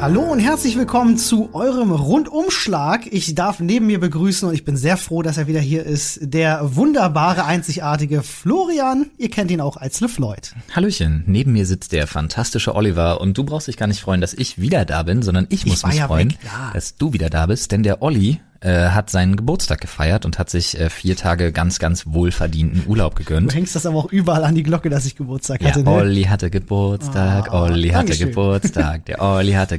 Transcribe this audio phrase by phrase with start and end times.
[0.00, 3.06] Hallo und herzlich willkommen zu eurem Rundumschlag.
[3.12, 6.20] Ich darf neben mir begrüßen und ich bin sehr froh, dass er wieder hier ist,
[6.22, 9.10] der wunderbare, einzigartige Florian.
[9.18, 10.54] Ihr kennt ihn auch als LeFloid.
[10.74, 14.32] Hallöchen, neben mir sitzt der fantastische Oliver und du brauchst dich gar nicht freuen, dass
[14.32, 16.70] ich wieder da bin, sondern ich muss Ich mich ja freuen, ja.
[16.72, 20.50] dass du wieder da bist, denn der Olli äh, hat seinen Geburtstag gefeiert und hat
[20.50, 23.54] sich äh, vier Tage ganz, ganz wohlverdienten Urlaub Du gegönnt.
[23.54, 25.82] hängst das aber auch überall an die Glocke, dass ich Geburtstag Ja, hatte.
[25.82, 25.90] Ne?
[25.90, 28.28] Olli hatte Geburtstag, Ah, Olli hatte Dankeschön.
[28.28, 29.78] Geburtstag, der Olli hatte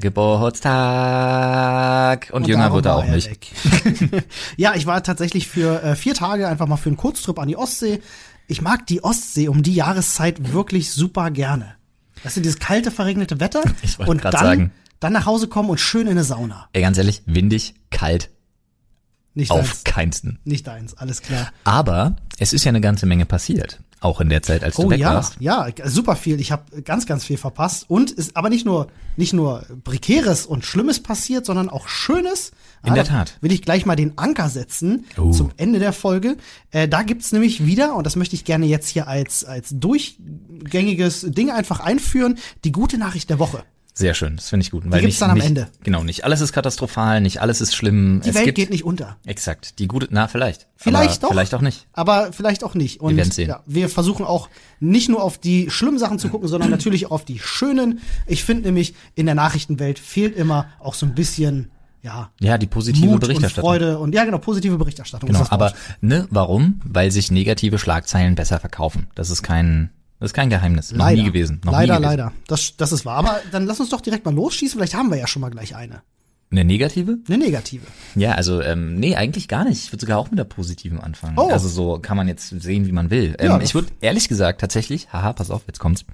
[1.01, 3.29] Geburtstag und, jünger darum wurde er auch nicht.
[3.29, 4.23] weg.
[4.57, 7.57] ja, ich war tatsächlich für äh, vier Tage einfach mal für einen Kurztrip an die
[7.57, 8.01] Ostsee.
[8.47, 11.75] Ich mag die Ostsee um die Jahreszeit wirklich super gerne.
[12.23, 13.61] Das ist dieses kalte, verregnete Wetter.
[13.83, 14.71] Ich wollte und dann, sagen.
[14.99, 16.67] dann nach Hause kommen und schön in eine Sauna.
[16.73, 18.29] Ey, ganz ehrlich, windig, kalt,
[19.33, 19.83] Nicht auf deins.
[19.85, 20.39] keinsten.
[20.43, 21.51] Nicht deins, alles klar.
[21.63, 24.89] Aber es ist ja eine ganze Menge passiert, auch in der Zeit, als du Oh
[24.89, 25.37] weg ja, warst.
[25.39, 26.39] ja, super viel.
[26.41, 28.87] Ich habe ganz, ganz viel verpasst und ist aber nicht nur
[29.17, 32.51] nicht nur prekäres und Schlimmes passiert, sondern auch Schönes.
[32.83, 33.37] In Ah, der da Tat.
[33.41, 35.31] Will ich gleich mal den Anker setzen Oh.
[35.31, 36.35] zum Ende der Folge.
[36.71, 41.25] Äh, da gibt's nämlich wieder und das möchte ich gerne jetzt hier als als durchgängiges
[41.29, 42.37] Ding einfach einführen.
[42.63, 43.63] Die gute Nachricht der Woche.
[43.93, 44.83] Sehr schön, das finde ich gut.
[44.85, 45.67] Weil gibt's nicht, dann am nicht, Ende.
[45.83, 48.21] Genau, nicht alles ist katastrophal, nicht alles ist schlimm.
[48.23, 49.17] Die es Welt gibt, geht nicht unter.
[49.25, 50.67] Exakt, die gute, na vielleicht.
[50.77, 51.29] Vielleicht doch.
[51.29, 51.87] Vielleicht auch nicht.
[51.93, 53.01] Aber vielleicht auch nicht.
[53.01, 53.49] Und werden's sehen.
[53.49, 57.11] Ja, wir versuchen auch nicht nur auf die schlimmen Sachen zu gucken, sondern natürlich auch
[57.11, 57.99] auf die schönen.
[58.27, 61.69] Ich finde nämlich, in der Nachrichtenwelt fehlt immer auch so ein bisschen,
[62.01, 63.69] ja, Ja, die positive Mut und Berichterstattung.
[63.69, 65.27] Freude und ja, genau, positive Berichterstattung.
[65.27, 66.81] Genau, aber ne, warum?
[66.83, 69.07] Weil sich negative Schlagzeilen besser verkaufen.
[69.13, 69.91] Das ist kein,
[70.21, 70.91] das ist kein Geheimnis.
[70.93, 71.59] Noch leider, nie gewesen.
[71.65, 72.17] Noch leider, nie gewesen.
[72.17, 72.31] leider.
[72.47, 73.17] Das, das ist wahr.
[73.17, 74.79] Aber dann lass uns doch direkt mal losschießen.
[74.79, 76.01] Vielleicht haben wir ja schon mal gleich eine.
[76.51, 77.17] Eine negative?
[77.27, 77.85] Eine negative.
[78.15, 79.85] Ja, also ähm, nee, eigentlich gar nicht.
[79.85, 81.37] Ich würde sogar auch mit der positiven anfangen.
[81.37, 81.49] Oh.
[81.49, 83.35] Also so kann man jetzt sehen, wie man will.
[83.39, 86.05] Ähm, Ja, ich würde ehrlich gesagt tatsächlich, haha, pass auf, jetzt kommt's.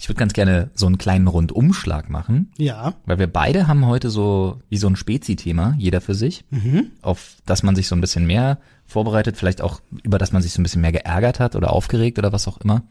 [0.00, 2.50] Ich würde ganz gerne so einen kleinen Rundumschlag machen.
[2.58, 2.94] Ja.
[3.06, 6.90] Weil wir beide haben heute so wie so ein Spezi-Thema, jeder für sich, Mhm.
[7.02, 8.58] auf das man sich so ein bisschen mehr
[8.90, 12.18] vorbereitet, vielleicht auch über das man sich so ein bisschen mehr geärgert hat oder aufgeregt
[12.18, 12.82] oder was auch immer.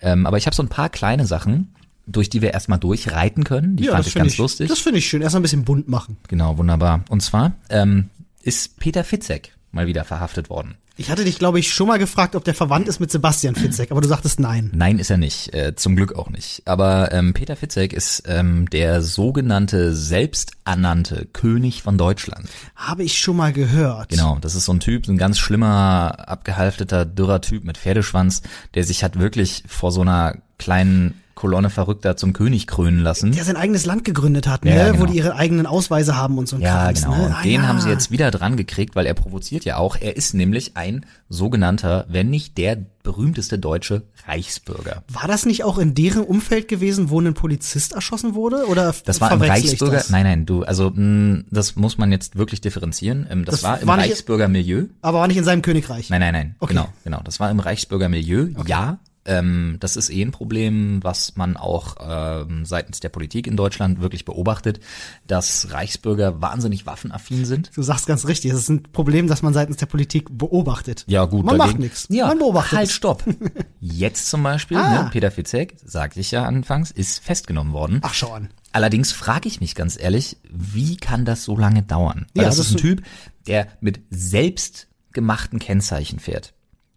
[0.00, 1.74] Ähm, aber ich habe so ein paar kleine Sachen,
[2.06, 3.76] durch die wir erstmal durchreiten können.
[3.76, 4.68] Die ja, fand ich ganz ich, lustig.
[4.68, 5.22] Das finde ich schön.
[5.22, 6.16] Erstmal ein bisschen bunt machen.
[6.28, 7.04] genau, wunderbar.
[7.08, 8.10] Und zwar ähm,
[8.42, 10.76] ist Peter Fitzek mal wieder verhaftet worden.
[10.98, 13.90] Ich hatte dich, glaube ich, schon mal gefragt, ob der verwandt ist mit Sebastian Fitzek,
[13.90, 14.70] aber du sagtest nein.
[14.74, 15.52] Nein, ist er nicht.
[15.52, 16.62] Äh, zum Glück auch nicht.
[16.64, 22.48] Aber ähm, Peter Fitzek ist ähm, der sogenannte selbsternannte König von Deutschland.
[22.74, 24.08] Habe ich schon mal gehört.
[24.08, 28.40] Genau, das ist so ein Typ, so ein ganz schlimmer, abgehalfteter, dürrer Typ mit Pferdeschwanz,
[28.74, 33.30] der sich hat wirklich vor so einer kleinen Kolonne Verrückter zum König krönen lassen.
[33.32, 34.74] Der sein eigenes Land gegründet hat, ne?
[34.74, 35.00] Ja, genau.
[35.02, 37.16] wo die ihre eigenen Ausweise haben und so ein Ja, Krams, genau.
[37.16, 37.36] Ne?
[37.38, 37.68] Ah, den ja.
[37.68, 39.96] haben sie jetzt wieder dran gekriegt, weil er provoziert ja auch.
[40.00, 45.04] Er ist nämlich ein sogenannter, wenn nicht der berühmteste deutsche Reichsbürger.
[45.12, 48.66] War das nicht auch in deren Umfeld gewesen, wo ein Polizist erschossen wurde?
[48.66, 50.04] Oder Das war im Reichsbürger.
[50.08, 53.26] Nein, nein, du, also mh, das muss man jetzt wirklich differenzieren.
[53.30, 54.86] Ähm, Das, Das war im Reichsbürgermilieu.
[55.02, 56.10] Aber war nicht in seinem Königreich.
[56.10, 56.56] Nein, nein, nein.
[56.58, 56.72] Okay.
[56.72, 57.20] Genau, genau.
[57.24, 58.48] Das war im Reichsbürgermilieu.
[58.66, 58.98] Ja.
[59.26, 64.00] Ähm, das ist eh ein Problem, was man auch ähm, seitens der Politik in Deutschland
[64.00, 64.80] wirklich beobachtet,
[65.26, 67.70] dass Reichsbürger wahnsinnig waffenaffin sind.
[67.74, 71.04] Du sagst ganz richtig, es ist ein Problem, das man seitens der Politik beobachtet.
[71.08, 71.44] Ja, gut.
[71.44, 72.06] Man dagegen- macht nichts.
[72.08, 72.78] Ja, man beobachtet.
[72.78, 73.24] Halt, stopp.
[73.80, 75.04] Jetzt zum Beispiel, Ah.
[75.04, 77.98] ne, Peter Fitzek, sagte ich ja anfangs, ist festgenommen worden.
[78.02, 78.48] Ach, schau an.
[78.72, 82.26] Allerdings frage ich mich ganz ehrlich, wie kann das so lange dauern?
[82.34, 83.02] Weil Ja, das, das ist ein Typ,
[83.46, 86.54] der mit selbstgemachten Kennzeichen fährt.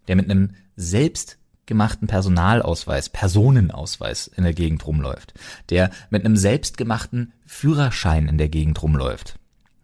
[0.08, 0.50] Der mit einem
[1.70, 5.34] selbstgemachten Personalausweis, Personenausweis in der Gegend rumläuft.
[5.70, 9.36] Der mit einem selbstgemachten Führerschein in der Gegend rumläuft.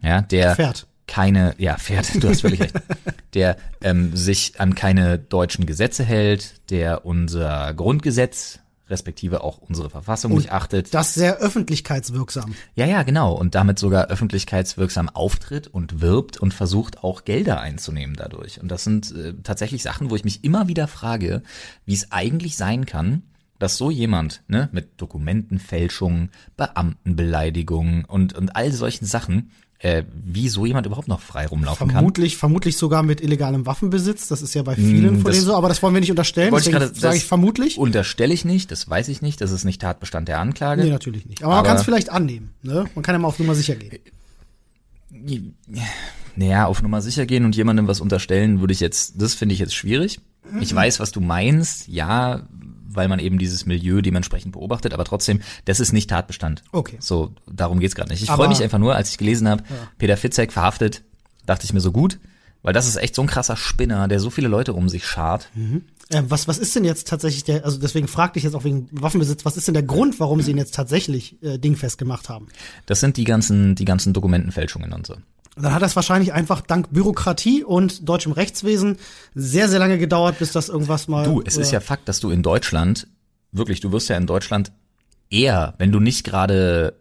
[0.02, 0.86] Ja, der Fährt.
[1.06, 2.74] keine, ja, fährt, du hast völlig recht,
[3.34, 8.58] der ähm, sich an keine deutschen Gesetze hält, der unser Grundgesetz
[8.88, 10.94] respektive auch unsere Verfassung nicht achtet.
[10.94, 12.54] Das sehr öffentlichkeitswirksam.
[12.74, 13.32] Ja, ja, genau.
[13.32, 18.60] Und damit sogar öffentlichkeitswirksam auftritt und wirbt und versucht auch Gelder einzunehmen dadurch.
[18.60, 21.42] Und das sind äh, tatsächlich Sachen, wo ich mich immer wieder frage,
[21.84, 23.22] wie es eigentlich sein kann,
[23.58, 30.64] dass so jemand ne, mit Dokumentenfälschung, Beamtenbeleidigung und, und all solchen Sachen, äh, wie so
[30.66, 31.94] jemand überhaupt noch frei rumlaufen kann.
[31.96, 34.26] Vermutlich, vermutlich sogar mit illegalem Waffenbesitz.
[34.28, 36.50] Das ist ja bei vielen Mm, von denen so, aber das wollen wir nicht unterstellen.
[36.52, 37.76] Wollte ich Deswegen gerade- sage ich vermutlich.
[37.78, 40.82] Unterstelle ich nicht, das weiß ich nicht, das ist nicht Tatbestand der Anklage.
[40.82, 41.42] Nee, natürlich nicht.
[41.42, 42.50] Aber, man Aber- kann es vielleicht annehmen.
[42.62, 42.86] Ne?
[42.94, 44.00] Man kann ja mal auf Nummer sicher gehen.
[46.36, 49.58] Naja, auf Nummer sicher gehen und jemandem was unterstellen, würde ich jetzt, das finde ich
[49.58, 50.20] jetzt schwierig.
[50.60, 52.46] Ich weiß, was du meinst, ja,
[52.96, 56.62] weil man eben dieses Milieu dementsprechend beobachtet, aber trotzdem, das ist nicht Tatbestand.
[56.72, 56.96] Okay.
[57.00, 58.22] So, darum geht's gerade nicht.
[58.22, 59.62] Ich freue mich einfach nur, als ich gelesen habe,
[59.98, 61.02] Peter Fitzek verhaftet,
[61.44, 62.18] dachte ich mir so gut,
[62.62, 65.48] weil das ist echt so ein krasser Spinner, der so viele Leute um sich schart.
[66.10, 68.88] Äh, was, was ist denn jetzt tatsächlich der, also deswegen fragte ich jetzt auch wegen
[68.92, 72.48] Waffenbesitz, was ist denn der Grund, warum sie ihn jetzt tatsächlich äh, dingfest gemacht haben?
[72.86, 75.14] Das sind die ganzen, die ganzen Dokumentenfälschungen und so.
[75.56, 78.98] Dann hat das wahrscheinlich einfach dank Bürokratie und deutschem Rechtswesen
[79.34, 81.24] sehr, sehr lange gedauert, bis das irgendwas mal.
[81.24, 83.08] Du, es ist ja Fakt, dass du in Deutschland,
[83.52, 84.72] wirklich, du wirst ja in Deutschland
[85.30, 86.94] eher, wenn du nicht gerade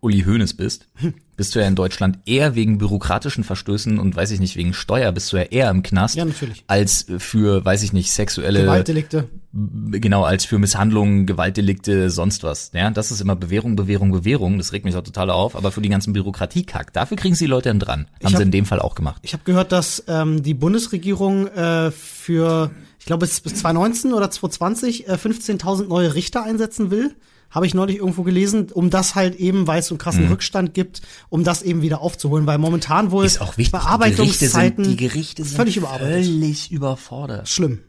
[0.00, 0.86] Uli Hoeneß bist,
[1.36, 5.12] bist du ja in Deutschland eher wegen bürokratischen Verstößen und weiß ich nicht, wegen Steuer
[5.12, 6.16] bist du ja eher im Knast.
[6.16, 6.64] Ja, natürlich.
[6.66, 8.62] Als für, weiß ich nicht, sexuelle.
[8.62, 9.28] Gewaltdelikte.
[9.52, 12.70] Genau, als für Misshandlungen, Gewaltdelikte, sonst was.
[12.74, 14.58] Ja, das ist immer Bewährung, Bewährung, Bewährung.
[14.58, 15.54] Das regt mich auch total auf.
[15.54, 18.06] Aber für die ganzen Bürokratiekack, dafür kriegen sie die Leute dann dran.
[18.22, 19.20] Haben hab, sie in dem Fall auch gemacht.
[19.22, 24.30] Ich habe gehört, dass ähm, die Bundesregierung äh, für, ich glaube, bis, bis 2019 oder
[24.30, 27.14] 2020 äh, 15.000 neue Richter einsetzen will
[27.54, 30.32] habe ich neulich irgendwo gelesen, um das halt eben, weil es so einen krassen mhm.
[30.32, 34.96] Rückstand gibt, um das eben wieder aufzuholen, weil momentan wohl ist auch wichtig, Bearbeitungszeiten die
[34.96, 36.24] Gerichte sind, die Gerichte sind völlig überarbeitet.
[36.24, 37.48] Völlig überfordert.
[37.48, 37.80] Schlimm.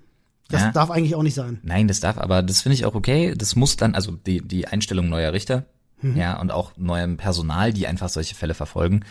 [0.49, 0.71] Das ja.
[0.71, 1.59] darf eigentlich auch nicht sein.
[1.63, 3.33] Nein, das darf, aber das finde ich auch okay.
[3.35, 5.65] Das muss dann, also die, die Einstellung neuer Richter,
[6.11, 6.17] Mhm.
[6.17, 9.01] Ja, und auch neuem Personal, die einfach solche Fälle verfolgen.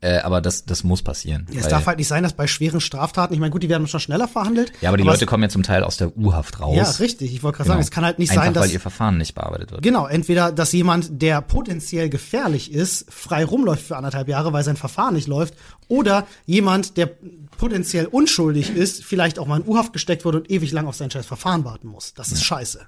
[0.00, 1.46] Äh, aber das, das muss passieren.
[1.50, 3.86] Ja, es darf halt nicht sein, dass bei schweren Straftaten, ich meine, gut, die werden
[3.86, 4.72] schon schneller verhandelt.
[4.80, 6.76] Ja, aber die aber Leute kommen ja zum Teil aus der U-Haft raus.
[6.76, 7.34] Ja, richtig.
[7.34, 7.74] Ich wollte gerade genau.
[7.74, 8.64] sagen, es kann halt nicht einfach, sein, dass.
[8.64, 9.82] weil ihr Verfahren nicht bearbeitet wird.
[9.82, 14.76] Genau, entweder, dass jemand, der potenziell gefährlich ist, frei rumläuft für anderthalb Jahre, weil sein
[14.76, 15.54] Verfahren nicht läuft,
[15.88, 17.10] oder jemand, der
[17.56, 21.10] potenziell unschuldig ist, vielleicht auch mal in U-Haft gesteckt wurde und ewig lang auf sein
[21.10, 22.14] scheiß Verfahren warten muss.
[22.14, 22.44] Das ist ja.
[22.44, 22.86] scheiße.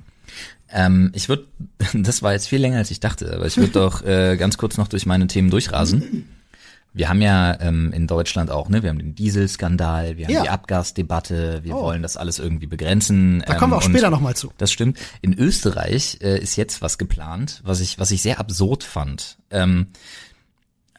[0.71, 1.47] Ähm, ich würde,
[1.95, 4.77] das war jetzt viel länger als ich dachte, aber ich würde doch äh, ganz kurz
[4.77, 6.29] noch durch meine Themen durchrasen.
[6.93, 10.43] Wir haben ja ähm, in Deutschland auch, ne, wir haben den Dieselskandal, wir haben Ja.
[10.45, 11.83] die Abgasdebatte, wir Oh.
[11.83, 13.43] wollen das alles irgendwie begrenzen.
[13.47, 14.51] Da kommen wir auch ähm, später und noch mal zu.
[14.57, 14.99] Das stimmt.
[15.21, 19.37] In Österreich äh, ist jetzt was geplant, was ich, was ich sehr absurd fand.
[19.51, 19.89] Ähm,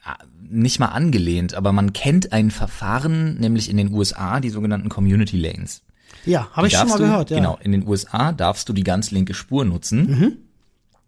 [0.04, 0.18] ah,
[0.48, 5.36] nicht mal angelehnt, aber man kennt ein Verfahren, nämlich in den USA, die sogenannten Community
[5.36, 5.82] Lanes.
[6.28, 7.36] Ja, habe ich schon mal du, gehört, ja.
[7.36, 10.38] Genau, in den USA darfst du die ganz linke Spur nutzen,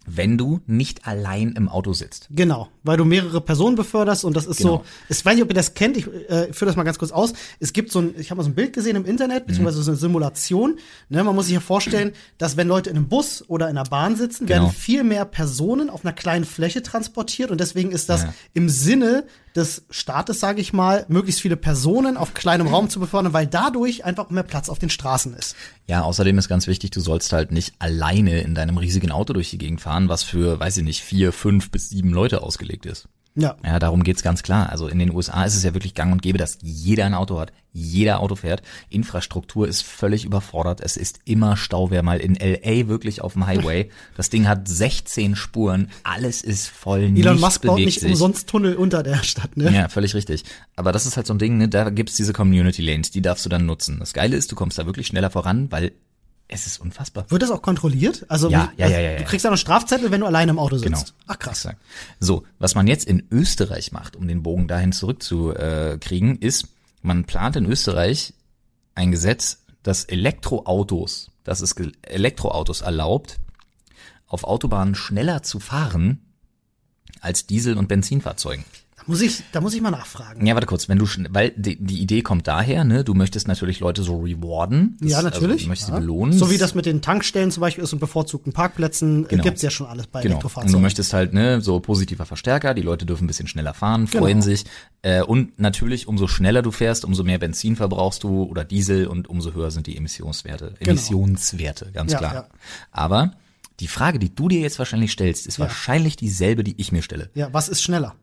[0.07, 2.29] wenn du nicht allein im Auto sitzt.
[2.31, 4.79] Genau, weil du mehrere Personen beförderst und das ist Genau.
[4.79, 7.13] so, ich weiß nicht, ob ihr das kennt, ich äh, führe das mal ganz kurz
[7.13, 7.33] aus.
[7.59, 9.91] Es gibt so ein, ich habe mal so ein Bild gesehen im Internet, beziehungsweise so
[9.91, 10.79] eine Simulation.
[11.09, 13.89] Ne, man muss sich ja vorstellen, dass wenn Leute in einem Bus oder in einer
[13.89, 14.63] Bahn sitzen, Genau.
[14.63, 18.35] werden viel mehr Personen auf einer kleinen Fläche transportiert und deswegen ist das Ja.
[18.55, 19.25] im Sinne
[19.57, 24.05] des Staates, sage ich mal, möglichst viele Personen auf kleinem Raum zu befördern, weil dadurch
[24.05, 25.57] einfach mehr Platz auf den Straßen ist.
[25.89, 29.51] Ja, außerdem ist ganz wichtig, du sollst halt nicht alleine in deinem riesigen Auto durch
[29.51, 33.09] die Gegend fahren, was für, weiß ich nicht, vier, fünf bis sieben Leute ausgelegt ist.
[33.37, 33.57] Ja.
[33.65, 34.71] Ja, darum geht's ganz klar.
[34.71, 37.39] Also in den USA ist es ja wirklich gang und gäbe, dass jeder ein Auto
[37.39, 38.63] hat, jeder Auto fährt.
[38.89, 40.81] Infrastruktur ist völlig überfordert.
[40.81, 41.91] Es ist immer Stau.
[41.91, 46.69] Wer mal in LA wirklich auf dem Highway, das Ding hat 16 Spuren, alles ist
[46.69, 48.11] voll, Elon Musk baut nicht sich.
[48.11, 49.73] umsonst Tunnel unter der Stadt, ne?
[49.73, 50.43] Ja, völlig richtig.
[50.75, 53.45] Aber das ist halt so ein Ding, ne, da gibt's diese Community Lanes, die darfst
[53.45, 53.99] du dann nutzen.
[54.01, 55.93] Das Geile ist, du kommst da wirklich schneller voran, weil
[56.51, 57.31] es ist unfassbar.
[57.31, 58.27] Wird das auch kontrolliert?
[58.29, 60.59] Also, Ja, ja, also ja, ja, du kriegst ja noch Strafzettel, wenn du alleine im
[60.59, 60.87] Auto sitzt.
[60.87, 61.01] Genau.
[61.27, 61.65] Ach krass.
[61.65, 61.81] Exakt.
[62.19, 66.67] So, was man jetzt in Österreich macht, um den Bogen dahin zurückzukriegen, ist,
[67.03, 68.35] man plant in Österreich
[68.95, 73.39] ein Gesetz, das Elektroautos, das es Elektroautos erlaubt,
[74.27, 76.21] auf Autobahnen schneller zu fahren
[77.21, 78.65] als Diesel- und Benzinfahrzeugen.
[79.11, 80.47] Da muss ich, da muss ich mal nachfragen.
[80.47, 83.81] Ja, warte kurz, wenn du weil die, die Idee kommt daher, ne, du möchtest natürlich
[83.81, 84.97] Leute so rewarden.
[85.01, 85.51] Das- ja, natürlich.
[85.53, 85.95] Also, du möchtest ja.
[85.97, 86.33] sie belohnen.
[86.39, 89.43] So wie das mit den Tankstellen zum Beispiel ist und bevorzugten Parkplätzen, Genau.
[89.43, 90.35] äh, gibt's ja schon alles bei Genau.
[90.37, 90.81] Und du Elektrofahrzeugen.
[90.83, 94.43] möchtest halt, ne, so positiver Verstärker, die Leute dürfen ein bisschen schneller fahren, freuen Genau.
[94.45, 94.65] sich.
[95.03, 99.29] Äh, und natürlich, umso schneller du fährst, umso mehr Benzin verbrauchst du oder Diesel und
[99.29, 100.75] umso höher sind die Emissionswerte.
[100.79, 102.23] Emissionswerte, ganz Genau.
[102.23, 102.43] Ja, klar.
[102.51, 102.55] ja.
[102.93, 103.33] Aber
[103.81, 105.65] die Frage, die du dir jetzt wahrscheinlich stellst, ist Ja.
[105.65, 107.31] wahrscheinlich dieselbe, die ich mir stelle.
[107.35, 108.15] ja, was ist schneller?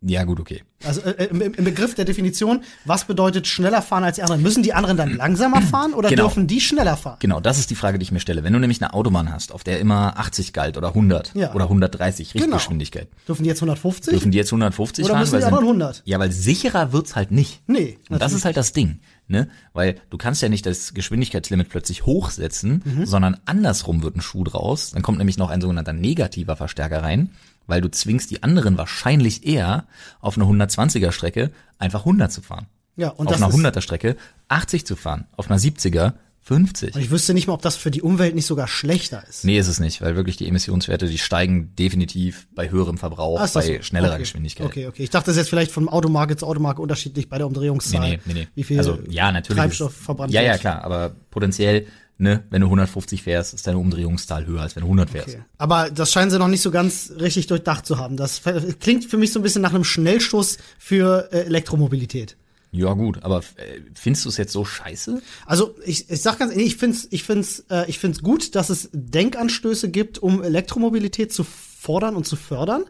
[0.00, 0.62] Ja, gut, okay.
[0.84, 4.42] Also äh, im, im Begriff der Definition, was bedeutet schneller fahren als die anderen?
[4.44, 6.22] Müssen die anderen dann langsamer fahren oder Genau.
[6.22, 7.16] dürfen die schneller fahren?
[7.18, 8.44] Genau, das ist die Frage, die ich mir stelle.
[8.44, 11.52] Wenn du nämlich eine Autobahn hast, auf der immer 80 galt oder 100 Ja.
[11.52, 12.44] oder 130 Genau.
[12.44, 14.12] Richtgeschwindigkeit, Dürfen die jetzt 150?
[14.12, 15.20] dürfen die jetzt 150 Oder fahren?
[15.22, 16.02] müssen weil die anderen 100?
[16.04, 17.60] Ja, weil sicherer wird's halt nicht.
[17.66, 19.48] Nee, Und das ist halt das Ding, ne?
[19.72, 23.04] Weil du kannst ja nicht das Geschwindigkeitslimit plötzlich hochsetzen, Mhm.
[23.04, 24.92] sondern andersrum wird ein Schuh draus.
[24.92, 27.30] Dann kommt nämlich noch ein sogenannter negativer Verstärker rein,
[27.68, 29.86] weil du zwingst die anderen wahrscheinlich eher
[30.20, 32.66] auf einer 120er Strecke einfach 100 zu fahren.
[32.96, 34.16] Ja, und auf einer ist- 100er Strecke
[34.48, 36.94] 80 zu fahren, auf einer 70er 50.
[36.94, 39.44] Und ich wüsste nicht mal, ob das für die Umwelt nicht sogar schlechter ist.
[39.44, 43.48] Nee, ist es nicht, weil wirklich die Emissionswerte, die steigen definitiv bei höherem Verbrauch, Ah,
[43.52, 44.22] bei schnellerer okay.
[44.22, 44.66] Geschwindigkeit.
[44.66, 45.02] Okay, okay.
[45.02, 48.00] Ich dachte, das ist jetzt vielleicht von Automarke zu Automarke unterschiedlich bei der Umdrehungszahl.
[48.00, 48.48] Nee, nee, nee, nee.
[48.54, 49.60] Wie viel also, ja, natürlich.
[49.60, 50.60] Treibstoff ist- verbrannt Ja, ja, wird.
[50.62, 51.86] klar, aber potenziell,
[52.18, 55.28] ne, wenn du 150 fährst, ist deine Umdrehungszahl höher, als wenn du 100 fährst.
[55.30, 55.44] Okay.
[55.56, 58.16] Aber das scheinen sie noch nicht so ganz richtig durchdacht zu haben.
[58.16, 58.42] Das
[58.80, 62.36] klingt für mich so ein bisschen nach einem Schnellschuss für äh, Elektromobilität.
[62.70, 65.22] Ja gut, aber äh, findest du es jetzt so scheiße?
[65.46, 68.68] Also ich, ich sag ganz ehrlich, ich find's, ich find's, äh, ich find's gut, dass
[68.68, 72.84] es Denkanstöße gibt, um Elektromobilität zu fordern und zu fördern.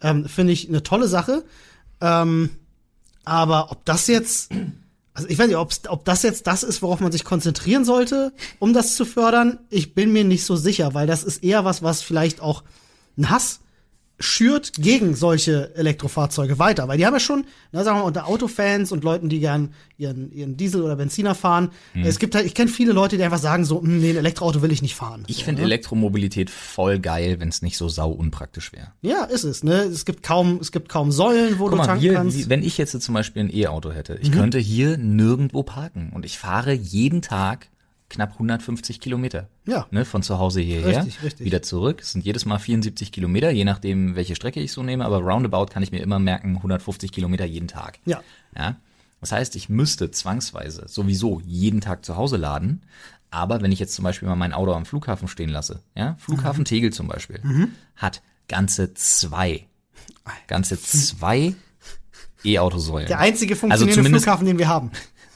[0.00, 1.44] Ähm, Finde ich eine tolle Sache.
[2.00, 2.50] Ähm,
[3.24, 4.50] aber ob das jetzt,
[5.14, 8.72] also ich weiß nicht, ob das jetzt das ist, worauf man sich konzentrieren sollte, um
[8.72, 12.02] das zu fördern, ich bin mir nicht so sicher, weil das ist eher was, was
[12.02, 12.62] vielleicht auch
[13.16, 13.60] einen Hass
[14.22, 18.26] schürt gegen solche Elektrofahrzeuge weiter, weil die haben ja schon, na, sagen wir mal, unter
[18.26, 22.54] Autofans und Leuten, die gern ihren, ihren Diesel oder Benziner fahren, es gibt halt, ich
[22.54, 25.24] kenne viele Leute, die einfach sagen so, "Hm, nee, ein Elektroauto will ich nicht fahren.
[25.26, 25.66] Ich so, finde ne?
[25.66, 28.88] Elektromobilität voll geil, wenn es nicht so sau unpraktisch wäre.
[29.02, 29.82] Ja, ist es, ne?
[29.82, 32.48] Es gibt kaum, es gibt kaum Säulen, wo Guck du mal, tanken hier, kannst.
[32.48, 34.18] wenn ich jetzt zum Beispiel ein E-Auto hätte, Mhm.
[34.22, 37.68] ich könnte hier nirgendwo parken und ich fahre jeden Tag
[38.12, 39.48] knapp 150 Kilometer.
[39.66, 39.86] Ja.
[39.90, 41.46] Ne, von zu Hause hierher, Richtig, richtig.
[41.46, 42.00] wieder zurück.
[42.02, 45.66] Es sind jedes Mal 74 Kilometer, je nachdem, welche Strecke ich so nehme, aber roundabout
[45.66, 47.98] kann ich mir immer merken, 150 Kilometer jeden Tag.
[48.04, 48.20] Ja.
[48.56, 48.76] Ja.
[49.20, 52.82] Das heißt, ich müsste zwangsweise sowieso jeden Tag zu Hause laden.
[53.30, 56.18] Aber wenn ich jetzt zum Beispiel mal mein Auto am Flughafen stehen lasse, ja, Mhm.
[56.18, 57.40] Flughafen Tegel zum Beispiel,
[57.96, 59.66] hat ganze zwei,
[60.48, 61.54] ganze zwei
[62.44, 63.06] E-Autosäulen.
[63.08, 64.90] Der einzige funktionierende Also Flughafen, den wir haben.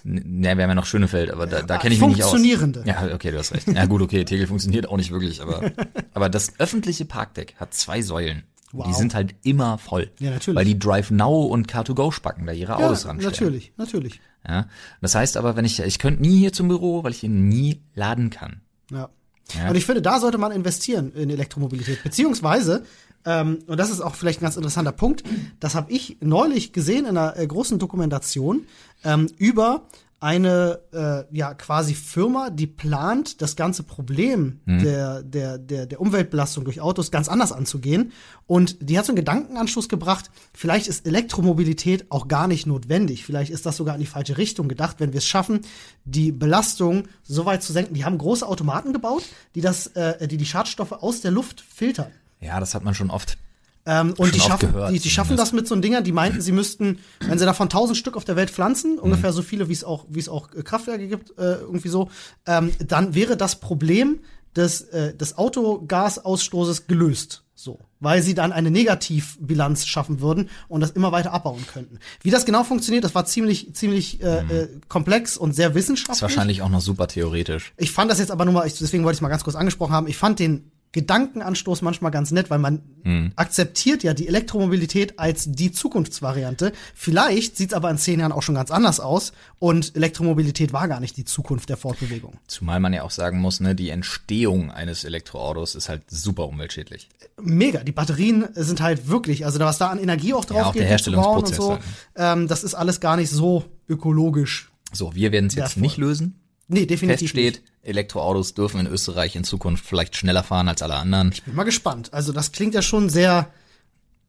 [0.09, 2.31] Ne, wir haben ja noch Schönefeld, aber da, da kenne ich mich nicht aus.
[2.31, 2.85] Funktionierende.
[2.87, 3.67] Ja, okay, du hast recht.
[3.67, 5.73] Ja gut, okay, Tegel funktioniert auch nicht wirklich, aber,
[6.15, 8.45] aber das öffentliche Parkdeck hat zwei Säulen.
[8.73, 8.97] Und Die Wow.
[8.97, 10.11] sind halt immer voll.
[10.21, 10.57] Ja, natürlich.
[10.57, 13.33] Weil die Drive Now und Car2Go spacken da ihre Ja, Autos ranstellen.
[13.33, 14.21] natürlich, natürlich.
[14.47, 14.67] Ja.
[15.01, 17.81] Das heißt aber, wenn ich, ich könnte nie hier zum Büro, weil ich hier nie
[17.95, 18.61] laden kann.
[18.93, 19.09] Ja.
[19.57, 19.71] Ja.
[19.71, 22.03] Und ich finde, da sollte man investieren in Elektromobilität.
[22.03, 22.85] Beziehungsweise,
[23.27, 25.25] ähm, und das ist auch vielleicht ein ganz interessanter Punkt,
[25.61, 28.67] das habe ich neulich gesehen in einer äh, großen Dokumentation
[29.05, 29.83] ähm, über
[30.19, 36.65] eine äh, ja quasi Firma, die plant, das ganze Problem der, der, der, der Umweltbelastung
[36.65, 38.13] durch Autos ganz anders anzugehen.
[38.47, 43.27] Und die hat so einen Gedankenanstoß gebracht, vielleicht ist Elektromobilität auch gar nicht notwendig.
[43.27, 45.61] Vielleicht ist das sogar in die falsche Richtung gedacht, wenn wir es schaffen,
[46.07, 47.93] die Belastung so weit zu senken.
[47.93, 52.11] Die haben große Automaten gebaut, die das, äh, die die Schadstoffe aus der Luft filtern.
[52.41, 53.39] Ja, das hat man schon oft.
[53.87, 56.41] Ähm, und die Schon schaffen, gehört, die, die schaffen das mit so Dingern, die meinten,
[56.41, 59.73] sie müssten, wenn sie davon tausend Stück auf der Welt pflanzen, ungefähr so viele, wie
[59.73, 62.11] es auch, wie es auch äh, Kraftwerke gibt, äh, irgendwie so,
[62.47, 64.19] ähm, dann wäre das Problem
[64.57, 67.45] des, äh, des Autogasausstoßes gelöst.
[67.55, 67.79] So.
[68.01, 72.01] Weil sie dann eine Negativbilanz schaffen würden und das immer weiter abbauen könnten.
[72.23, 76.17] Wie das genau funktioniert, das war ziemlich, ziemlich äh, äh, komplex und sehr wissenschaftlich.
[76.17, 77.73] Ist wahrscheinlich auch noch super theoretisch.
[77.79, 79.57] Ich fand das jetzt aber nur mal, ich, deswegen wollte ich es mal ganz kurz
[79.57, 80.07] angesprochen haben.
[80.07, 83.33] Ich fand den Gedankenanstoß manchmal ganz nett, weil man Hm.
[83.37, 86.73] akzeptiert ja die Elektromobilität als die Zukunftsvariante.
[86.95, 90.89] Vielleicht sieht es aber in zehn Jahren auch schon ganz anders aus und Elektromobilität war
[90.89, 92.39] gar nicht die Zukunft der Fortbewegung.
[92.49, 97.09] Zumal man ja auch sagen muss, ne, die Entstehung eines Elektroautos ist halt super umweltschädlich.
[97.41, 100.83] Mega, die Batterien sind halt wirklich, also was da an Energie auch drauf auch geht,
[100.83, 101.83] der bauen und Herstellungsprozess so, halt,
[102.17, 104.71] ähm, das ist alles gar nicht so ökologisch.
[104.93, 106.41] So, wir werden es jetzt nicht lösen.
[106.69, 107.73] Nee, definitiv Fest steht, nicht.
[107.83, 111.33] Elektroautos dürfen in Österreich in Zukunft vielleicht schneller fahren als alle anderen.
[111.45, 112.13] Bin mal gespannt.
[112.13, 113.51] Also das klingt ja schon sehr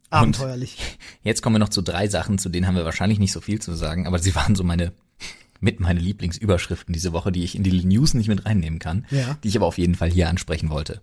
[0.10, 0.78] abenteuerlich.
[1.24, 3.60] Jetzt kommen wir noch zu drei Sachen, zu denen haben wir wahrscheinlich nicht so viel
[3.62, 4.94] zu sagen, aber sie waren so meine
[5.60, 9.38] mit meine Lieblingsüberschriften diese Woche, die ich in die News nicht mit reinnehmen kann, Ja.
[9.44, 11.02] die ich aber auf jeden Fall hier ansprechen wollte.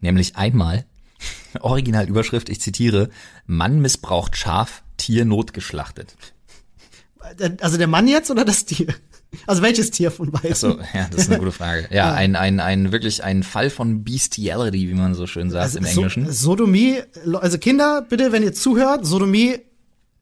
[0.00, 0.84] Nämlich einmal
[1.60, 3.08] Originalüberschrift, ich zitiere,
[3.46, 6.14] Mann missbraucht Schaf, Tier notgeschlachtet.
[7.60, 8.88] Also der Mann jetzt oder das Tier?
[9.46, 10.54] Also welches Tier von beiden?
[10.54, 11.88] So, ja, das ist eine gute Frage.
[11.90, 15.78] Ja, ein, ein, ein wirklich ein Fall von Bestiality, wie man so schön sagt Also
[15.78, 16.32] im so- Englischen.
[16.32, 16.96] Sodomie,
[17.40, 19.58] also Kinder, bitte, wenn ihr zuhört, Sodomie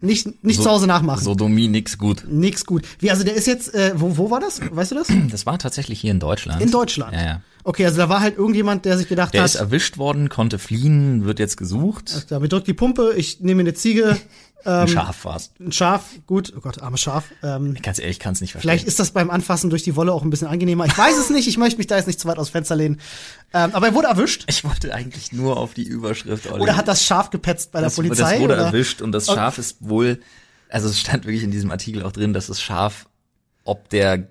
[0.01, 1.23] nicht, nicht So- zu Hause nachmachen.
[1.23, 2.25] Sodomie nix gut.
[2.29, 2.83] Nix gut.
[2.99, 4.61] Wie, also der ist jetzt, äh, wo, wo war das?
[4.71, 5.07] Weißt du das?
[5.31, 6.61] Das war tatsächlich hier in Deutschland.
[6.61, 7.13] In Deutschland.
[7.15, 7.41] Ja, ja.
[7.65, 10.59] Okay, also da war halt irgendjemand, der sich gedacht Der hat, ist erwischt worden, konnte
[10.59, 12.31] fliehen, wird jetzt gesucht.
[12.31, 14.17] da, mir drückt die Pumpe, ich nehme eine Ziege,
[14.65, 15.51] Ein Schaf war's.
[15.59, 17.25] ein Schaf, gut, oh Gott, armes Schaf.
[17.43, 18.71] Ähm, Ganz ehrlich, ich kann es nicht verstehen.
[18.71, 20.87] vielleicht ist das beim Anfassen durch die Wolle auch ein bisschen angenehmer.
[20.87, 23.01] Ich weiß es nicht, ich möchte mich da jetzt nicht zu weit aus Fenster lehnen.
[23.53, 24.45] Ähm, aber er wurde erwischt.
[24.47, 26.49] ich wollte eigentlich nur auf die Überschrift.
[26.51, 26.63] Olli.
[26.63, 28.33] Oder hat das Schaf gepetzt bei das, der Polizei?
[28.35, 28.67] Das wurde oder?
[28.67, 30.21] erwischt und das Schaf ist wohl,
[30.69, 33.09] also es stand wirklich in diesem Artikel auch drin, dass das Schaf
[33.65, 34.29] ob der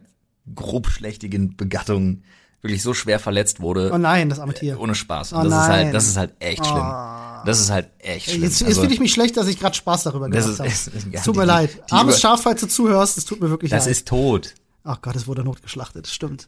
[0.55, 2.23] grobschlächtigen Begattung
[2.61, 3.91] wirklich so schwer verletzt wurde.
[3.93, 4.79] Oh nein, das arme Tier.
[4.79, 5.33] Ohne Spaß.
[5.33, 5.85] Oh Und das ist nein.
[5.85, 6.91] halt, das ist halt echt schlimm.
[7.45, 8.43] Das ist halt echt schlimm.
[8.43, 10.69] Jetzt, jetzt Also, fühle ich mich schlecht, dass ich gerade Spaß darüber Das gemacht habe.
[10.69, 11.69] ist- es- ja, tut mir die- leid.
[11.89, 13.91] die Armes über- Schaf, falls du zuhörst, es tut mir wirklich das leid.
[13.91, 14.53] ist tot.
[14.83, 16.47] Ach Gott, es wurde notgeschlachtet, stimmt.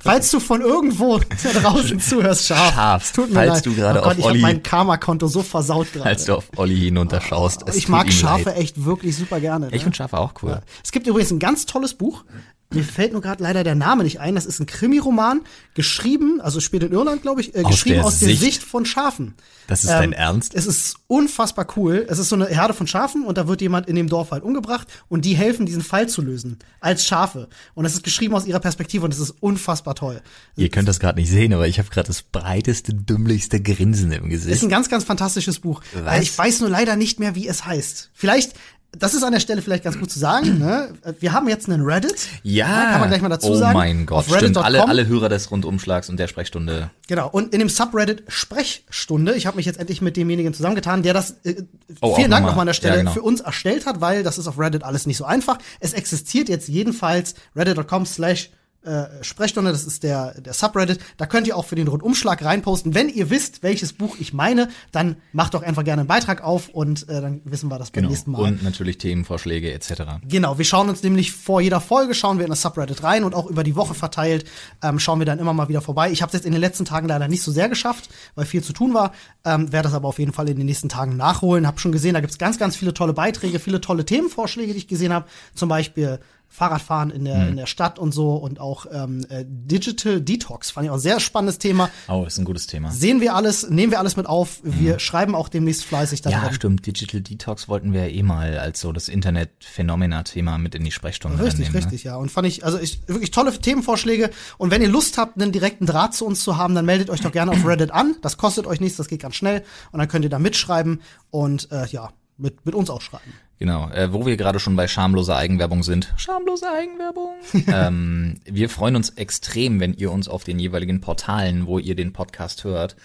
[0.00, 3.66] Falls du von irgendwo da draußen zuhörst, Schaf, Schaf, tut mir falls leid.
[3.66, 6.06] du gerade oh Gott, auf ich Olli- mein Karma-Konto so versaut gerade.
[6.08, 7.64] Als du auf Olli hinunterschaust.
[7.66, 8.58] Es ich mag Schafe leid.
[8.58, 9.66] echt wirklich super gerne.
[9.66, 9.74] Ne?
[9.74, 10.60] Ich finde Schafe auch cool.
[10.84, 12.24] Es gibt übrigens ein ganz tolles Buch.
[12.70, 14.34] Mir fällt nur gerade leider der Name nicht ein.
[14.34, 15.40] Das ist ein Krimiroman,
[15.74, 18.62] geschrieben, also spielt in Irland, glaube ich, äh, Aus geschrieben der aus der Sicht- Sicht
[18.62, 19.34] von Schafen.
[19.68, 20.54] Das ist dein Ernst?
[20.54, 22.06] Es ist unfassbar cool.
[22.08, 24.42] Es ist so eine Herde von Schafen und da wird jemand in dem Dorf halt
[24.42, 26.58] umgebracht und die helfen, diesen Fall zu lösen.
[26.80, 27.48] Als Schafe.
[27.74, 30.20] Und es ist geschrieben aus ihrer Perspektive und es ist unfassbar toll.
[30.56, 34.24] Ihr könnt das gerade nicht sehen, aber ich habe gerade das breiteste, dümmlichste Grinsen im
[34.30, 34.62] Ist Gesicht.
[34.62, 35.82] ein ganz, ganz fantastisches Buch.
[36.04, 36.20] Was?
[36.22, 38.10] Ich weiß nur leider nicht mehr, wie es heißt.
[38.14, 38.54] Vielleicht,
[38.92, 40.58] das ist an der Stelle vielleicht ganz gut zu sagen.
[40.58, 40.94] Ne?
[41.20, 42.26] Wir haben jetzt einen Reddit.
[42.42, 43.76] Ja, kann man gleich mal dazu oh sagen.
[43.76, 44.56] mein Gott, Auf stimmt.
[44.56, 46.90] Alle, alle Hörer des Rundumschlags und der Sprechstunde.
[47.06, 47.28] Genau.
[47.28, 51.36] Und in dem Subreddit Sprechstunde, ich habe mich jetzt endlich mit demjenigen zusammengetan, der das
[51.44, 51.62] äh,
[52.00, 52.50] Oh, vielen Dank nochmal.
[52.52, 53.12] nochmal an der Stelle Ja, genau.
[53.12, 55.58] für uns erstellt hat, weil das ist auf Reddit alles nicht so einfach.
[55.80, 58.50] Es existiert jetzt jedenfalls reddit.com slash
[58.88, 60.98] äh, Sprechstunde, das ist der, der Subreddit.
[61.16, 62.94] Da könnt ihr auch für den Rundumschlag reinposten.
[62.94, 66.68] Wenn ihr wisst, welches Buch ich meine, dann macht doch einfach gerne einen Beitrag auf
[66.70, 68.10] und äh, dann wissen wir das beim Genau.
[68.10, 68.40] nächsten Mal.
[68.42, 70.02] Und natürlich Themenvorschläge etc.
[70.26, 73.34] Genau, wir schauen uns nämlich vor jeder Folge, schauen wir in das Subreddit rein und
[73.34, 74.46] auch über die Woche verteilt,
[74.82, 76.10] ähm, schauen wir dann immer mal wieder vorbei.
[76.10, 78.62] Ich habe es jetzt in den letzten Tagen leider nicht so sehr geschafft, weil viel
[78.62, 79.12] zu tun war,
[79.44, 81.66] ähm, werde das aber auf jeden Fall in den nächsten Tagen nachholen.
[81.66, 84.88] Hab schon gesehen, da gibt's ganz, ganz viele tolle Beiträge, viele tolle Themenvorschläge, die ich
[84.88, 85.26] gesehen habe.
[85.54, 90.20] Zum Beispiel Fahrradfahren in der, in der Stadt und so und auch ähm, äh, Digital
[90.20, 91.90] Detox, fand ich auch ein sehr spannendes Thema.
[92.08, 92.90] Oh, ist ein gutes Thema.
[92.90, 94.60] Sehen wir alles, nehmen wir alles mit auf.
[94.62, 96.54] Wir schreiben auch demnächst fleißig Ja, daran.
[96.54, 96.86] stimmt.
[96.86, 101.38] Digital Detox wollten wir ja eh mal als so das Internet-Phänomena-Thema mit in die Sprechstunde
[101.38, 102.16] Richtig, reinnehmen, richtig, ja.
[102.16, 104.30] Und fand ich, also ich, wirklich tolle Themenvorschläge.
[104.56, 107.20] Und wenn ihr Lust habt, einen direkten Draht zu uns zu haben, dann meldet euch
[107.20, 108.16] doch gerne auf Reddit an.
[108.22, 109.64] Das kostet euch nichts, das geht ganz schnell.
[109.92, 113.32] Und dann könnt ihr da mitschreiben und äh, ja, mit, mit uns auch schreiben.
[113.58, 116.14] Genau, äh, wo wir gerade schon bei schamloser Eigenwerbung sind.
[116.16, 117.30] Schamlose Eigenwerbung.
[117.66, 122.12] ähm, wir freuen uns extrem, wenn ihr uns auf den jeweiligen Portalen, wo ihr den
[122.12, 122.96] Podcast hört,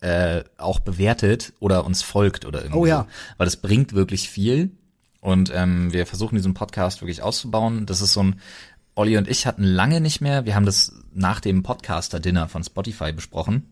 [0.00, 2.78] äh, auch bewertet oder uns folgt oder irgendwie.
[2.78, 3.06] Oh ja.
[3.38, 4.70] Weil das bringt wirklich viel.
[5.20, 7.86] Und ähm, wir versuchen diesen Podcast wirklich auszubauen.
[7.86, 8.40] Das ist so ein
[8.94, 13.12] Olli und ich hatten lange nicht mehr, wir haben das nach dem Podcaster-Dinner von Spotify
[13.12, 13.70] besprochen,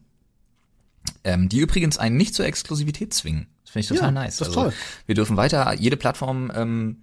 [1.25, 3.47] ähm, die übrigens einen nicht zur Exklusivität zwingen.
[3.70, 4.36] Finde ich total Ja, nice.
[4.36, 4.78] das ist also, toll.
[5.06, 6.96] Wir dürfen weiter jede Plattform ähm,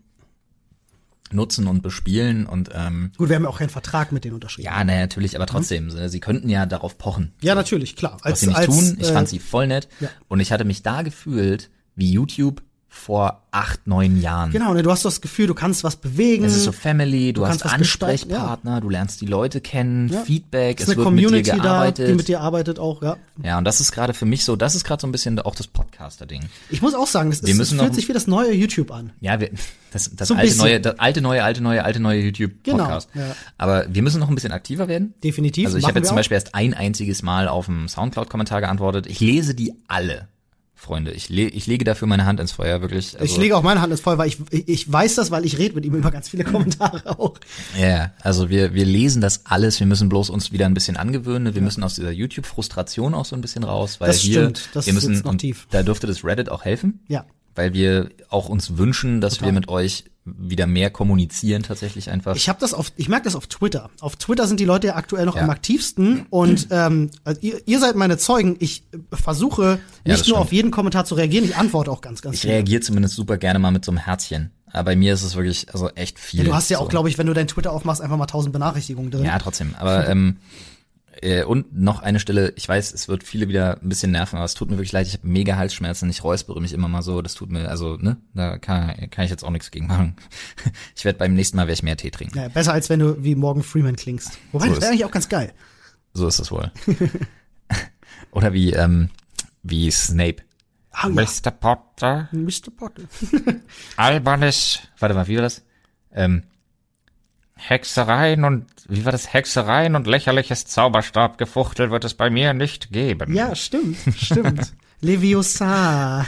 [1.31, 4.65] nutzen und bespielen und ähm, Gut, wir haben ja auch keinen Vertrag mit denen unterschrieben.
[4.65, 7.33] ja, naja, natürlich, aber trotzdem, äh, sie könnten ja darauf pochen.
[7.41, 8.17] Ja, natürlich, klar.
[8.23, 10.09] Was sie nicht tun, ich fand sie voll nett ja.
[10.27, 14.51] und ich hatte mich da gefühlt wie YouTube vor acht, neun Jahren.
[14.51, 16.45] Genau, ne, du hast das Gefühl, du kannst was bewegen.
[16.45, 20.21] Es ist so Family, du, kannst hast Ansprechpartner, du lernst die Leute kennen, Ja.
[20.21, 22.07] Feedback, es es ist eine wird mit dir Community da, gearbeitet.
[22.09, 23.17] die mit dir arbeitet auch, ja.
[23.43, 25.55] ja, und das ist gerade für mich so, das ist gerade so ein bisschen auch
[25.55, 26.43] das Podcaster-Ding.
[26.69, 28.53] Ich muss auch sagen, das, Wir ist, es müssen fühlt noch- sich wie das neue
[28.53, 29.11] YouTube an.
[29.19, 29.51] Ja, wir,
[29.91, 30.61] das, das So alte bisschen.
[30.61, 33.09] neue, das alte neue, alte neue, alte neue YouTube-Podcast.
[33.13, 33.35] Genau, ja.
[33.57, 35.13] Aber wir müssen noch ein bisschen aktiver werden.
[35.23, 35.65] Definitiv.
[35.67, 36.19] Also ich habe jetzt zum auch.
[36.19, 39.07] Beispiel erst ein einziges Mal auf dem Soundcloud-Kommentar geantwortet.
[39.07, 40.27] Ich lese die alle,
[40.79, 41.11] Freunde.
[41.11, 43.19] Ich, le ich lege dafür meine Hand ins Feuer, wirklich.
[43.19, 45.57] Also, Ich lege auch meine Hand ins Feuer, weil ich, ich, weiß das, weil ich
[45.57, 47.33] rede mit ihm über ganz viele Kommentare auch.
[47.75, 49.79] Ja, yeah, also wir, wir lesen das alles.
[49.79, 51.55] Wir müssen bloß uns wieder ein bisschen angewöhnen.
[51.55, 54.69] Wir müssen aus dieser YouTube-Frustration auch so ein bisschen raus, weil Das wir, stimmt.
[54.73, 55.67] Das wir müssen, sitzt noch tief.
[55.71, 56.99] da dürfte das Reddit auch helfen.
[57.07, 57.25] Ja.
[57.57, 62.35] Weil wir auch uns wünschen, dass wir mit euch wieder mehr kommunizieren tatsächlich einfach.
[62.35, 63.89] Ich habe das auf, ich merke das auf Twitter.
[64.01, 65.43] Auf Twitter sind die Leute ja aktuell noch Ja.
[65.43, 68.57] am aktivsten und ähm, also ihr, ihr seid meine Zeugen.
[68.59, 70.37] Ich versuche Ja, nicht nur stimmt.
[70.37, 72.51] auf jeden Kommentar zu reagieren, ich antworte auch ganz, ganz Ich viel.
[72.51, 74.51] reagiere zumindest super gerne mal mit so einem Herzchen.
[74.69, 76.41] Aber bei mir ist es wirklich also echt viel.
[76.41, 76.83] Ja, du hast ja so.
[76.83, 79.23] auch, glaube ich, wenn du dein Twitter aufmachst, einfach mal tausend Benachrichtigungen drin.
[79.23, 79.73] Ja, trotzdem.
[79.79, 80.37] Aber ähm,
[81.21, 84.45] äh, und noch eine Stelle, ich weiß, es wird viele wieder ein bisschen nerven, aber
[84.45, 87.21] es tut mir wirklich leid, ich habe mega Halsschmerzen, ich räuspere mich immer mal so,
[87.21, 90.15] das tut mir, also, ne, da kann, kann ich jetzt auch nichts gegen machen.
[90.95, 92.37] Ich werde beim nächsten Mal werde ich mehr Tee trinken.
[92.37, 94.39] Ja, besser als wenn du wie Morgan Freeman klingst.
[94.51, 95.53] Wobei, So das wäre eigentlich auch ganz geil.
[96.13, 96.71] So ist es wohl.
[98.31, 99.09] Oder wie, ähm,
[99.63, 100.37] wie Snape.
[100.91, 101.13] Ah, ja.
[101.13, 101.51] Mr.
[101.51, 102.71] Potter, Mr.
[102.75, 103.03] Potter.
[103.97, 105.63] albernes Warte mal, wie war das?
[106.11, 106.43] Ähm,
[107.57, 109.33] Hexereien und, wie war das?
[109.33, 113.33] Hexereien und lächerliches Zauberstabgefuchtel wird es bei mir nicht geben.
[113.33, 114.73] Ja, stimmt, stimmt.
[115.01, 116.25] Leviosa.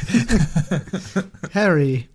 [1.53, 2.09] Harry.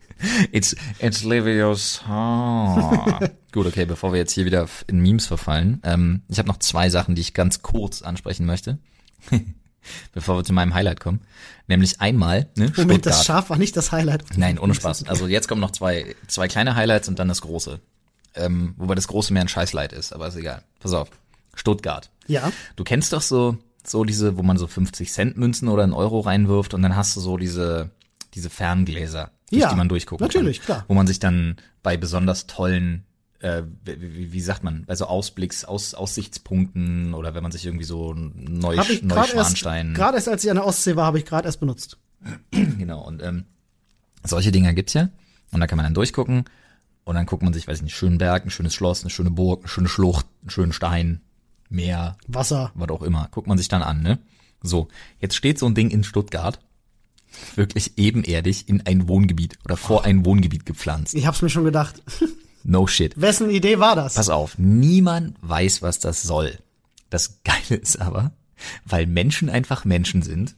[0.52, 3.20] It's, it's Leviosa.
[3.52, 5.80] Gut, okay, bevor wir jetzt hier wieder in Memes verfallen.
[5.84, 8.78] Ähm, ich habe noch zwei Sachen, die ich ganz kurz ansprechen möchte.
[10.12, 11.20] bevor wir zu meinem Highlight kommen.
[11.66, 13.24] Nämlich einmal, ne, Moment, das Stuttgart.
[13.24, 14.24] Schaf war nicht das Highlight.
[14.36, 15.06] Nein, ohne Spaß.
[15.08, 17.80] Also jetzt kommen noch zwei, zwei kleine Highlights und dann das große.
[18.34, 20.62] Ähm, wobei das große mehr ein Scheißleid ist, aber ist egal.
[20.80, 21.08] Pass auf.
[21.54, 22.10] Stuttgart.
[22.26, 22.50] Ja.
[22.76, 26.20] Du kennst doch so, so diese, wo man so 50 Cent Münzen oder einen Euro
[26.20, 27.90] reinwirft und dann hast du so diese,
[28.34, 30.66] diese Ferngläser, durch Ja, die man durchgucken natürlich, kann.
[30.66, 30.84] klar.
[30.88, 33.04] Wo man sich dann bei besonders tollen,
[33.38, 37.84] äh, wie, wie, sagt man, bei so Ausblicks, Aus, Aussichtspunkten oder wenn man sich irgendwie
[37.84, 39.94] so neu, Neuschwanstein.
[39.94, 41.98] gerade erst, als ich an der Ostsee war, habe ich gerade erst benutzt.
[42.50, 43.44] Genau, und ähm,
[44.24, 45.10] solche Dinger gibt's ja.
[45.52, 46.44] Und da kann man dann durchgucken.
[47.04, 49.30] Und dann guckt man sich, weiß ich nicht, schönen Berg, ein schönes Schloss, eine schöne
[49.30, 51.20] Burg, eine schöne Schlucht, einen schönen Stein,
[51.68, 52.72] Meer, Wasser.
[52.74, 53.28] was auch immer.
[53.30, 54.18] Guckt man sich dann an, ne?
[54.62, 54.88] So,
[55.20, 56.58] jetzt steht so ein Ding in Stuttgart,
[57.56, 61.14] wirklich ebenerdig in ein Wohngebiet oder vor ein Wohngebiet gepflanzt.
[61.14, 62.02] Ich hab's mir schon gedacht.
[62.66, 63.20] No shit.
[63.20, 64.14] Wessen Idee war das?
[64.14, 66.58] Pass auf, niemand weiß, was das soll.
[67.10, 68.32] Das Geile ist aber,
[68.86, 70.54] weil Menschen einfach Menschen sind,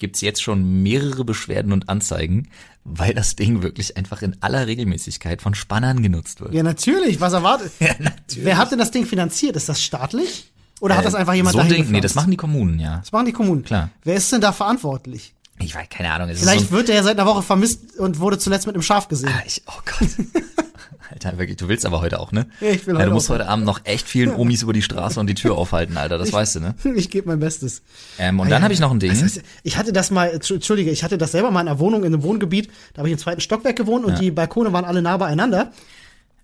[0.00, 2.48] gibt's jetzt schon mehrere Beschwerden und Anzeigen,
[2.84, 6.52] weil das Ding wirklich einfach in aller Regelmäßigkeit von Spannern genutzt wird.
[6.52, 7.20] Ja, natürlich.
[7.20, 7.70] Was erwartet?
[7.80, 8.44] Ja, natürlich.
[8.44, 9.54] Wer hat denn das Ding finanziert?
[9.56, 10.50] Ist das staatlich?
[10.80, 12.98] Oder hat das einfach jemand so dahin Ding, Nee, das machen die Kommunen, ja.
[12.98, 13.62] Das machen die Kommunen.
[13.62, 13.90] Klar.
[14.02, 15.34] Wer ist denn da verantwortlich?
[15.58, 16.30] Ich weiß, keine Ahnung.
[16.30, 18.82] Es Vielleicht so wird der ja seit einer Woche vermisst und wurde zuletzt mit einem
[18.82, 19.30] Schaf gesehen.
[19.32, 20.08] ah, ich, oh Gott.
[21.10, 22.46] Alter, wirklich, du willst aber heute auch, ne?
[22.60, 24.82] Ja, ich will ja, heute du musst heute Abend noch echt vielen Omis über die
[24.82, 26.74] Straße und die Tür aufhalten, Alter, das weißt du, ne?
[26.94, 27.82] Ich gebe mein Bestes.
[28.18, 29.10] Ähm, und dann habe ich noch ein Ding.
[29.10, 32.14] Heißt, ich hatte das mal, Entschuldige, ich hatte das selber mal in einer Wohnung in
[32.14, 35.16] einem Wohngebiet, da habe ich im zweiten Stockwerk gewohnt und die Balkone waren alle nah
[35.16, 35.72] beieinander.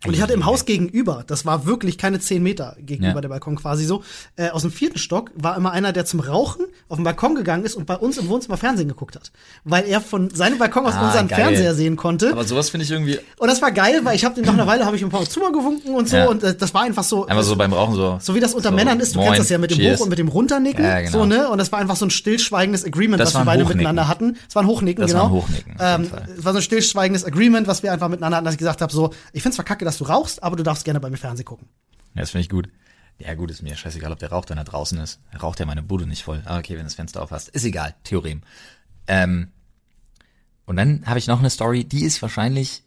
[0.09, 3.21] Und ich hatte im Haus gegenüber, das war wirklich keine zehn Meter gegenüber Ja.
[3.23, 4.03] der Balkon quasi so,
[4.37, 7.65] äh, aus dem vierten Stock war immer einer, der zum Rauchen auf den Balkon gegangen
[7.65, 9.33] ist und bei uns im Wohnzimmer Fernsehen geguckt hat.
[9.65, 11.39] Weil er von seinem Balkon aus Ah, unseren geil.
[11.39, 12.33] Fernseher sehen konnte.
[12.33, 14.85] aber sowas finde ich irgendwie und das war geil, weil ich habe nach einer Weile
[14.87, 16.27] habe ich ein paar Mal zugewunken und so Ja.
[16.29, 17.27] und äh, das war einfach so.
[17.27, 18.19] einfach so beim Rauchen so.
[18.21, 19.99] So wie das unter so, Männern ist, du moin, kennst das ja mit dem cheers.
[19.99, 21.11] Hoch- und mit dem Runternicken, Ja, genau.
[21.13, 21.49] so, ne?
[21.49, 23.79] Und das war einfach so ein stillschweigendes Agreement, Das was wir beide Hochnicken.
[23.79, 24.37] miteinander hatten.
[24.49, 25.25] Es war ein Hochnicken, Das genau.
[25.25, 28.45] war ein Hochnicken, Ähm, es war so ein stillschweigendes Agreement, was wir einfach miteinander hatten,
[28.45, 30.85] dass ich gesagt habe, so, ich find's zwar kacke, dass du rauchst, aber du darfst
[30.85, 31.69] gerne bei mir Fernsehen gucken.
[32.15, 32.69] Ja, das finde ich gut.
[33.19, 35.21] Ja, gut, ist mir scheißegal, ob der raucht, wenn er draußen ist.
[35.31, 36.43] Er raucht ja meine Bude nicht voll.
[36.45, 37.49] Ah, okay, wenn du das Fenster auf hast.
[37.49, 38.43] Ist egal, Theorem.
[39.07, 39.49] Ähm,
[40.67, 42.83] und dann habe ich noch eine Story, die ist wahrscheinlich,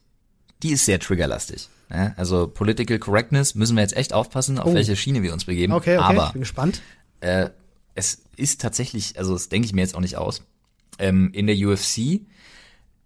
[0.61, 1.69] die ist sehr triggerlastig.
[1.89, 4.73] Ja, also Political Correctness müssen wir jetzt echt aufpassen, auf Oh.
[4.75, 5.73] welche Schiene wir uns begeben.
[5.73, 6.81] Okay, okay, Aber ich bin gespannt.
[7.21, 7.49] äh,
[7.95, 10.43] es ist tatsächlich, also das denke ich mir jetzt auch nicht aus.
[10.99, 12.21] Ähm, in der UFC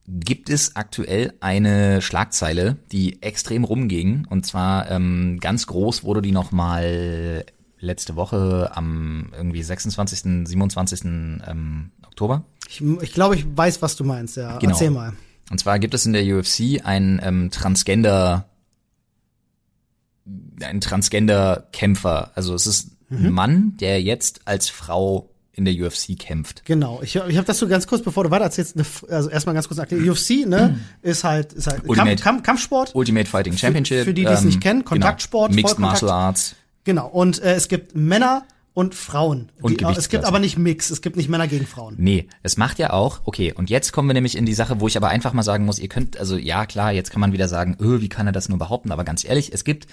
[0.07, 4.27] gibt es aktuell eine Schlagzeile, die extrem rumging.
[4.29, 7.45] Und zwar ähm, ganz groß wurde die nochmal
[7.79, 11.05] letzte Woche am irgendwie 26., 27.
[11.05, 12.43] Ähm, Oktober.
[12.67, 14.57] Ich, ich glaube, ich weiß, was du meinst, ja.
[14.57, 14.71] Genau.
[14.71, 15.13] Erzähl mal.
[15.51, 18.49] Und zwar gibt es in der UFC einen ähm, Transgender,
[20.61, 22.31] einen Transgender-Kämpfer.
[22.35, 26.65] Also es ist ein Mann, der jetzt als Frau in der UFC kämpft.
[26.65, 26.99] Genau.
[27.03, 29.67] Ich, ich habe das so ganz kurz, bevor du weiter erzählst, F- also erstmal ganz
[29.67, 30.01] kurz erklärt.
[30.07, 32.95] UFC, ne, ist halt, ist halt Ultimate- Kampf, Kampf, Kampfsport.
[32.95, 34.03] Ultimate Fighting Championship.
[34.05, 35.61] für die, die es nicht kennen, Kontaktsport, Genau.
[35.61, 35.79] Mixed.
[35.79, 36.55] Martial Arts.
[36.85, 37.07] Genau.
[37.07, 39.51] Und äh, es gibt Männer und Frauen.
[39.61, 40.89] Und die, es gibt aber nicht Mix.
[40.89, 41.93] Es gibt nicht Männer gegen Frauen.
[41.99, 44.87] Nee, es macht ja auch, okay, und jetzt kommen wir nämlich in die Sache, wo
[44.87, 47.47] ich aber einfach mal sagen muss, ihr könnt, also ja klar, jetzt kann man wieder
[47.47, 49.85] sagen, öh, wie kann er das nur behaupten, aber ganz ehrlich, es gibt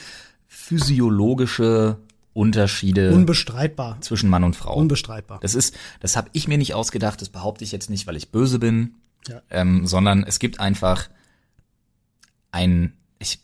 [0.49, 1.99] physiologische
[2.33, 4.01] Unterschiede Unbestreitbar.
[4.01, 4.75] zwischen Mann und Frau.
[4.77, 5.41] Unbestreitbar.
[5.41, 8.31] Das ist, das habe ich mir nicht ausgedacht, das behaupte ich jetzt nicht, weil ich
[8.31, 8.95] böse bin,
[9.29, 9.43] Ja.
[9.51, 11.09] ähm, sondern es gibt einfach
[12.53, 13.39] ein, ich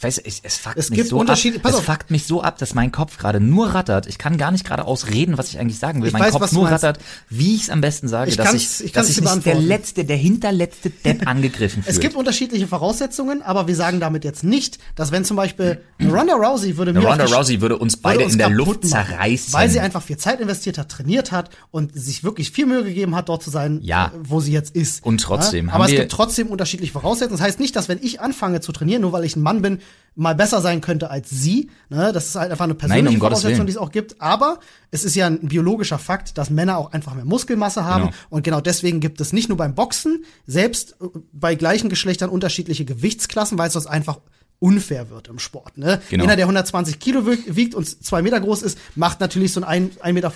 [0.00, 1.84] weiß, ich, es fuckt Es mich gibt so ab, es auf.
[1.84, 4.06] fuckt mich so ab, dass mein Kopf gerade nur rattert.
[4.06, 6.06] Ich kann gar nicht geradeaus reden, was ich eigentlich sagen will.
[6.08, 8.82] Ich mein weiß, Kopf nur rattert, wie ich es am besten sage, Ich dass ich,
[8.82, 11.94] ich dass ich nicht der letzte, der hinterletzte Depp angegriffen fühlt.
[11.94, 16.34] Es gibt unterschiedliche Voraussetzungen, aber wir sagen damit jetzt nicht, dass wenn zum Beispiel Ronda
[16.34, 19.52] Rousey würde mir Ronda Rousey würde uns würde beide uns in der Luft zerreißen.
[19.52, 23.14] Weil sie einfach viel Zeit investiert hat, trainiert hat und sich wirklich viel Mühe gegeben
[23.14, 24.06] hat, dort zu sein, Ja.
[24.06, 25.04] äh, wo sie jetzt ist.
[25.04, 25.72] Und trotzdem Ja?
[25.74, 27.36] haben Aber es gibt trotzdem unterschiedliche Voraussetzungen.
[27.38, 29.80] Das heißt nicht, dass wenn ich anfange zu trainieren, nur weil ich ein Mann bin,
[30.16, 31.70] mal besser sein könnte als sie.
[31.88, 32.12] Ne?
[32.12, 34.20] Das ist halt einfach eine persönliche Nein, um Voraussetzung, die es auch gibt.
[34.20, 38.06] Aber es ist ja ein biologischer Fakt, dass Männer auch einfach mehr Muskelmasse haben.
[38.06, 38.16] Genau.
[38.30, 42.84] Und genau deswegen gibt es nicht nur beim Boxen, selbst äh, bei gleichen Geschlechtern unterschiedliche
[42.84, 44.20] Gewichtsklassen, weil es sonst einfach
[44.60, 45.78] unfair wird im Sport.
[45.78, 46.00] Ne?
[46.10, 46.24] Genau.
[46.24, 49.90] Einer, der 120 Kilo wiegt, wiegt und zwei Meter groß ist, macht natürlich so ein
[49.90, 50.32] 1,50 Meter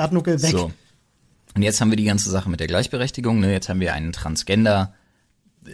[0.00, 0.50] Erdnuckel weg.
[0.52, 0.70] So.
[1.54, 3.40] Und jetzt haben wir die ganze Sache mit der Gleichberechtigung.
[3.40, 3.52] Ne?
[3.52, 4.94] Jetzt haben wir einen Transgender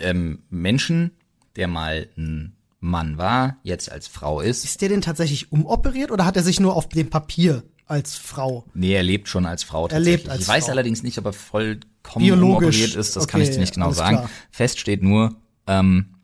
[0.00, 1.12] ähm, Menschen,
[1.56, 4.64] der mal ein Mann war, jetzt als Frau ist.
[4.64, 8.64] Ist der denn tatsächlich umoperiert oder hat er sich nur auf dem Papier als Frau?
[8.74, 10.30] Nee, er lebt schon als Frau Er lebt tatsächlich.
[10.30, 10.72] als ich weiß Frau.
[10.72, 13.14] allerdings nicht, ob er vollkommen Biologisch, umoperiert ist.
[13.16, 14.16] Das kann okay, ich dir nicht genau sagen.
[14.16, 14.30] klar.
[14.50, 15.36] Fest steht nur,
[15.68, 16.14] ähm,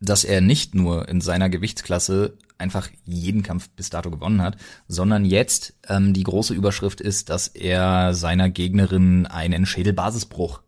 [0.00, 5.24] dass er nicht nur in seiner Gewichtsklasse einfach jeden Kampf bis dato gewonnen hat, sondern
[5.24, 10.62] jetzt ähm, die große Überschrift ist, dass er seiner Gegnerin einen Schädelbasisbruch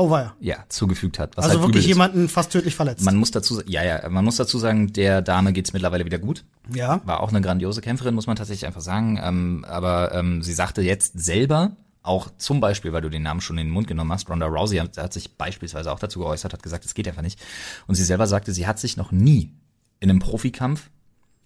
[0.00, 0.64] Oh, war ja.
[0.70, 1.36] zugefügt hat.
[1.36, 3.04] Was Also halt wirklich jemanden fast tödlich verletzt.
[3.04, 6.44] Man muss dazu, ja, ja, man muss dazu sagen, der Dame geht's mittlerweile wieder gut.
[6.72, 7.02] ja.
[7.04, 9.20] War auch eine grandiose Kämpferin, muss man tatsächlich einfach sagen.
[9.22, 13.58] Ähm, aber ähm, sie sagte jetzt selber, auch zum Beispiel, weil du den Namen schon
[13.58, 16.62] in den Mund genommen hast, Ronda Rousey hat, hat sich beispielsweise auch dazu geäußert, hat
[16.62, 17.38] gesagt, es geht einfach nicht.
[17.86, 19.52] Und sie selber sagte, sie hat sich noch nie
[20.00, 20.88] in einem Profikampf,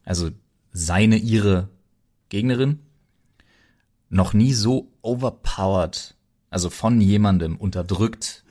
[0.04, 0.30] also
[0.70, 1.70] seine, ihre
[2.28, 2.78] Gegnerin,
[4.10, 6.14] noch nie so overpowered,
[6.54, 8.44] also von jemandem unterdrückt.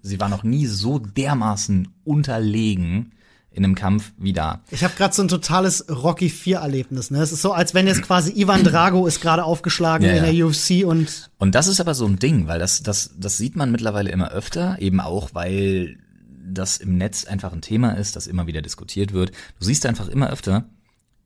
[0.00, 3.12] Sie war noch nie so dermaßen unterlegen
[3.50, 4.62] in einem Kampf wie da.
[4.70, 7.10] Ich habe gerade so ein totales Rocky 4 Erlebnis.
[7.10, 7.20] Ne?
[7.20, 10.32] Es ist so, als wenn jetzt quasi Ivan Drago ist gerade aufgeschlagen Ja, in ja.
[10.32, 13.56] der UFC und Und das ist aber so ein Ding, weil das, das, das sieht
[13.56, 15.98] man mittlerweile immer öfter, eben auch, weil
[16.42, 19.32] das im Netz einfach ein Thema ist, das immer wieder diskutiert wird.
[19.58, 20.64] Du siehst einfach immer öfter,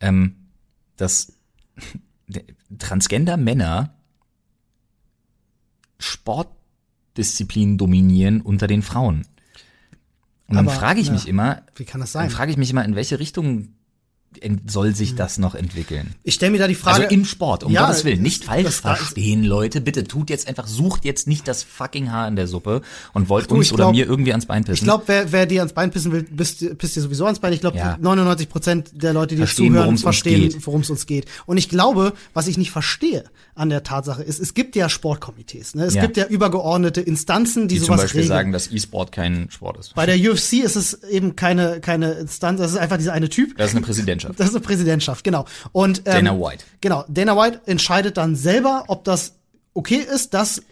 [0.01, 0.35] ähm,
[0.97, 1.35] dass
[2.79, 3.95] transgender Männer
[5.99, 9.27] Sportdisziplinen dominieren unter den Frauen.
[10.47, 11.13] Und dann frage ich ja.
[11.15, 12.31] mich immer, wie kann das dann sein?
[12.31, 13.75] frage ich mich immer, in welche Richtung
[14.67, 16.15] soll sich das noch entwickeln?
[16.23, 17.05] Ich stelle mir da die Frage.
[17.05, 18.23] Also im Sport, um Ja, Gottes Willen.
[18.23, 19.81] Nicht falsch verstehen, Leute.
[19.81, 23.51] Bitte tut jetzt einfach, sucht jetzt nicht das fucking Haar in der Suppe und wollt
[23.51, 24.75] du, uns oder glaub- mir irgendwie ans Bein pissen.
[24.77, 27.53] Ich glaube, wer, wer dir ans Bein pissen will, pisst, pisst dir sowieso ans Bein.
[27.53, 27.97] Ich glaube, Ja.
[28.01, 31.27] 99 Prozent der Leute, die Verstehen, zuhören, verstehen, worum es uns geht.
[31.47, 35.75] Und ich glaube, was ich nicht verstehe an der Tatsache ist, es gibt ja Sportkomitees.
[35.75, 35.85] Ne?
[35.85, 36.03] Es Ja.
[36.03, 38.37] gibt ja übergeordnete Instanzen, die, die zum sowas Beispiel regeln.
[38.37, 39.95] sagen, dass E-Sport kein Sport ist.
[39.95, 43.57] Bei der UFC ist es eben keine, keine Instanz, das ist einfach dieser eine Typ.
[43.57, 44.24] Das ist eine Präsidentschaft.
[44.37, 45.45] Das ist eine Präsidentschaft, genau.
[45.73, 46.65] Und ähm, Dana White.
[46.81, 49.35] Genau, Dana White entscheidet dann selber, ob das
[49.75, 50.63] okay ist, dass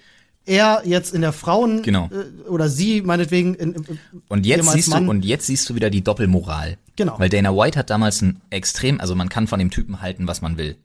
[0.45, 2.09] er jetzt in der Frauen Genau.
[2.11, 5.75] äh, oder sie meinetwegen in, in, Und jetzt siehst Mann, du, und jetzt siehst du
[5.77, 6.79] wieder die Doppelmoral.
[6.97, 7.19] Genau.
[7.19, 10.43] Weil Dana White hat damals ein extrem, also man kann von dem Typen halten, was
[10.43, 10.77] man will.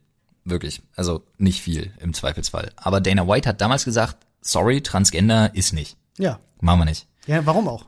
[0.44, 0.80] Wirklich.
[0.96, 2.70] Also nicht viel im Zweifelsfall.
[2.76, 5.96] Aber Dana White hat damals gesagt, sorry, Transgender ist nicht.
[6.18, 6.38] ja.
[6.60, 7.06] Machen wir nicht.
[7.26, 7.84] Ja, warum auch?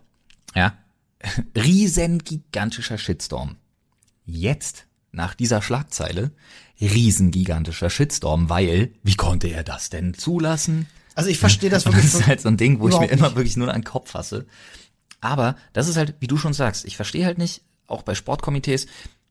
[0.54, 0.74] Ja.
[1.56, 3.56] Riesen gigantischer Shitstorm.
[4.32, 6.32] Jetzt, nach dieser Schlagzeile,
[6.80, 10.86] riesengigantischer Shitstorm, weil, wie konnte er das denn zulassen?
[11.14, 12.12] Also ich verstehe das Und wirklich.
[12.12, 13.36] das ist halt so ein Ding, wo ich mir überhaupt immer nicht.
[13.36, 14.46] wirklich nur an den Kopf fasse.
[15.20, 18.86] Aber das ist halt, wie du schon sagst, ich verstehe halt nicht, auch bei Sportkomitees,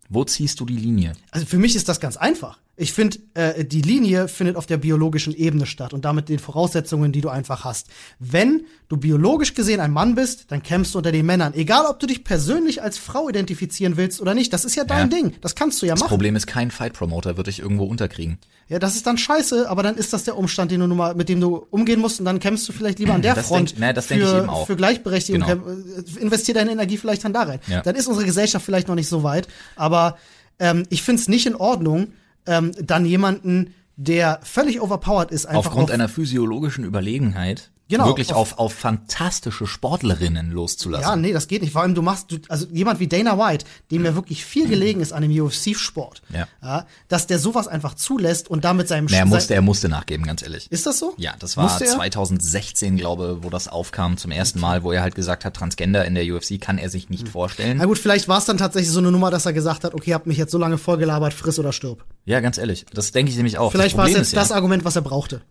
[0.10, 1.14] wo ziehst du die Linie?
[1.32, 2.60] Also für mich ist das ganz einfach.
[2.82, 7.12] Ich finde, äh, die Linie findet auf der biologischen Ebene statt und damit den Voraussetzungen,
[7.12, 7.88] die du einfach hast.
[8.20, 11.54] Wenn du biologisch gesehen ein Mann bist, dann kämpfst du unter den Männern.
[11.56, 14.54] Egal, ob du dich persönlich als Frau identifizieren willst oder nicht.
[14.54, 15.18] Das ist ja dein Ja.
[15.18, 15.34] Ding.
[15.42, 16.10] Das kannst du ja Das machen.
[16.10, 18.38] Problem ist, kein Fight-Promoter wird dich irgendwo unterkriegen.
[18.70, 21.16] Ja, das ist dann scheiße, aber dann ist das der Umstand, den du nun mal,
[21.16, 23.72] mit dem du umgehen musst und dann kämpfst du vielleicht lieber an der Das Front
[23.72, 24.68] denk- ne, das für, denk ich eben auch.
[24.68, 25.42] für Gleichberechtigung.
[25.46, 25.68] Genau.
[25.68, 27.60] Äh, Investier deine Energie vielleicht dann da rein.
[27.68, 27.82] Ja.
[27.82, 30.18] Dann ist unsere Gesellschaft vielleicht noch nicht so weit, aber
[30.60, 32.14] ähm, ich find's nicht in Ordnung,
[32.50, 38.34] ähm, dann jemanden, der völlig overpowered ist, einfach Aufgrund auf, einer physiologischen Überlegenheit Genau, wirklich
[38.34, 41.04] auf- auf, auf fantastische Sportlerinnen loszulassen.
[41.10, 41.72] Ja, nee, das geht nicht.
[41.74, 45.02] Vor allem, du machst, du, also jemand wie Dana White, dem ja wirklich viel gelegen
[45.02, 46.22] ist an dem UFC-Sport,
[46.62, 46.86] Ja.
[47.08, 50.44] dass der sowas einfach zulässt und damit seinem Nee, er musste, er musste nachgeben, ganz
[50.44, 50.72] ehrlich.
[50.72, 51.14] Ist das so?
[51.18, 51.92] Ja, das war Musste er?
[51.96, 56.16] 2016, glaube, wo das aufkam zum ersten Mal, wo er halt gesagt hat, Transgender in
[56.16, 57.78] der UFC kann er sich nicht vorstellen.
[57.78, 60.14] Na gut, vielleicht war es dann tatsächlich so eine Nummer, dass er gesagt hat, okay,
[60.14, 62.06] habt mich jetzt so lange vollgelabert, friss oder stirb.
[62.26, 63.72] Ja, ganz ehrlich, das denke ich nämlich auch.
[63.72, 65.42] Vielleicht war es jetzt ja, das Argument, was er brauchte.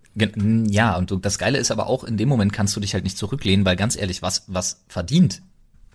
[0.69, 3.19] Ja, und das Geile ist aber auch, in dem Moment kannst du dich halt nicht
[3.19, 5.43] zurücklehnen, weil ganz ehrlich, was, was verdient,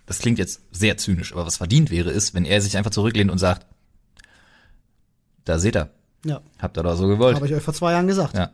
[0.06, 3.30] das klingt jetzt sehr zynisch, aber was verdient wäre, ist, wenn er sich einfach zurücklehnt
[3.30, 3.66] und sagt,
[5.44, 5.90] da seht ihr,
[6.24, 7.36] Ja, habt ihr doch so gewollt.
[7.36, 8.36] habe ich euch vor zwei Jahren gesagt.
[8.36, 8.50] Ja.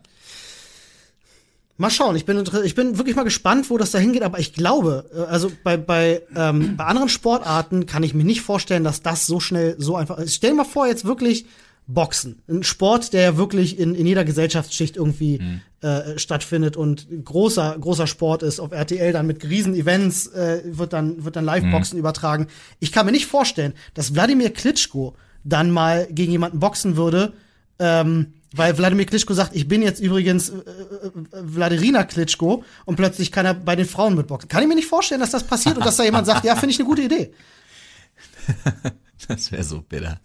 [1.77, 4.53] Mal schauen, ich bin, ich bin wirklich mal gespannt, wo das da hingeht, aber ich
[4.53, 9.01] glaube, äh, also bei, bei, ähm, bei anderen Sportarten kann ich mir nicht vorstellen, dass
[9.01, 10.35] das so schnell so einfach ist.
[10.35, 11.47] Stell dir mal vor, jetzt wirklich
[11.95, 12.43] Boxen.
[12.49, 15.41] Ein Sport, der ja wirklich in, in jeder Gesellschaftsschicht irgendwie
[15.81, 18.61] äh, stattfindet und großer, großer Sport ist.
[18.61, 22.49] Auf RTL dann mit riesen Events äh, wird dann, wird dann Live-Boxen übertragen.
[22.81, 27.33] Ich kann mir nicht vorstellen, dass Wladimir Klitschko dann mal gegen jemanden boxen würde,
[27.79, 33.33] ähm, weil Wladimir Klitschko sagt, ich bin jetzt übrigens äh, äh, Wladirina Klitschko und plötzlich
[33.33, 34.49] kann er bei den Frauen mitboxen.
[34.49, 36.73] Kann ich mir nicht vorstellen, dass das passiert und dass da jemand sagt, ja, finde
[36.73, 37.33] ich eine gute Idee.
[39.29, 40.19] Das wäre so bitter.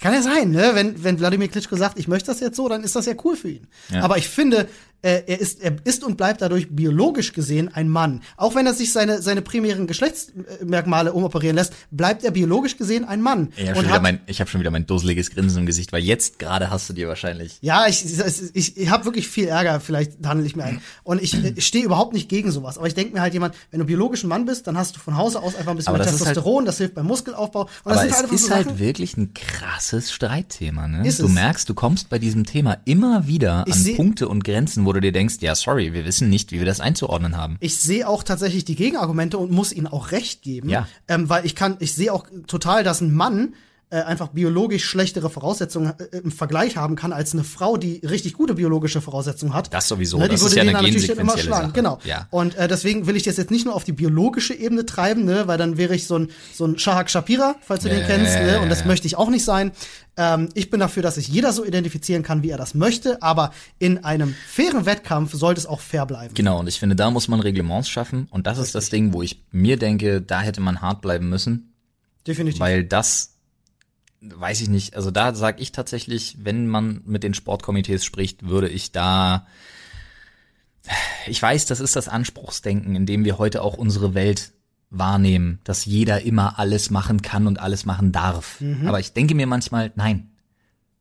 [0.00, 0.70] Kann ja sein, ne?
[0.74, 3.36] Wenn, wenn Wladimir Klitschko sagt, ich möchte das jetzt so, dann ist das ja cool
[3.36, 3.66] für ihn.
[3.90, 4.02] Ja.
[4.02, 4.68] Aber ich finde,
[5.02, 8.22] äh, er ist, er ist und bleibt dadurch biologisch gesehen ein Mann.
[8.36, 13.20] Auch wenn er sich seine, seine primären Geschlechtsmerkmale umoperieren lässt, bleibt er biologisch gesehen ein
[13.22, 13.52] Mann.
[13.56, 16.38] Ich habe schon, mein, ich hab schon wieder mein dusseliges Grinsen im Gesicht, weil jetzt
[16.38, 18.04] gerade hast du dir wahrscheinlich Ja, ich,
[18.54, 20.80] ich, ich habe wirklich viel Ärger, vielleicht handle ich mir ein.
[21.04, 22.78] Und ich, ich stehe überhaupt nicht gegen sowas.
[22.78, 25.00] Aber ich denke mir halt jemand, wenn du biologisch ein Mann bist, dann hast du
[25.00, 27.62] von Hause aus einfach ein bisschen mehr das halt- Testosteron, das hilft beim Muskelaufbau.
[27.62, 31.06] Und das Aber sind es halt ist so halt wirklich ein krasses Streitthema, ne?
[31.06, 31.32] Ist du es.
[31.32, 35.00] merkst, du kommst bei diesem Thema immer wieder Ich an Punkte und Grenzen, wo du
[35.02, 37.58] dir denkst, ja, sorry, wir wissen nicht, wie wir das einzuordnen haben.
[37.60, 40.70] Ich sehe auch tatsächlich die Gegenargumente und muss ihnen auch recht geben.
[40.70, 40.88] Ja.
[41.08, 43.52] Ähm, weil ich kann, ich sehe auch total, dass ein Mann
[43.90, 48.34] äh, einfach biologisch schlechtere Voraussetzungen äh, im Vergleich haben kann als eine Frau, die richtig
[48.34, 49.72] gute biologische Voraussetzungen hat.
[49.72, 51.66] Das sowieso, Ne, die das würde ist ja den eine natürlich dann immer schlagen.
[51.68, 51.72] Sache.
[51.72, 51.98] Genau.
[52.04, 52.26] Ja.
[52.30, 55.46] Und äh, deswegen will ich das jetzt nicht nur auf die biologische Ebene treiben, ne,
[55.46, 58.34] weil dann wäre ich so ein so ein Shahak Shapira, falls du den Ja, kennst,
[58.34, 59.72] ja, ne, und das möchte ich auch nicht sein.
[60.16, 63.52] Ähm, ich bin dafür, dass sich jeder so identifizieren kann, wie er das möchte, aber
[63.78, 66.34] in einem fairen Wettkampf sollte es auch fair bleiben.
[66.34, 68.26] Genau, und ich finde, da muss man Reglements schaffen.
[68.30, 71.72] Und das ist das Ding, wo ich mir denke, da hätte man hart bleiben müssen.
[72.26, 72.60] Definitiv.
[72.60, 73.36] Weil das,
[74.20, 78.68] weiß ich nicht, also da sage ich tatsächlich, wenn man mit den Sportkomitees spricht, würde
[78.68, 79.46] ich da,
[81.26, 84.52] ich weiß, das ist das Anspruchsdenken, in dem wir heute auch unsere Welt
[84.90, 88.60] wahrnehmen, dass jeder immer alles machen kann und alles machen darf.
[88.86, 90.30] Aber ich denke mir manchmal, nein,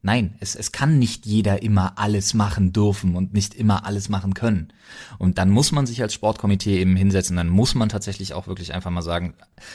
[0.03, 4.35] Nein, es, es kann nicht jeder immer alles machen dürfen und nicht immer alles machen
[4.35, 4.71] können.
[5.17, 8.73] Und dann muss man sich als Sportkomitee eben hinsetzen, dann muss man tatsächlich auch wirklich
[8.73, 9.33] einfach mal sagen,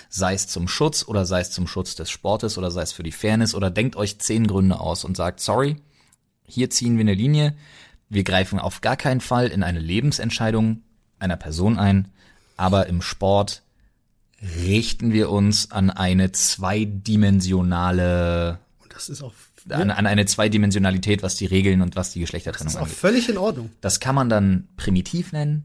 [0.08, 3.02] sei es zum Schutz oder sei es zum Schutz des Sportes oder sei es für
[3.02, 5.76] die Fairness oder denkt euch zehn Gründe aus und sagt, sorry,
[6.44, 7.54] hier ziehen wir eine Linie,
[8.08, 10.82] wir greifen auf gar keinen Fall in eine Lebensentscheidung
[11.18, 12.08] einer Person ein,
[12.56, 13.62] aber im Sport
[14.42, 19.32] richten wir uns an eine zweidimensionale Und das ist auch,
[19.68, 22.96] an, an eine Zweidimensionalität, was die Regeln und was die Geschlechtertrennung ist auch angeht.
[22.96, 23.70] völlig in Ordnung.
[23.80, 25.64] Das kann man dann primitiv nennen.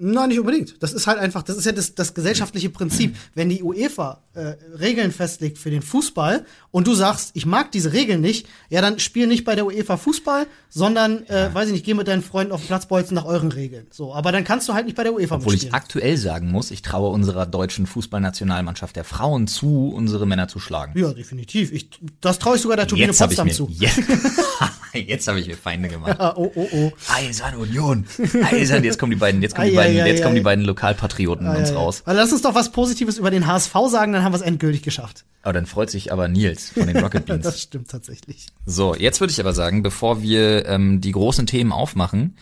[0.00, 0.80] Nein, nicht unbedingt.
[0.80, 3.16] Das ist halt einfach, das ist ja das, das gesellschaftliche Prinzip.
[3.34, 7.92] Wenn die UEFA äh, Regeln festlegt für den Fußball und du sagst, ich mag diese
[7.92, 11.84] Regeln nicht, ja, dann spiel nicht bei der UEFA Fußball, sondern, äh, weiß ich nicht,
[11.84, 13.88] geh mit deinen Freunden auf den Platz bolzen nach euren Regeln.
[13.90, 15.74] So, aber dann kannst du halt nicht bei der UEFA Obwohl ich mitspielen.
[15.74, 20.96] aktuell sagen muss, ich traue unserer deutschen Fußballnationalmannschaft der Frauen zu, unsere Männer zu schlagen.
[20.96, 21.72] Ja, definitiv.
[21.72, 23.68] Ich, das traue ich sogar der Turbine ich Potsdam zu.
[23.72, 23.98] jetzt,
[25.06, 26.16] jetzt habe ich mir Feinde gemacht.
[26.36, 26.92] Oh, oh, oh.
[27.12, 28.04] Eisern Union,
[28.50, 28.84] Eisern.
[28.84, 30.44] Jetzt kommen die beiden, jetzt kommen die Ei, beiden, ei, ei, jetzt kommen die ei.
[30.44, 32.02] beiden Lokalpatrioten in uns raus.
[32.04, 34.82] Also lass uns doch was Positives über den HSV sagen, dann haben wir es endgültig
[34.82, 35.24] geschafft.
[35.42, 37.44] Aber dann freut sich aber Nils von den Rocket Beans.
[37.44, 38.46] Das stimmt tatsächlich.
[38.66, 42.36] So, jetzt würde ich aber sagen, bevor wir ähm, die großen Themen aufmachen,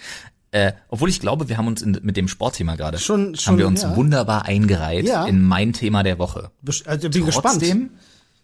[0.53, 3.59] äh, obwohl ich glaube, wir haben uns in, mit dem Sportthema gerade Schon- schon, haben
[3.59, 3.95] wir uns ja.
[3.97, 5.27] wunderbar eingereiht Ja.
[5.27, 6.51] in mein Thema der Woche.
[6.87, 7.63] Also bin gespannt.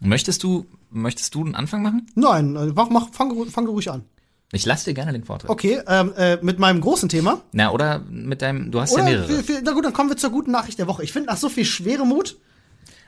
[0.04, 2.06] Möchtest du möchtest du einen Anfang machen?
[2.14, 4.04] Nein, äh, mach, mach, fang, fang ruhig an.
[4.54, 5.50] Ich lasse dir gerne den Vortrag.
[5.50, 7.40] Okay, ähm, äh, mit meinem großen Thema.
[7.52, 9.48] Na, oder mit deinem, du hast Oder ja mehrere.
[9.48, 11.02] wir, na gut, dann kommen wir zur guten Nachricht der Woche.
[11.02, 12.36] Ich finde, nach so viel Schweremut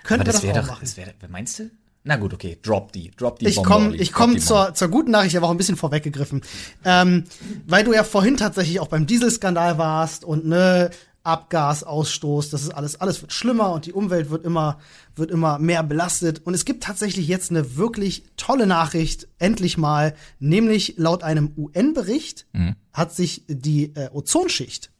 [0.05, 0.81] könnten aber das das wäre auch doch, machen.
[0.81, 1.71] das wäre, meinst du?
[2.03, 5.35] Na gut, okay, drop die, drop die Ich komme ich komm zur, zur guten Nachricht
[5.35, 6.43] der Woche ein bisschen vorweggegriffen.
[6.85, 7.25] Ähm,
[7.67, 10.91] weil du ja vorhin tatsächlich auch beim Dieselskandal warst und ne,
[11.25, 14.79] Abgasausstoß, das ist alles, alles wird schlimmer und die Umwelt wird immer,
[15.17, 16.43] wird immer mehr belastet.
[16.45, 22.47] Und es gibt tatsächlich jetzt eine wirklich tolle Nachricht, endlich mal, nämlich laut einem UN-Bericht
[22.93, 24.91] hat sich die äh, Ozonschicht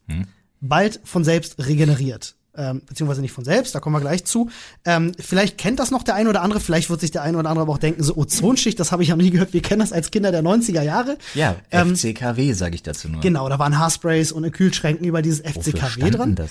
[0.61, 2.37] bald von selbst regeneriert.
[2.57, 4.49] Ähm, beziehungsweise nicht von selbst, da kommen wir gleich zu.
[4.85, 7.51] Ähm, vielleicht kennt das noch der eine oder andere, vielleicht wird sich der eine oder
[7.51, 9.93] andere aber auch denken, so Ozonschicht, das habe ich ja nie gehört, wir kennen das
[9.93, 11.19] als Kinder der 90er Jahre.
[11.35, 13.21] Ja, ähm, FCKW sage ich dazu nur.
[13.21, 16.35] Genau, da waren Haarsprays und in Kühlschränken über dieses FCKW dran.
[16.37, 16.51] das?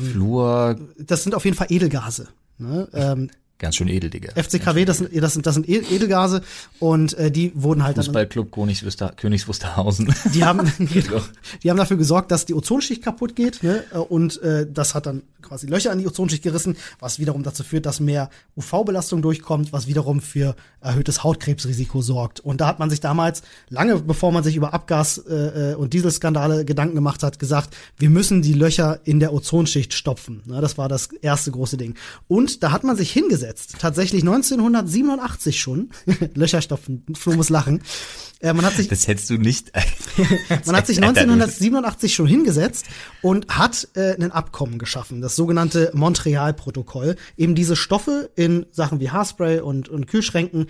[0.00, 2.28] Flur, Das sind auf jeden Fall Edelgase.
[2.58, 2.88] Ne?
[2.92, 4.32] Ähm, ganz schön edel, Digga.
[4.34, 6.42] FCKW, das sind, das sind, das sind Ed- Edelgase
[6.78, 10.14] und äh, die wurden halt dann Fußballclub Königs Wuster, Königs Wusterhausen.
[10.34, 10.70] Die haben,
[11.62, 13.84] die haben dafür gesorgt, dass die Ozonschicht kaputt geht, ne?
[14.08, 17.86] Und äh, das hat dann quasi Löcher in die Ozonschicht gerissen, was wiederum dazu führt,
[17.86, 22.40] dass mehr UV-Belastung durchkommt, was wiederum für erhöhtes Hautkrebsrisiko sorgt.
[22.40, 25.92] Und da hat man sich damals, lange bevor man sich über Abgas- äh, äh, und
[25.92, 30.42] Dieselskandale Gedanken gemacht hat, gesagt, wir müssen die Löcher in der Ozonschicht stopfen.
[30.46, 30.60] Ne?
[30.60, 31.94] Das war das erste große Ding.
[32.26, 33.45] Und da hat man sich hingesetzt,
[33.78, 35.90] tatsächlich 1987 schon,
[36.34, 37.82] Löcher stopfen, Flo muss lachen.
[38.40, 39.72] Äh, man hat sich Das hättest du nicht.
[40.66, 42.86] man hat sich 1987 schon hingesetzt
[43.22, 49.10] und hat äh, ein Abkommen geschaffen, das sogenannte Montreal-Protokoll, eben diese Stoffe in Sachen wie
[49.10, 50.66] Haarspray und, und Kühlschränken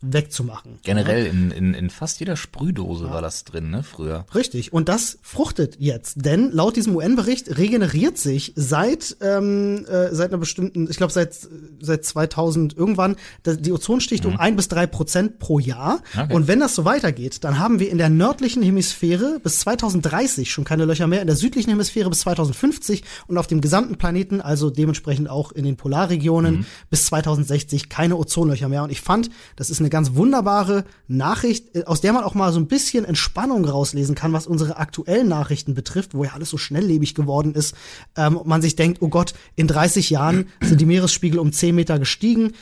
[0.00, 0.78] wegzumachen.
[0.82, 4.26] Generell in, in, in fast jeder Sprühdose war das drin, ne, früher.
[4.34, 4.72] Richtig.
[4.72, 10.38] Und das fruchtet jetzt, denn laut diesem UN-Bericht regeneriert sich seit ähm, äh, seit einer
[10.38, 11.36] bestimmten, ich glaube seit
[11.80, 16.00] seit 2000 irgendwann die Ozonschicht um ein bis drei Prozent pro Jahr.
[16.16, 16.32] Okay.
[16.34, 20.64] Und wenn das so weitergeht, dann haben wir in der nördlichen Hemisphäre bis 2030 schon
[20.64, 24.70] keine Löcher mehr, in der südlichen Hemisphäre bis 2050 und auf dem gesamten Planeten, also
[24.70, 28.82] dementsprechend auch in den Polarregionen bis 2060 keine Ozonlöcher mehr.
[28.82, 32.52] Und ich fand, das ist eine ganz wunderbare Nachricht, äh, aus der man auch mal
[32.52, 36.58] so ein bisschen Entspannung rauslesen kann, was unsere aktuellen Nachrichten betrifft, wo ja alles so
[36.58, 37.74] schnelllebig geworden ist.
[38.16, 41.98] Ähm, man sich denkt, oh Gott, in 30 Jahren sind die Meeresspiegel um 10 Meter
[41.98, 42.52] gestiegen.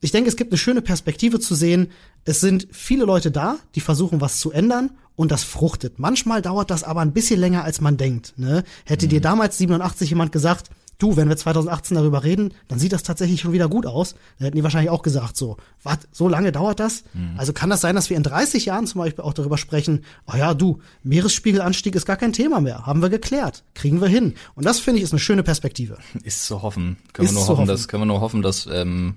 [0.00, 1.88] Ich denke, es gibt eine schöne Perspektive zu sehen.
[2.24, 5.98] Es sind viele Leute da, die versuchen, was zu ändern und das fruchtet.
[5.98, 8.34] Manchmal dauert das aber ein bisschen länger, als man denkt.
[8.36, 8.62] Ne?
[8.84, 13.02] Hätte dir damals 87 jemand gesagt, du, wenn wir 2018 darüber reden, dann sieht das
[13.02, 14.14] tatsächlich schon wieder gut aus.
[14.38, 17.04] Da hätten die wahrscheinlich auch gesagt, so, was, so lange dauert das?
[17.36, 20.36] Also kann das sein, dass wir in 30 Jahren zum Beispiel auch darüber sprechen, oh
[20.36, 22.86] ja, du, Meeresspiegelanstieg ist gar kein Thema mehr.
[22.86, 23.64] Haben wir geklärt.
[23.74, 24.34] Kriegen wir hin.
[24.54, 25.98] Und das finde ich ist eine schöne Perspektive.
[26.22, 26.96] Ist zu hoffen.
[27.12, 27.66] Können Ist wir nur hoffen, hoffen.
[27.68, 29.16] dass, können wir nur hoffen, dass ähm,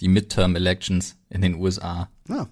[0.00, 2.48] die Midterm Elections in den USA Ja.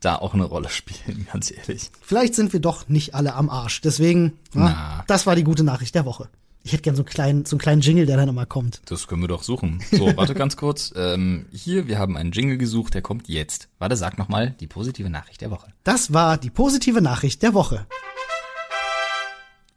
[0.00, 1.90] da auch eine Rolle spielen, ganz ehrlich.
[2.02, 3.80] Vielleicht sind wir doch nicht alle am Arsch.
[3.80, 4.68] Deswegen, Na.
[4.70, 6.28] ja, das war die gute Nachricht der Woche.
[6.62, 8.82] Ich hätte gern so einen kleinen, so einen kleinen Jingle, der dann immer kommt.
[8.86, 9.82] Das können wir doch suchen.
[9.90, 10.92] So, warte ganz kurz.
[11.00, 13.68] Ähm, hier, wir haben einen Jingle gesucht, der kommt jetzt.
[13.78, 15.72] Warte, sag nochmal die positive Nachricht der Woche.
[15.82, 17.86] Das war die positive Nachricht der Woche.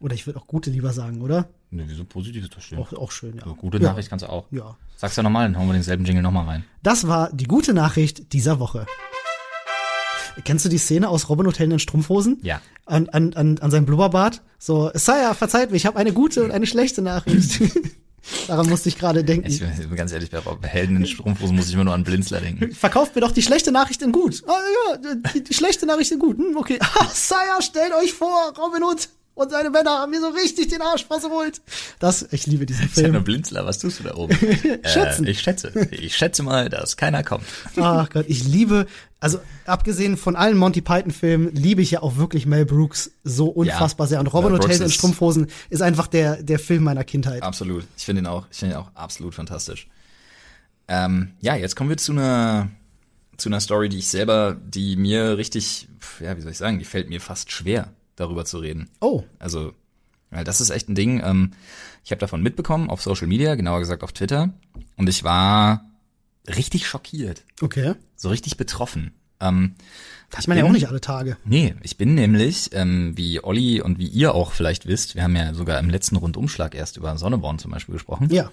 [0.00, 1.48] Oder ich würde auch gute lieber sagen, oder?
[1.70, 2.78] Ne, wieso positiv ist doch schön.
[2.78, 3.44] Auch, auch schön, ja.
[3.44, 3.84] So, gute ja.
[3.84, 4.46] Nachricht kannst du auch.
[4.50, 4.76] Ja.
[4.96, 6.64] Sag's ja nochmal, dann hauen wir denselben Jingle nochmal rein.
[6.82, 8.86] Das war die gute Nachricht dieser Woche.
[10.44, 12.38] Kennst du die Szene aus Robin Hotel in den Strumpfhosen?
[12.42, 12.60] Ja.
[12.86, 14.42] An, an, an, an seinem Blubberbart?
[14.58, 17.60] So, Sire, verzeiht mir, ich habe eine gute und eine schlechte Nachricht.
[18.48, 19.46] Daran musste ich gerade denken.
[19.48, 22.72] Ich bin ganz ehrlich, bei Helden in Strumpfhosen muss ich immer nur an Blinzler denken.
[22.72, 24.42] Verkauft mir doch die schlechte Nachricht in gut.
[24.46, 24.52] Ah,
[25.02, 26.38] ja, die, die schlechte Nachricht in gut.
[26.38, 26.78] Hm, okay.
[26.94, 30.80] Ah, Sire, stellt euch vor, Robin Hood und seine Männer haben mir so richtig den
[30.80, 31.60] Arsch versohlt.
[31.98, 33.22] Das, ich liebe diesen Film.
[33.24, 34.34] Blinzler, was tust du da oben?
[34.84, 35.24] Schätzen.
[35.26, 35.72] Äh, ich schätze.
[35.90, 37.44] Ich schätze mal, dass keiner kommt.
[37.76, 38.86] Ach Gott, ich liebe,
[39.18, 43.46] also abgesehen von allen Monty Python Filmen, liebe ich ja auch wirklich Mel Brooks so
[43.48, 44.20] unfassbar sehr.
[44.20, 47.42] Und Robin Hood Helden in Strumpfhosen ist einfach der, der Film meiner Kindheit.
[47.42, 47.84] Absolut.
[47.96, 49.88] Ich finde ihn auch, ich finde ihn auch absolut fantastisch.
[50.86, 52.68] Ähm, ja, jetzt kommen wir zu einer,
[53.36, 55.88] zu einer Story, die ich selber, die mir richtig,
[56.20, 58.90] ja, wie soll ich sagen, die fällt mir fast schwer, darüber zu reden.
[59.00, 59.72] Oh, Also,
[60.30, 61.22] weil das ist echt ein Ding.
[61.24, 61.52] Ähm,
[62.04, 64.52] ich habe davon mitbekommen auf Social Media, genauer gesagt auf Twitter,
[64.96, 65.84] und ich war
[66.48, 67.94] richtig schockiert, okay.
[68.16, 69.12] so richtig betroffen.
[69.40, 69.74] Ähm,
[70.38, 71.36] Ich meine ja auch nicht alle Tage.
[71.44, 75.36] Nee, ich bin nämlich, ähm, wie Olli und wie ihr auch vielleicht wisst, wir haben
[75.36, 78.28] ja sogar im letzten Rundumschlag erst über Sonneborn zum Beispiel gesprochen.
[78.30, 78.50] Ja.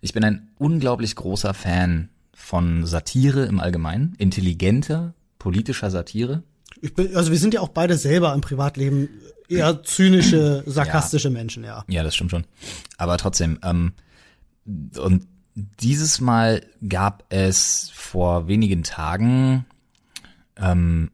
[0.00, 6.42] Ich bin ein unglaublich großer Fan von Satire im Allgemeinen, intelligenter politischer Satire.
[6.84, 9.08] Ich bin, also wir sind ja auch beide selber im Privatleben
[9.48, 11.82] eher zynische, sarkastische Menschen, ja.
[11.88, 12.44] Ja, das stimmt schon.
[12.98, 13.94] Aber trotzdem, ähm,
[14.66, 19.64] und dieses Mal gab es vor wenigen Tagen,
[20.58, 21.10] ähm,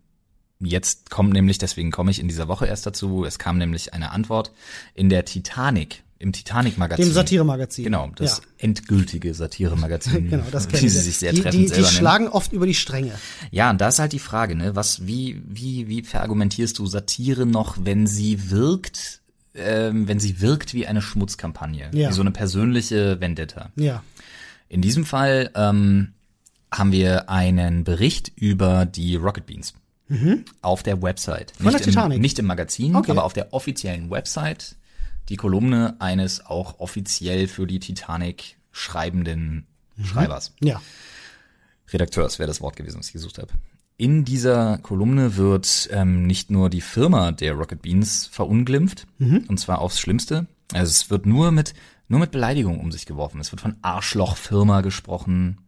[0.58, 4.10] jetzt kommt nämlich, deswegen komme ich in dieser Woche erst dazu, es kam nämlich eine
[4.10, 4.50] Antwort
[4.94, 7.06] in der Titanic, im Titanic-Magazin.
[7.06, 7.84] Dem Satiremagazin.
[7.84, 8.44] Genau, das Ja.
[8.58, 10.28] endgültige Satiremagazin.
[10.30, 11.96] Genau, das kennen sie sich sehr die, treffend die, die selber nennen.
[11.96, 13.12] schlagen oft über die Stränge.
[13.50, 17.46] Ja, und da ist halt die Frage, ne, was, wie, wie, wie verargumentierst du Satire
[17.46, 19.22] noch, wenn sie wirkt,
[19.54, 22.10] ähm, wenn sie wirkt wie eine Schmutzkampagne, Ja.
[22.10, 23.70] wie so eine persönliche Vendetta.
[23.76, 24.02] Ja.
[24.68, 26.12] In diesem Fall ähm,
[26.70, 29.74] haben wir einen Bericht über die Rocket Beans
[30.60, 31.52] auf der Website.
[31.60, 31.62] Mhm.
[31.62, 32.16] Von nicht der Titanic?
[32.16, 33.12] Im, nicht im Magazin, Okay.
[33.12, 34.74] aber auf der offiziellen Website.
[35.30, 39.66] Die Kolumne eines auch offiziell für die Titanic schreibenden
[39.96, 40.04] Mhm.
[40.04, 40.54] Schreibers.
[40.62, 40.80] Ja.
[41.92, 43.52] Redakteurs wäre das Wort gewesen, was ich gesucht habe.
[43.96, 49.80] In dieser Kolumne wird ähm, nicht nur die Firma der Rocket Beans verunglimpft, und zwar
[49.80, 50.46] aufs Schlimmste.
[50.72, 51.74] Also es wird nur mit
[52.08, 53.40] nur mit Beleidigung um sich geworfen.
[53.40, 55.58] Es wird von Arschlochfirma gesprochen.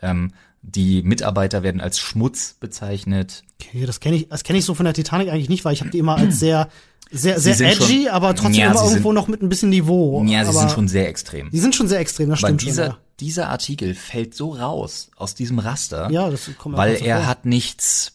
[0.00, 0.32] Ähm,
[0.66, 3.44] die Mitarbeiter werden als Schmutz bezeichnet.
[3.60, 5.80] Okay, das kenne ich, das kenne ich so von der Titanic eigentlich nicht, weil ich
[5.80, 6.68] habe die immer als sehr,
[7.10, 10.22] sehr, sehr edgy, schon- aber trotzdem Ja, immer irgendwo sind- noch mit ein bisschen Niveau.
[10.24, 11.50] Ja, sie aber sind schon sehr extrem.
[11.50, 12.96] Die sind schon sehr extrem, das Aber stimmt dieser, schon.
[13.20, 17.18] dieser Artikel fällt so raus aus diesem Raster, Ja, ja das kommt weil so er
[17.18, 17.26] vor.
[17.26, 18.12] hat nichts,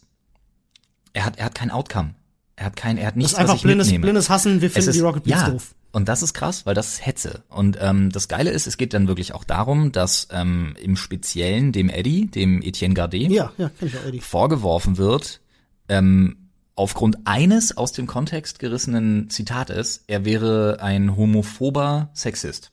[1.14, 2.16] er hat, er hat kein Outcome.
[2.56, 4.02] Er hat kein, er hat Das nichts, ist einfach was ich blindes, mitnehme.
[4.04, 5.76] blindes Hassen, wir finden ist, die Rocket Beans ja, doof.
[5.92, 7.44] Und das ist krass, weil das ist Hetze.
[7.50, 11.72] Und ähm, das Geile ist, es geht dann wirklich auch darum, dass ähm, im Speziellen
[11.72, 13.72] dem Eddie, dem Etienne Gardet, Ja, ja,
[14.20, 15.42] vorgeworfen wird,
[15.88, 22.72] ähm, aufgrund eines aus dem Kontext gerissenen Zitates, er wäre ein homophober Sexist.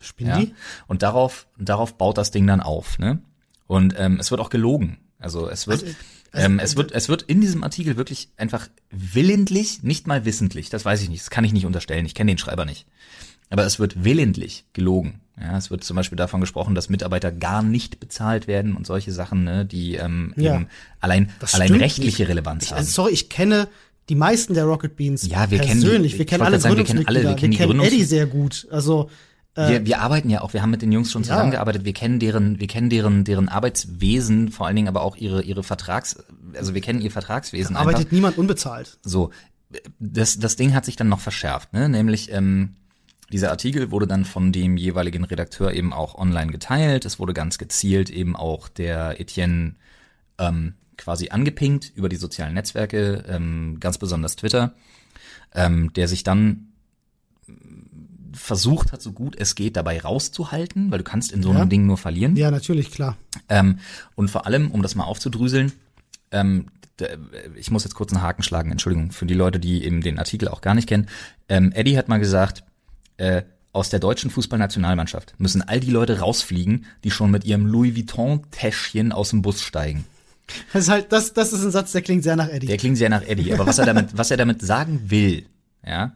[0.00, 0.46] Spinnen Ja?
[0.86, 2.98] Und darauf, darauf baut das Ding dann auf.
[2.98, 3.20] Ne?
[3.66, 4.98] Und ähm, es wird auch gelogen.
[5.18, 5.94] Also es wird, also,
[6.34, 10.84] ähm, es wird, es wird in diesem Artikel wirklich einfach willentlich, nicht mal wissentlich, das
[10.84, 12.86] weiß ich nicht, das kann ich nicht unterstellen, ich kenne den Schreiber nicht.
[13.50, 15.20] Aber es wird willentlich gelogen.
[15.40, 19.10] Ja, es wird zum Beispiel davon gesprochen, dass Mitarbeiter gar nicht bezahlt werden und solche
[19.12, 20.56] Sachen, ne, die ähm, Ja.
[20.56, 20.66] eben
[21.00, 22.28] allein, allein rechtliche nicht.
[22.30, 22.78] Relevanz Ich, haben.
[22.78, 23.68] also, sorry, ich kenne
[24.10, 26.18] die meisten der Rocket Beans Ja, wir kennen die- persönlich.
[26.18, 28.66] wir kennen alle sagen, wir kennen alle, wir kennen die Gründungs- Eddie sehr gut.
[28.70, 29.10] Also,
[29.66, 31.28] wir, wir arbeiten ja auch, wir haben mit den Jungs schon Ja.
[31.28, 35.42] zusammengearbeitet, wir kennen deren, wir kennen deren, deren Arbeitswesen, vor allen Dingen aber auch ihre,
[35.42, 36.16] ihre Vertrags,
[36.54, 37.90] also wir kennen ihr Vertragswesen einfach.
[37.90, 38.98] arbeitet niemand unbezahlt.
[39.02, 39.30] So,
[39.98, 41.88] das, das Ding hat sich dann noch verschärft, ne?
[41.88, 42.76] Nämlich, ähm,
[43.30, 47.04] dieser Artikel wurde dann von dem jeweiligen Redakteur eben auch online geteilt.
[47.04, 49.74] Es wurde ganz gezielt eben auch der Etienne
[50.38, 54.72] ähm, quasi angepinkt über die sozialen Netzwerke, ähm, ganz besonders Twitter,
[55.54, 56.68] ähm, der sich dann
[58.38, 61.64] versucht hat, so gut es geht, dabei rauszuhalten, weil du kannst in so einem Ja.
[61.66, 62.36] Ding nur verlieren.
[62.36, 63.16] Ja, natürlich, klar.
[63.48, 63.78] Ähm,
[64.14, 65.72] und vor allem, um das mal aufzudrüseln,
[66.30, 66.66] ähm,
[67.00, 67.06] d-
[67.56, 70.48] ich muss jetzt kurz einen Haken schlagen, Entschuldigung, für die Leute, die eben den Artikel
[70.48, 71.08] auch gar nicht kennen.
[71.48, 72.64] Ähm, Eddie hat mal gesagt,
[73.16, 77.94] äh, aus der deutschen Fußballnationalmannschaft müssen all die Leute rausfliegen, die schon mit ihrem Louis
[77.94, 80.04] Vuitton-Täschchen aus dem Bus steigen.
[80.72, 82.66] Das ist halt, das, das ist ein Satz, der klingt sehr nach Eddie.
[82.66, 85.44] Der klingt sehr nach Eddie, aber was er damit, was er damit sagen will,
[85.86, 86.12] ja,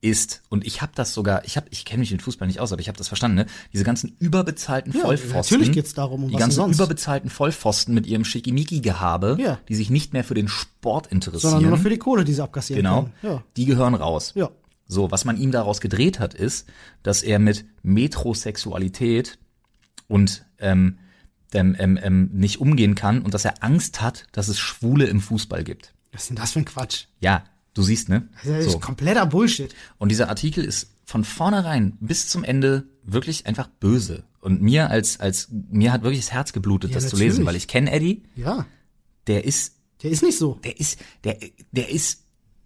[0.00, 2.72] ist, und ich habe das sogar, ich habe, ich kenne mich mit Fußball nicht aus,
[2.72, 3.46] aber ich habe das verstanden, ne?
[3.72, 5.56] Diese ganzen überbezahlten Ja, Vollpfosten.
[5.58, 6.76] natürlich geht's darum, um die was ganzen sonst?
[6.76, 9.58] überbezahlten Vollpfosten mit ihrem Schickimicki-Gehabe, Ja.
[9.68, 11.40] die sich nicht mehr für den Sport interessieren.
[11.50, 13.10] Sondern nur noch für die Kohle, die sie abkassieren genau.
[13.20, 13.42] können.
[13.56, 14.32] Die gehören raus.
[14.34, 14.44] Ja.
[14.44, 14.50] Ja.
[14.86, 16.66] So, was man ihm daraus gedreht hat, ist,
[17.02, 19.38] dass er mit Metrosexualität
[20.06, 20.98] und ähm,
[21.52, 25.20] ähm, ähm, ähm, nicht umgehen kann und dass er Angst hat, dass es Schwule im
[25.20, 25.94] Fußball gibt.
[26.12, 27.04] Was ist denn das für ein Quatsch?
[27.20, 27.44] Ja,
[27.78, 28.28] du siehst, ne?
[28.44, 28.78] Das ist So.
[28.78, 29.74] kompletter Bullshit.
[29.98, 34.24] Und dieser Artikel ist von vornherein bis zum Ende wirklich einfach böse.
[34.40, 37.32] Und mir als, als, mir hat wirklich das Herz geblutet, Ja, das zu natürlich.
[37.32, 38.66] lesen, weil ich kenne Eddie, Ja.
[39.26, 40.54] der ist, Der ist nicht so.
[40.64, 41.38] der ist, der,
[41.72, 42.22] der ist,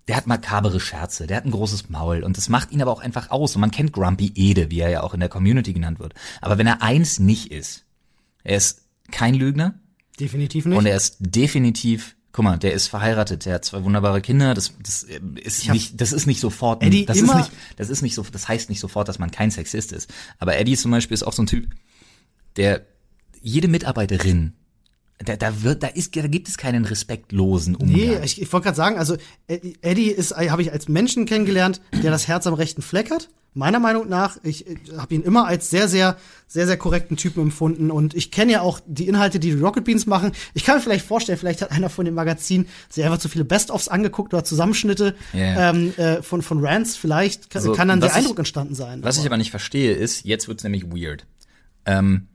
[0.09, 3.01] der hat makabere Scherze, der hat ein großes Maul und das macht ihn aber auch
[3.01, 3.55] einfach aus.
[3.55, 6.15] Und man kennt Grumpy Ede, wie er ja auch in der Community genannt wird.
[6.41, 7.85] Aber wenn er eins nicht ist,
[8.45, 8.83] er ist
[9.13, 9.75] kein Lügner
[10.19, 10.77] Definitiv nicht.
[10.77, 14.73] und er ist definitiv, guck mal, der ist verheiratet, der hat zwei wunderbare Kinder, das,
[14.83, 17.91] das äh, ist hab- nicht, das ist nicht sofort, Eddie das ist immer- nicht, das
[17.91, 20.13] ist nicht so, das heißt nicht sofort, dass man kein Sexist ist.
[20.39, 21.69] Aber Eddie zum Beispiel ist auch so ein Typ,
[22.57, 22.87] der
[23.43, 24.55] jede Mitarbeiterin,
[25.25, 27.97] da, da wird, da ist, da gibt es keinen respektlosen Umgang.
[27.97, 29.17] Nee, ich, ich wollte gerade sagen, also
[29.47, 33.29] Ed- Eddie ist, habe ich als Menschen kennengelernt, der das Herz am rechten Fleck hat.
[33.55, 36.17] Meiner Meinung nach, ich, ich habe ihn immer als sehr, sehr,
[36.49, 39.85] sehr, sehr korrekten Typen empfunden und ich kenne ja auch die Inhalte, die die Rocket
[39.85, 40.33] Beans machen.
[40.55, 43.45] Ich kann mir vielleicht vorstellen, vielleicht hat einer von dem Magazin sich einfach zu viele
[43.45, 45.69] Best-ofs angeguckt oder Zusammenschnitte Ja.
[45.71, 46.97] ähm, äh, von von Rants.
[46.97, 49.03] Vielleicht kann, So, kann dann der ich- Eindruck entstanden sein.
[49.05, 51.27] Was ich aber nicht verstehe, ist, jetzt wird's nämlich weird.
[51.85, 52.29] Ähm,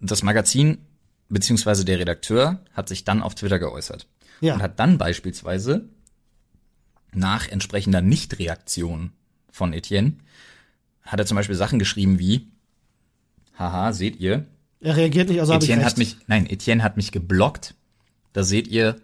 [0.00, 0.78] das Magazin
[1.28, 4.06] beziehungsweise der Redakteur hat sich dann auf Twitter geäußert
[4.40, 4.54] Ja.
[4.54, 5.88] und hat dann beispielsweise
[7.12, 9.12] nach entsprechender Nichtreaktion
[9.50, 10.14] von Etienne
[11.02, 12.48] hat er zum Beispiel Sachen geschrieben wie
[13.58, 14.46] Haha, seht ihr,
[14.80, 17.74] er reagiert nicht, also Etienne hat mich, nein, Etienne hat mich geblockt.
[18.32, 18.96] Da seht ihr,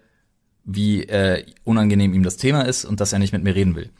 [0.64, 3.91] wie äh, unangenehm ihm das Thema ist und dass er nicht mit mir reden will.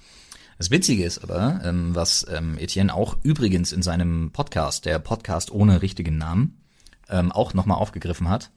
[0.59, 5.51] Das Witzige ist aber, ähm, was ähm, Etienne auch übrigens in seinem Podcast, der Podcast
[5.53, 6.60] ohne richtigen Namen,
[7.11, 8.51] ähm, auch nochmal aufgegriffen hat.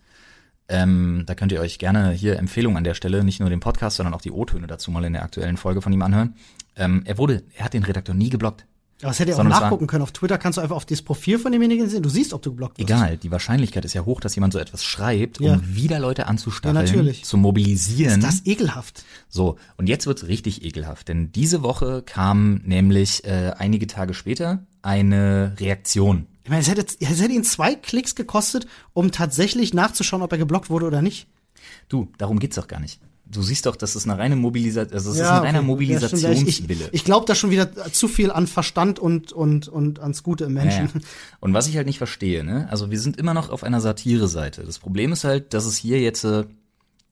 [0.70, 3.98] Ähm, da könnt ihr euch gerne hier Empfehlungen an der Stelle, nicht nur den Podcast,
[3.98, 6.36] sondern auch die O-Töne dazu mal in der aktuellen Folge von ihm anhören.
[6.76, 8.66] Ähm, er wurde, er hat den Redakteur nie geblockt.
[9.02, 10.02] Aber das hätte er auch nachgucken können.
[10.04, 12.02] Auf Twitter kannst du einfach auf das Profil von demjenigen sehen.
[12.04, 12.90] Du siehst, ob du geblockt wirst.
[12.90, 15.56] Egal, die Wahrscheinlichkeit ist ja hoch, dass jemand so etwas schreibt, Ja.
[15.56, 18.22] um wieder Leute anzustacheln, Ja, zu mobilisieren.
[18.22, 19.04] Ist das ekelhaft?
[19.28, 24.64] So, und jetzt wird's richtig ekelhaft, denn diese Woche kam nämlich äh, einige Tage später
[24.82, 26.28] eine Reaktion.
[26.44, 30.38] Ich meine, es hätte, es hätte ihn zwei Klicks gekostet, um tatsächlich nachzuschauen, ob er
[30.38, 31.28] geblockt wurde oder nicht.
[31.88, 33.00] Du, darum geht's doch gar nicht.
[33.26, 35.98] Du siehst doch, das ist eine reine Mobilisation, also es ist Ja, ein reiner okay.
[36.08, 36.22] Stimmt.
[36.22, 36.90] Ja, ich Mobilisationswille.
[36.92, 40.54] ich, glaube da schon wieder zu viel an Verstand und, und, und ans Gute im
[40.54, 40.90] Menschen.
[40.94, 41.02] ja.
[41.40, 42.68] Und was ich halt nicht verstehe, ne?
[42.70, 44.64] Also wir sind immer noch auf einer Satire-Seite.
[44.66, 46.44] Das Problem ist halt, dass es hier jetzt äh,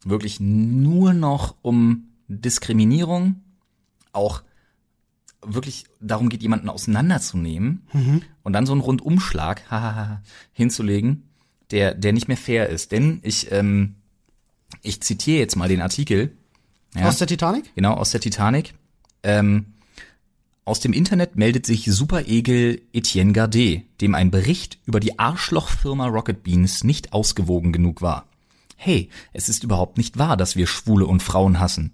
[0.03, 3.37] wirklich nur noch um Diskriminierung,
[4.11, 4.41] auch
[5.43, 7.87] wirklich darum geht, jemanden auseinanderzunehmen
[8.43, 10.21] und dann so einen Rundumschlag hahaha,
[10.53, 11.29] hinzulegen,
[11.71, 12.91] der, der nicht mehr fair ist.
[12.91, 13.95] Denn ich, ähm,
[14.81, 16.37] ich zitiere jetzt mal den Artikel.
[16.95, 17.07] Ja.
[17.07, 17.73] Aus der Titanic?
[17.75, 18.73] Genau, aus der Titanic.
[19.23, 19.67] Ähm,
[20.63, 26.43] aus dem Internet meldet sich Superegel Etienne Gardet, dem ein Bericht über die Arschlochfirma Rocket
[26.43, 28.27] Beans nicht ausgewogen genug war.
[28.75, 31.93] Hey, es ist überhaupt nicht wahr, dass wir Schwule und Frauen hassen.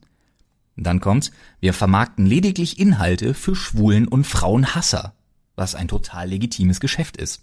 [0.77, 5.13] Dann kommt, wir vermarkten lediglich Inhalte für Schwulen und Frauenhasser,
[5.55, 7.41] was ein total legitimes Geschäft ist.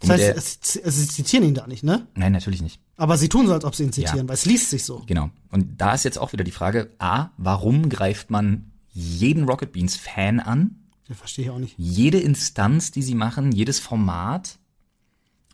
[0.00, 2.06] Das heißt, es, sie zitieren ihn da nicht, ne?
[2.14, 2.80] nein, natürlich nicht.
[2.96, 4.28] Aber sie tun so, als ob sie ihn zitieren, Ja.
[4.28, 5.02] weil es liest sich so.
[5.06, 5.30] Genau.
[5.50, 9.96] Und da ist jetzt auch wieder die Frage, a, warum greift man jeden Rocket Beans
[9.96, 10.76] Fan an?
[11.08, 11.74] Das verstehe ich auch nicht.
[11.78, 14.58] jede Instanz, die sie machen, jedes Format.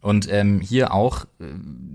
[0.00, 1.44] Und ähm, hier auch, äh,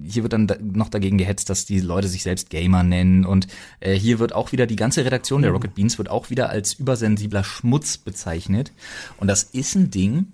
[0.04, 3.26] hier wird dann da noch dagegen gehetzt, dass die Leute sich selbst Gamer nennen.
[3.26, 3.48] Und
[3.80, 6.74] äh, hier wird auch wieder die ganze Redaktion der Rocket Beans wird auch wieder als
[6.74, 8.72] übersensibler Schmutz bezeichnet.
[9.18, 10.34] Und das ist ein Ding,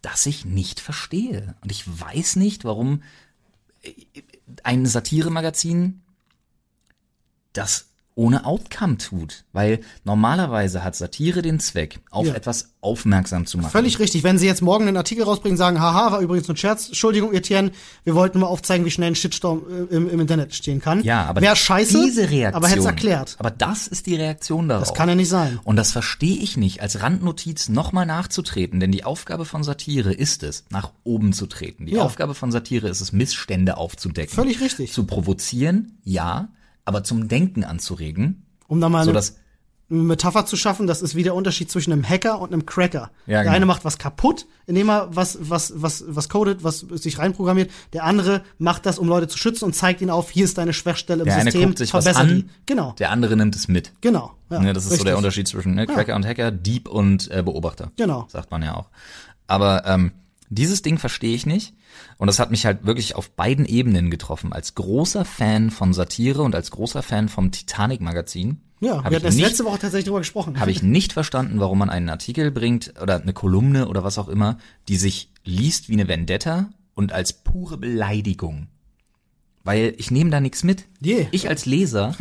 [0.00, 1.54] das ich nicht verstehe.
[1.60, 3.02] Und ich weiß nicht, warum
[3.82, 3.92] äh,
[4.62, 6.00] ein Satiremagazin
[7.52, 9.44] das ohne Outcome tut.
[9.52, 12.34] Weil normalerweise hat Satire den Zweck, auf Ja.
[12.34, 13.70] etwas aufmerksam zu machen.
[13.70, 14.24] Völlig richtig.
[14.24, 16.88] Wenn sie jetzt morgen einen Artikel rausbringen, sagen, haha, war übrigens nur ein Scherz.
[16.88, 17.72] Entschuldigung, Etienne,
[18.04, 21.02] wir wollten nur aufzeigen, wie schnell ein Shitstorm äh, im, im Internet stehen kann.
[21.02, 23.36] Ja, aber Wäre scheiße, diese Reaktion, aber hätte es erklärt.
[23.38, 24.88] Aber das ist die Reaktion darauf.
[24.88, 25.58] Das kann ja nicht sein.
[25.64, 30.42] Und das verstehe ich nicht, als Randnotiz nochmal nachzutreten, denn die Aufgabe von Satire ist
[30.42, 31.86] es, nach oben zu treten.
[31.86, 32.02] Die Ja.
[32.02, 34.34] Aufgabe von Satire ist es, Missstände aufzudecken.
[34.34, 34.92] Völlig richtig.
[34.92, 36.48] Zu provozieren, ja,
[36.84, 39.20] aber zum Denken anzuregen, Um da mal so eine,
[39.90, 43.10] eine Metapher zu schaffen, das ist wie der Unterschied zwischen einem Hacker und einem Cracker.
[43.26, 43.56] Ja, der genau.
[43.56, 47.70] eine macht was kaputt, indem er was, was, was, was codet, was sich reinprogrammiert.
[47.92, 50.72] Der andere macht das, um Leute zu schützen und zeigt ihnen auf, hier ist deine
[50.72, 52.50] Schwachstelle im Der eine System, guckt sich was verbessere an, die.
[52.66, 53.92] Genau, der andere nimmt es mit.
[54.00, 54.32] genau.
[54.48, 55.16] Ja, ne, das ist so der richtig.
[55.16, 57.92] Unterschied zwischen ne, Cracker und Hacker, Dieb und äh, Beobachter.
[57.96, 58.26] Genau.
[58.28, 58.88] Sagt man ja auch.
[59.46, 60.12] Aber ähm,
[60.48, 61.74] dieses Ding verstehe ich nicht.
[62.20, 64.52] Und das hat mich halt wirklich auf beiden Ebenen getroffen.
[64.52, 68.60] Als großer Fan von Satire und als großer Fan vom Titanic-Magazin.
[68.80, 70.60] Ja, wir ich hatten erst nicht- letzte Woche tatsächlich drüber gesprochen.
[70.60, 74.28] habe ich nicht verstanden, warum man einen Artikel bringt oder eine Kolumne oder was auch
[74.28, 74.58] immer,
[74.88, 78.68] die sich liest wie eine Vendetta und als pure Beleidigung.
[79.64, 80.84] Weil ich nehme da nichts mit.
[81.00, 81.26] Je.
[81.32, 82.14] Ich als Leser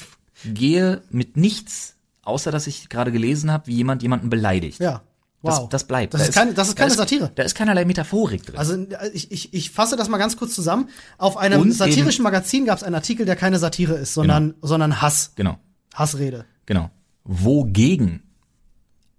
[0.44, 4.80] gehe mit nichts, außer dass ich gerade gelesen habe, wie jemand jemanden beleidigt.
[4.80, 5.02] Ja.
[5.42, 5.60] Wow.
[5.60, 6.14] Das, das bleibt.
[6.14, 7.30] Das Da ist keine- das ist keine da Satire.
[7.34, 8.56] Da ist keinerlei Metaphorik drin.
[8.56, 8.76] Also
[9.12, 10.88] ich, ich, ich fasse das mal ganz kurz zusammen.
[11.18, 15.00] Auf einem Und satirischen Magazin gab es einen Artikel, der keine Satire ist, sondern, sondern
[15.02, 15.32] Hass.
[15.36, 15.58] genau,
[15.94, 16.46] Hassrede.
[16.64, 16.90] genau.
[17.24, 18.22] Wogegen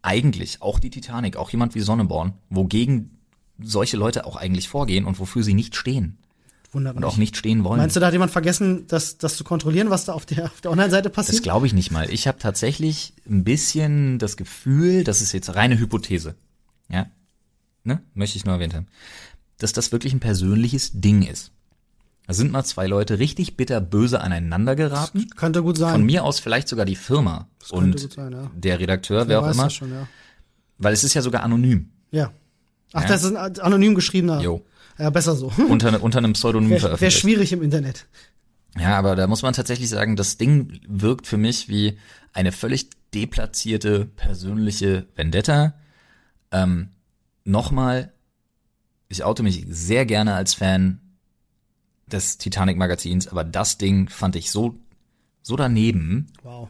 [0.01, 3.19] eigentlich auch die Titanic, auch jemand wie Sonneborn, wogegen
[3.59, 6.17] solche Leute auch eigentlich vorgehen und wofür sie nicht stehen
[6.77, 7.11] Wundert und mich.
[7.11, 7.79] auch nicht stehen wollen.
[7.79, 10.61] Meinst du, da hat jemand vergessen, das, das zu kontrollieren, was da auf der, auf
[10.61, 11.43] der Online-Seite Das passiert?
[11.43, 12.09] glaube ich nicht mal.
[12.09, 16.35] Ich habe tatsächlich ein bisschen das Gefühl, das ist jetzt reine Hypothese,
[16.89, 17.07] ja,
[17.83, 18.87] ne, möchte ich nur erwähnt haben,
[19.57, 21.51] dass das wirklich ein persönliches Ding ist.
[22.27, 25.27] Da sind mal zwei Leute richtig bitter böse aneinander geraten.
[25.37, 25.93] Könnte gut sein.
[25.93, 28.51] Von mir aus vielleicht sogar die Firma und sein, ja.
[28.53, 30.07] der Redakteur, wer, auch immer, das schon, ja.
[30.77, 32.31] weil es ist ja sogar anonym, Ja.
[32.93, 33.07] Ach, Ja.
[33.07, 34.41] das ist ein anonym geschriebener.
[34.41, 34.65] Jo.
[34.97, 35.51] Ja, besser so.
[35.69, 37.19] unter, unter einem Pseudonym Wäre wär veröffentlicht.
[37.19, 38.07] schwierig im Internet.
[38.79, 41.97] Ja, aber da muss man tatsächlich sagen, das Ding wirkt für mich wie
[42.33, 45.73] eine völlig deplatzierte persönliche Vendetta.
[46.51, 46.89] Ähm,
[47.43, 48.11] Nochmal,
[49.07, 50.99] ich oute mich sehr gerne als Fan
[52.07, 54.75] des Titanic-Magazins, aber das Ding fand ich so,
[55.43, 56.27] so daneben.
[56.43, 56.67] Wow.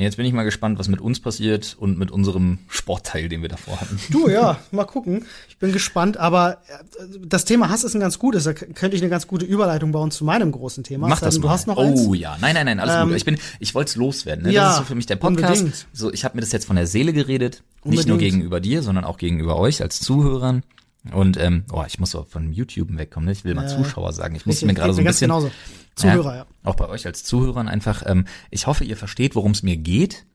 [0.00, 3.48] Jetzt bin ich mal gespannt, was mit uns passiert und mit unserem Sportteil, den wir
[3.48, 3.98] davor hatten.
[4.10, 5.26] Du, ja, mal gucken.
[5.48, 8.44] Ich bin gespannt, aber äh, das Thema Hass ist ein ganz gutes.
[8.44, 11.08] Da könnte ich eine ganz gute Überleitung bauen zu meinem großen Thema.
[11.08, 11.48] Mach das denn, mal.
[11.48, 12.08] Du hast noch oh eins?
[12.18, 13.16] ja, nein, nein, nein, alles Ähm, gut.
[13.16, 14.44] Ich bin, ich wollte es loswerden.
[14.44, 14.52] Ne?
[14.52, 15.60] ja, das ist so für mich der Podcast.
[15.60, 15.86] unbedingt.
[15.92, 18.20] So, ich habe mir das jetzt von der Seele geredet, nicht nur Unbedingt.
[18.20, 20.62] gegenüber dir, sondern auch gegenüber euch als Zuhörern.
[21.12, 23.26] Und ähm, oh, ich muss so von YouTube wegkommen.
[23.26, 23.32] Ne?
[23.32, 24.34] Ich will mal Zuschauer sagen.
[24.34, 25.50] Ich muss mir gerade so ein bisschen genauso.
[25.96, 26.46] Zuhörer, ja.
[26.62, 28.02] Auch bei euch als Zuhörern einfach.
[28.06, 30.26] Ähm, ich hoffe, ihr versteht, worum es mir geht.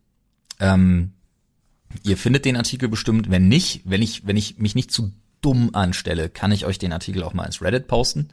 [0.59, 1.13] Ähm,
[2.03, 3.29] ihr findet den Artikel bestimmt.
[3.29, 6.93] Wenn nicht, wenn ich, wenn ich mich nicht zu dumm anstelle, kann ich euch den
[6.93, 8.29] Artikel auch mal ins Reddit posten.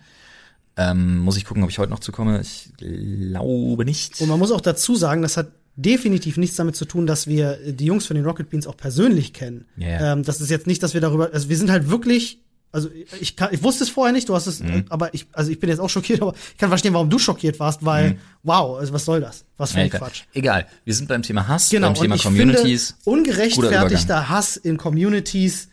[0.77, 2.41] Ähm, muss ich gucken, ob ich heute noch zukomme.
[2.41, 4.21] Ich glaube nicht.
[4.21, 7.73] Und man muss auch dazu sagen, das hat definitiv nichts damit zu tun, dass wir
[7.73, 9.67] die Jungs von den Rocket Beans auch persönlich kennen.
[9.77, 10.13] Ja, ja.
[10.13, 12.41] Ähm, das ist jetzt nicht, dass wir darüber, also wir sind halt wirklich,
[12.73, 12.89] also
[13.21, 14.87] ich kann, ich wusste es vorher nicht, du hast es, Mhm.
[14.89, 17.61] aber ich, also ich bin jetzt auch schockiert, aber ich kann verstehen, warum du schockiert
[17.61, 19.45] warst, weil, wow, also was soll das?
[19.59, 19.79] Was für Mhm.
[19.79, 20.01] Ja, ein egal.
[20.01, 20.23] Quatsch.
[20.33, 22.97] Egal, wir sind beim Thema Hass, Genau, beim Thema Communities.
[23.05, 24.29] finde, ungerechtfertigter.
[24.29, 25.69] Hass in Communities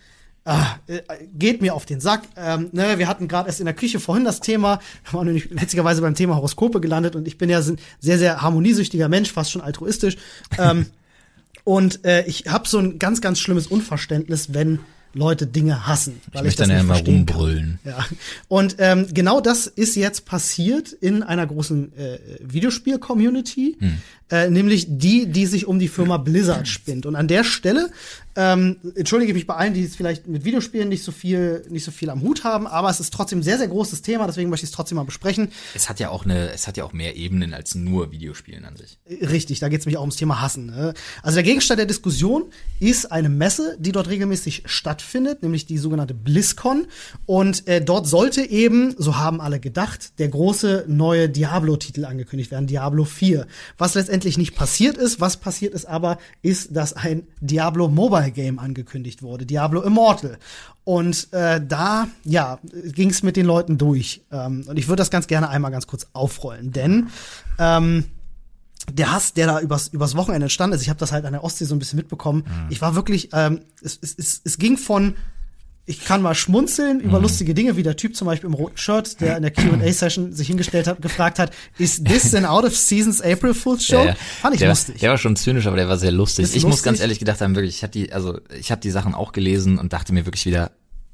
[0.46, 1.02] ah, äh,
[1.38, 2.24] geht mir auf den Sack.
[2.36, 5.50] Ähm, ne, wir hatten gerade erst in der Küche vorhin das Thema, wir waren nämlich
[5.52, 9.52] witzigerweise beim Thema Horoskope gelandet und ich bin ja ein sehr, sehr harmoniesüchtiger Mensch, fast
[9.52, 10.18] schon altruistisch.
[10.58, 10.88] ähm,
[11.64, 14.80] und äh, ich habe so ein ganz, ganz schlimmes Unverständnis, wenn
[15.14, 16.22] Leute Dinge hassen.
[16.32, 17.06] Weil möchte das dann ja immer kann.
[17.06, 17.80] rumbrüllen.
[17.84, 18.06] Ja.
[18.48, 23.98] Und ähm, genau das ist jetzt passiert in einer großen äh, Videospiel-Community, Hm.
[24.30, 27.06] äh, nämlich die, die sich um die Firma Blizzard spinnt.
[27.06, 27.90] Und an der Stelle
[28.42, 31.84] ähm, entschuldige ich mich bei allen, die jetzt vielleicht mit Videospielen nicht so viel, nicht
[31.84, 34.50] so viel am Hut haben, aber es ist trotzdem ein sehr, sehr großes Thema, deswegen
[34.50, 35.50] möchte ich es trotzdem mal besprechen.
[35.76, 38.78] Es hat ja auch eine, es hat ja auch mehr Ebenen als nur Videospielen an
[38.78, 38.98] sich.
[39.10, 40.68] Richtig, da geht es nämlich auch ums Thema Hassen.
[40.68, 40.94] Ne?
[41.22, 42.46] Also der Gegenstand der Diskussion
[42.80, 46.88] ist eine Messe, die dort regelmäßig stattfindet, nämlich die sogenannte BlizzCon.
[47.26, 52.68] Und äh, dort sollte eben, so haben alle gedacht, der große neue Diablo-Titel angekündigt werden,
[52.68, 53.48] Diablo 4.
[53.78, 58.60] Was letztendlich nicht passiert ist, was passiert ist aber, ist, dass ein Diablo Mobile Game
[58.60, 60.38] angekündigt wurde, Diablo Immortal.
[60.84, 64.22] Und äh, da, ja, ging es mit den Leuten durch.
[64.32, 67.10] Ähm, und ich würde das ganz gerne einmal ganz kurz aufrollen, denn
[67.58, 68.06] ähm,
[68.92, 71.44] der Hass, der da übers, übers Wochenende entstanden ist, ich habe das halt an der
[71.44, 72.44] Ostsee so ein bisschen mitbekommen.
[72.70, 75.16] Ich war wirklich, ähm, es, es, es, es ging von,
[75.90, 79.20] ich kann mal schmunzeln über lustige Dinge, wie der Typ zum Beispiel im roten Shirt,
[79.22, 83.20] der in der Q&A-Session sich hingestellt hat gefragt hat, ist this an out of seasons
[83.22, 84.06] April Fool's Show?
[84.06, 84.14] Ja.
[84.14, 85.00] Fand ich der, lustig.
[85.00, 86.46] Der war schon zynisch, aber der war sehr lustig.
[86.54, 86.86] Ich muss lustig.
[86.86, 89.80] ganz ehrlich gedacht haben, wirklich, ich habe die, also ich habe die Sachen auch gelesen
[89.80, 90.70] und dachte mir wirklich wieder,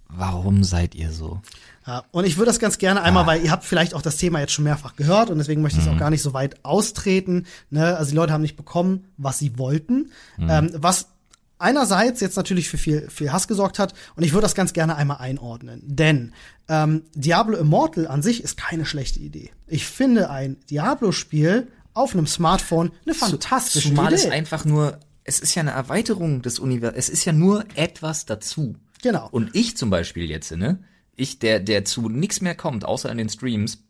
[0.10, 1.40] warum seid ihr so?
[1.88, 4.42] Ja, und ich würde das ganz gerne einmal, weil ihr habt vielleicht auch das Thema
[4.42, 7.46] jetzt schon mehrfach gehört und deswegen möchte ich es auch gar nicht so weit austreten.
[7.70, 7.96] Ne?
[7.96, 10.12] Also die Leute haben nicht bekommen, was sie wollten.
[10.38, 11.15] Ähm, was
[11.58, 14.96] einerseits jetzt natürlich für viel, viel Hass gesorgt hat und ich würde das ganz gerne
[14.96, 15.82] einmal einordnen.
[15.86, 16.34] Denn
[16.68, 19.52] ähm, Diablo Immortal an sich ist keine schlechte Idee.
[19.68, 24.26] Ich finde ein Diablo-Spiel auf einem Smartphone eine fantastische Zumal Idee.
[24.26, 28.26] es einfach nur, es ist ja eine Erweiterung des Universums, es ist ja nur etwas
[28.26, 28.76] dazu.
[29.02, 29.30] Genau.
[29.32, 30.84] Und ich zum Beispiel jetzt, ne?
[31.16, 33.86] Ich, der, der zu nichts mehr kommt, außer in den Streams,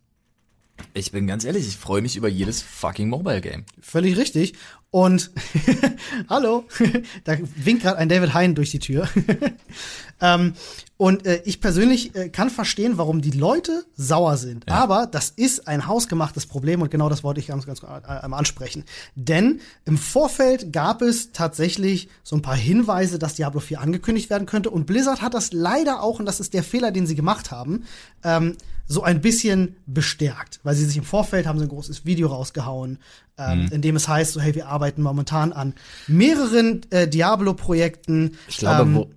[0.93, 3.66] ich bin ganz ehrlich, ich freue mich über jedes fucking Mobile Game.
[3.80, 4.53] Völlig richtig.
[4.96, 5.30] Und
[6.30, 6.64] hallo,
[7.26, 9.10] da winkt gerade ein David Hein durch die Tür.
[10.22, 10.54] ähm,
[10.98, 14.72] und äh, ich persönlich äh, kann verstehen, warum die Leute sauer sind.
[14.72, 18.39] Aber das ist ein hausgemachtes Problem und genau das wollte ich ganz, ganz äh, einmal
[18.39, 18.86] ansprechen.
[19.16, 24.46] Denn im Vorfeld gab es tatsächlich so ein paar Hinweise, dass Diablo 4 angekündigt werden
[24.46, 24.70] könnte.
[24.70, 27.84] Und Blizzard hat das leider auch, und das ist der Fehler, den sie gemacht haben,
[28.24, 28.56] ähm,
[28.88, 30.62] so ein bisschen bestärkt.
[30.64, 33.00] Weil sie sich im Vorfeld haben sie ein großes Video rausgehauen,
[33.38, 35.74] ähm, in dem es heißt, so hey, wir arbeiten momentan an
[36.08, 38.38] mehreren äh, Diablo-Projekten.
[38.48, 39.10] Ich glaube, ähm, wo,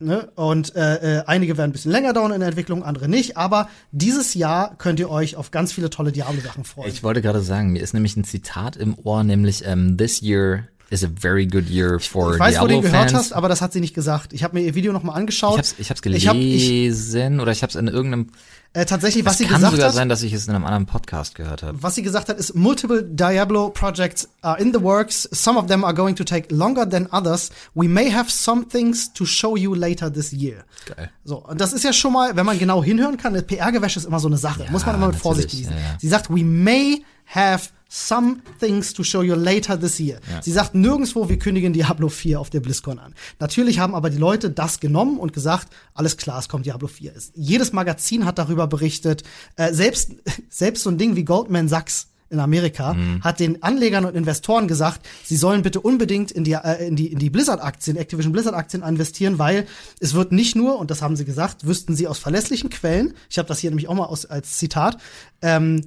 [0.00, 0.30] Ne?
[0.36, 3.36] Und äh, äh, einige werden ein bisschen länger dauern in der Entwicklung, andere nicht.
[3.36, 6.88] Aber dieses Jahr könnt ihr euch auf ganz viele tolle Diablo-Sachen freuen.
[6.88, 10.68] ich wollte gerade sagen, mir ist nämlich ein Zitat im Ohr, nämlich ähm, This year
[10.90, 13.72] is a very good year for ich weiß, wo du gehört hast, aber das hat
[13.72, 14.32] sie nicht gesagt.
[14.32, 15.52] Ich habe mir ihr Video noch mal angeschaut.
[15.54, 18.28] Ich hab's, ich hab's Ich hab- ich- gelesen oder ich hab's in irgendeinem.
[18.72, 20.64] äh, tatsächlich, was Es sie kann gesagt sogar hat, sein, dass ich es in einem
[20.64, 21.82] anderen Podcast gehört habe.
[21.82, 25.28] was sie gesagt hat, ist multiple Diablo projects are in the works.
[25.32, 27.50] Some of them are going to take longer than others.
[27.74, 30.64] We may have some things to show you later this year.
[30.86, 31.10] Geil.
[31.24, 34.20] So, und das ist ja schon mal, wenn man genau hinhören kann, PR-Gewäsche ist immer
[34.20, 34.64] so eine Sache.
[34.70, 35.72] Muss man immer mit Vorsicht genießen.
[35.72, 35.96] ja, ja.
[36.00, 40.20] Sie sagt, we may have some things to show you later this year.
[40.42, 43.14] Sie sagt nirgendwo, wir kündigen Diablo 4 auf der BlizzCon an.
[43.40, 47.16] Natürlich haben aber die Leute das genommen und gesagt, alles klar, es kommt Diablo 4.
[47.16, 49.22] Es- Jedes Magazin hat darüber berichtet.
[49.56, 50.12] Äh, selbst,
[50.50, 53.24] selbst so ein Ding wie Goldman Sachs in Amerika Mhm.
[53.24, 57.06] hat den Anlegern und Investoren gesagt, sie sollen bitte unbedingt in die, äh, in die,
[57.06, 59.66] in die Blizzard-Aktien, Activision Blizzard-Aktien investieren, weil
[59.98, 63.38] es wird nicht nur, und das haben sie gesagt, wüssten sie aus verlässlichen Quellen, ich
[63.38, 64.98] habe das hier nämlich auch mal aus, als Zitat,
[65.40, 65.86] ähm,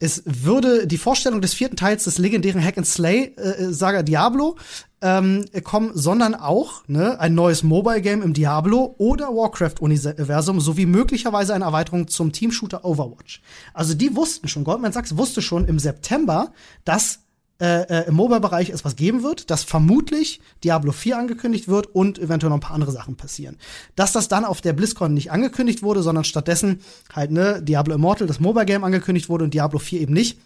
[0.00, 4.56] es würde die Vorstellung des vierten Teils des legendären Hack and Slay äh, Saga Diablo
[5.02, 10.86] ähm, kommen, sondern auch ne, ein neues Mobile Game im Diablo oder Warcraft Universum sowie
[10.86, 13.42] möglicherweise eine Erweiterung zum Team-Shooter Overwatch.
[13.74, 16.52] Also die wussten schon, Goldman Sachs wusste schon im September,
[16.84, 17.20] dass
[17.60, 22.18] äh, äh, im Mobile-Bereich es was geben wird, dass vermutlich Diablo 4 angekündigt wird und
[22.18, 23.58] eventuell noch ein paar andere Sachen passieren.
[23.96, 26.80] Dass das dann auf der BlizzCon nicht angekündigt wurde, sondern stattdessen
[27.14, 30.38] halt ne Diablo Immortal, das Mobile-Game angekündigt wurde und Diablo 4 eben nicht,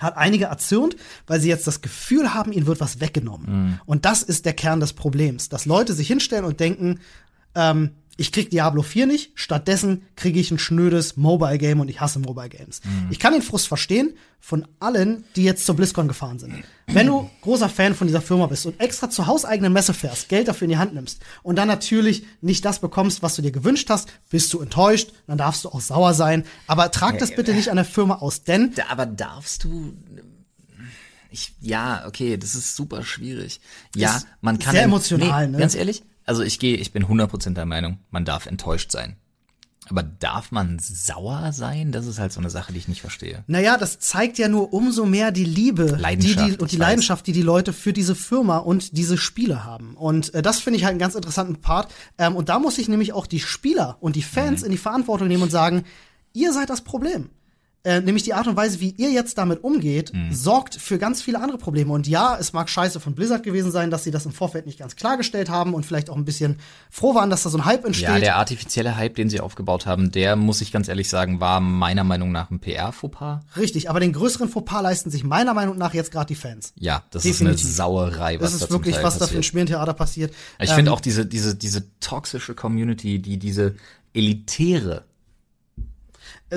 [0.00, 3.80] hat einige erzürnt, weil sie jetzt das Gefühl haben, ihnen wird was weggenommen.
[3.86, 7.00] Und das ist der Kern des Problems, dass Leute sich hinstellen und denken,
[7.54, 12.00] ähm, ich krieg Diablo 4 nicht, stattdessen kriege ich ein schnödes Mobile Game und ich
[12.00, 12.80] hasse Mobile Games.
[13.10, 16.54] Ich kann den Frust verstehen von allen, die jetzt zur BlizzCon gefahren sind.
[16.86, 20.48] Wenn du großer Fan von dieser Firma bist und extra zur hauseigenen Messe fährst, Geld
[20.48, 23.90] dafür in die Hand nimmst und dann natürlich nicht das bekommst, was du dir gewünscht
[23.90, 27.70] hast, bist du enttäuscht, dann darfst du auch sauer sein, aber trag das bitte nicht
[27.70, 29.94] an der Firma aus, denn aber darfst du.
[31.30, 33.60] Ich, ja, okay, das ist super schwierig.
[33.96, 34.72] Ja, man kann.
[34.72, 35.58] sehr emotional, ne?
[35.58, 39.16] Ganz ehrlich, also ich gehe, ich bin 100% der Meinung, man darf enttäuscht sein.
[39.90, 41.92] Aber darf man sauer sein?
[41.92, 43.44] Das ist halt so eine Sache, die ich nicht verstehe.
[43.48, 46.76] Naja, das zeigt ja nur umso mehr die Liebe die, die, und die.
[46.76, 49.94] Leidenschaft, die die Leute für diese Firma und diese Spiele haben.
[49.94, 51.92] Und äh, das finde ich halt einen ganz interessanten Part.
[52.16, 54.66] Ähm, und da muss ich nämlich auch die Spieler und die Fans Mhm.
[54.66, 55.84] in die Verantwortung nehmen und sagen,
[56.32, 57.28] ihr seid das Problem.
[57.84, 60.32] Äh, nämlich die Art und Weise, wie ihr jetzt damit umgeht, Mhm.
[60.32, 61.92] sorgt für ganz viele andere Probleme.
[61.92, 64.78] Und ja, es mag scheiße von Blizzard gewesen sein, dass sie das im Vorfeld nicht
[64.78, 66.56] ganz klargestellt haben und vielleicht auch ein bisschen
[66.90, 68.08] froh waren, dass da so ein Hype entsteht.
[68.08, 71.60] Ja, der artifizielle Hype, den sie aufgebaut haben, der, muss ich ganz ehrlich sagen, war
[71.60, 73.40] meiner Meinung nach ein PR-Fauxpas.
[73.58, 76.72] Richtig, aber den größeren Fauxpas leisten sich meiner Meinung nach jetzt gerade die Fans.
[76.76, 77.60] Ja, das Definitiv.
[77.60, 79.42] ist eine Sauerei, was Das da ist zum wirklich, was da für ein.
[79.42, 80.32] Schmierentheater passiert.
[80.58, 83.74] Ich Ähm, finde auch diese, diese, diese toxische Community, die diese
[84.14, 85.04] elitäre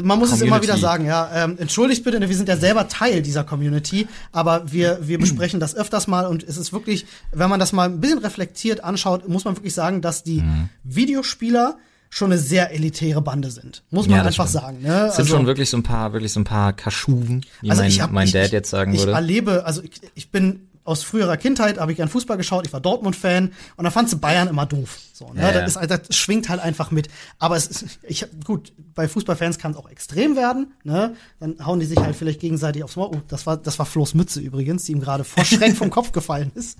[0.03, 0.63] Man muss es immer Community.
[0.67, 1.31] wieder sagen, ja.
[1.33, 5.75] Ähm, entschuldigt bitte, wir sind ja selber Teil dieser Community, aber wir, wir besprechen das
[5.75, 9.45] öfters mal und es ist wirklich, wenn man das mal ein bisschen reflektiert anschaut, muss
[9.45, 10.69] man wirklich sagen, dass die Mhm.
[10.83, 11.77] Videospieler
[12.09, 13.83] schon eine sehr elitäre Bande sind.
[13.89, 14.63] Muss man Ja, einfach stimmt.
[14.63, 14.81] sagen.
[14.81, 15.07] Ne?
[15.09, 18.01] Es sind schon wirklich so ein paar, wirklich so ein paar Kaschuven, wie mein, Also
[18.01, 19.11] hab- mein ich, Dad ich, jetzt sagen ich würde.
[19.11, 22.79] erlebe, also ich, ich bin aus früherer Kindheit, habe ich gern Fußball geschaut, ich war
[22.79, 24.99] Dortmund-Fan und da fandst du Bayern immer doof.
[25.11, 25.41] So, ne?
[25.41, 25.81] Ja, das, ja.
[25.81, 27.09] ist, das schwingt halt einfach mit.
[27.39, 30.73] Aber es ist, ich, gut, bei Fußballfans kann es auch extrem werden.
[30.83, 31.15] Ne?
[31.41, 33.11] Dann hauen die sich halt vielleicht gegenseitig aufs Maul.
[33.13, 36.13] Oh, das war, das war Flo's Mütze übrigens, die ihm gerade vor Schreck vom Kopf
[36.13, 36.77] gefallen ist.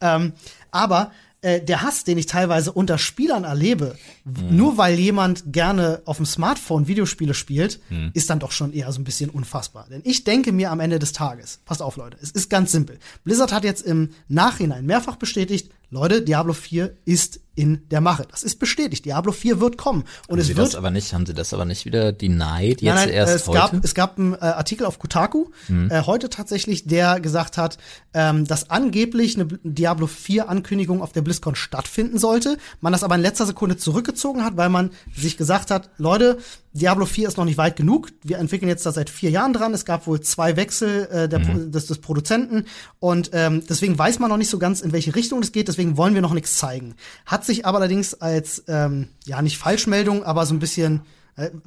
[0.00, 0.34] Ähm,
[0.70, 1.10] aber
[1.40, 6.16] äh, der Hass, den ich teilweise unter Spielern erlebe, w- nur weil jemand gerne auf
[6.16, 7.80] dem Smartphone Videospiele spielt,
[8.14, 9.86] ist dann doch schon eher so ein bisschen unfassbar.
[9.90, 12.98] Denn ich denke mir am Ende des Tages, passt auf Leute, es ist ganz simpel.
[13.24, 18.24] Blizzard hat jetzt im Nachhinein mehrfach bestätigt, Leute, Diablo 4 ist in der Mache.
[18.30, 19.04] Das ist bestätigt.
[19.04, 20.04] Diablo 4 wird kommen.
[20.28, 22.80] Und Haben es sie wird das aber nicht, haben sie das aber nicht wieder denied,
[22.80, 23.58] jetzt Nein, nein, erst es heute?
[23.58, 25.46] gab es gab einen äh, Artikel auf Kotaku
[25.90, 27.78] äh, heute tatsächlich, der gesagt hat,
[28.14, 33.02] ähm, dass angeblich eine Bl- Diablo 4 Ankündigung auf der BlizzCon stattfinden sollte, man das
[33.02, 36.38] aber in letzter Sekunde zurückgezogen hat, weil man sich gesagt hat, Leute,
[36.72, 38.10] Diablo 4 ist noch nicht weit genug.
[38.22, 39.74] Wir entwickeln jetzt da seit vier Jahren dran.
[39.74, 42.66] Es gab wohl zwei Wechsel äh, der, Pro- des, des Produzenten
[43.00, 45.66] und ähm, deswegen weiß man noch nicht so ganz, in welche Richtung es geht.
[45.66, 46.94] Deswegen wollen wir noch nichts zeigen.
[47.26, 51.02] Hat sich aber allerdings als ähm, ja nicht Falschmeldung, aber so ein bisschen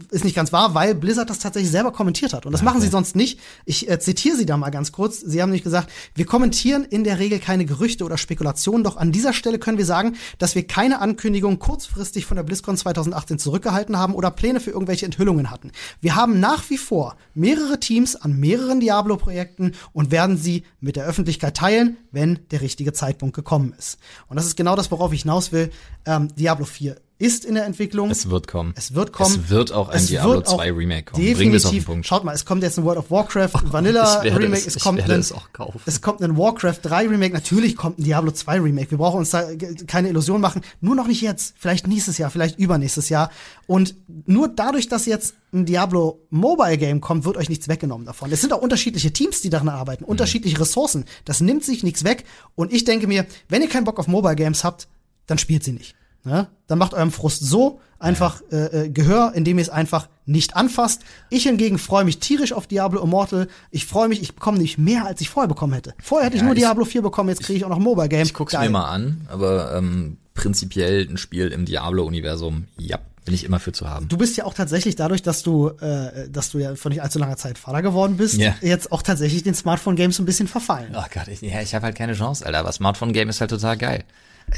[0.10, 2.46] ist nicht ganz wahr, weil Blizzard das tatsächlich selber kommentiert hat.
[2.46, 3.40] Und das machen sie sonst nicht.
[3.66, 5.20] Ich äh, zitiere sie da mal ganz kurz.
[5.22, 9.12] Sie haben nämlich gesagt, wir kommentieren in der Regel keine Gerüchte oder Spekulationen, doch an
[9.12, 13.98] dieser Stelle können wir sagen, dass wir keine Ankündigung kurzfristig von der BlizzCon 2018 zurückgehalten
[13.98, 15.72] haben oder Pläne für irgendwelche Enthüllungen hatten.
[16.02, 21.06] Wir haben nach wie vor mehrere Teams an mehreren Diablo-Projekten und werden sie mit der
[21.06, 24.00] Öffentlichkeit teilen, wenn der richtige Zeitpunkt gekommen ist.
[24.28, 25.72] Und das ist genau das, worauf ich hinaus will.
[26.06, 28.10] Ähm, Diablo 4 ist in der Entwicklung.
[28.12, 28.74] es wird kommen.
[28.76, 29.36] Es wird kommen.
[29.44, 31.24] Es wird auch ein Es Diablo wird auch 2 Remake kommen.
[31.24, 31.38] Definitiv.
[31.38, 32.06] Bringen wir es auf den Punkt.
[32.08, 34.58] Schaut mal, es kommt jetzt ein World of Warcraft Vanilla ich werde Remake.
[34.62, 35.80] es- Es, ich kommt werde ein, es auch kaufen.
[35.86, 37.34] Es kommt ein Warcraft 3 Remake.
[37.34, 38.92] Natürlich kommt ein Diablo 2 Remake.
[38.92, 39.44] Wir brauchen uns da
[39.88, 40.62] keine Illusion machen.
[40.82, 41.54] Nur noch nicht jetzt.
[41.58, 43.30] Vielleicht nächstes Jahr, vielleicht übernächstes Jahr.
[43.68, 43.96] Und
[44.26, 48.32] nur dadurch, dass jetzt ein Diablo Mobile Game kommt, wird euch nichts weggenommen davon.
[48.32, 51.06] Es sind auch unterschiedliche Teams, die daran arbeiten, unterschiedliche Ressourcen.
[51.26, 52.26] Das nimmt sich nichts weg.
[52.56, 54.88] Und ich denke mir, wenn ihr keinen Bock auf Mobile Games habt,
[55.28, 55.96] dann spielt sie nicht.
[56.24, 56.48] Ne?
[56.68, 61.02] Dann macht eurem Frust so einfach äh, äh, Gehör, indem ihr es einfach nicht anfasst.
[61.30, 63.48] Ich hingegen freue mich tierisch auf Diablo Immortal.
[63.72, 65.94] Ich freue mich, ich bekomme nämlich mehr, als ich vorher bekommen hätte.
[66.02, 67.84] Vorher hätte ich Ja, nur ich- Diablo 4 bekommen, jetzt kriege ich auch noch ein
[67.84, 68.24] Mobile Game.
[68.24, 73.44] Ich guck's mir mal an, aber ähm, prinzipiell ein Spiel im Diablo-Universum, ja, bin ich
[73.44, 74.08] immer für zu haben.
[74.08, 77.20] Du bist ja auch tatsächlich dadurch, dass du, äh, dass du ja vor nicht allzu
[77.20, 78.56] langer Zeit Vater geworden bist, Ja.
[78.62, 80.96] jetzt auch tatsächlich den Smartphone-Games ein bisschen verfallen.
[80.98, 82.60] Oh Gott, ich, ja, ich habe halt keine Chance, Alter.
[82.60, 84.04] Aber Smartphone-Game ist halt total geil.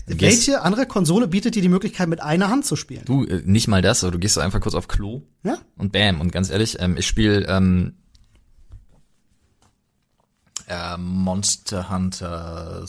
[0.07, 3.05] Welche andere Konsole bietet dir die Möglichkeit, mit einer Hand zu spielen?
[3.05, 5.57] Du, äh, nicht mal das, aber du gehst einfach kurz auf Klo Ja?
[5.77, 6.19] und bam.
[6.21, 7.93] Und ganz ehrlich, ähm, ich spiele ähm,
[10.67, 12.85] äh, Monster Hunter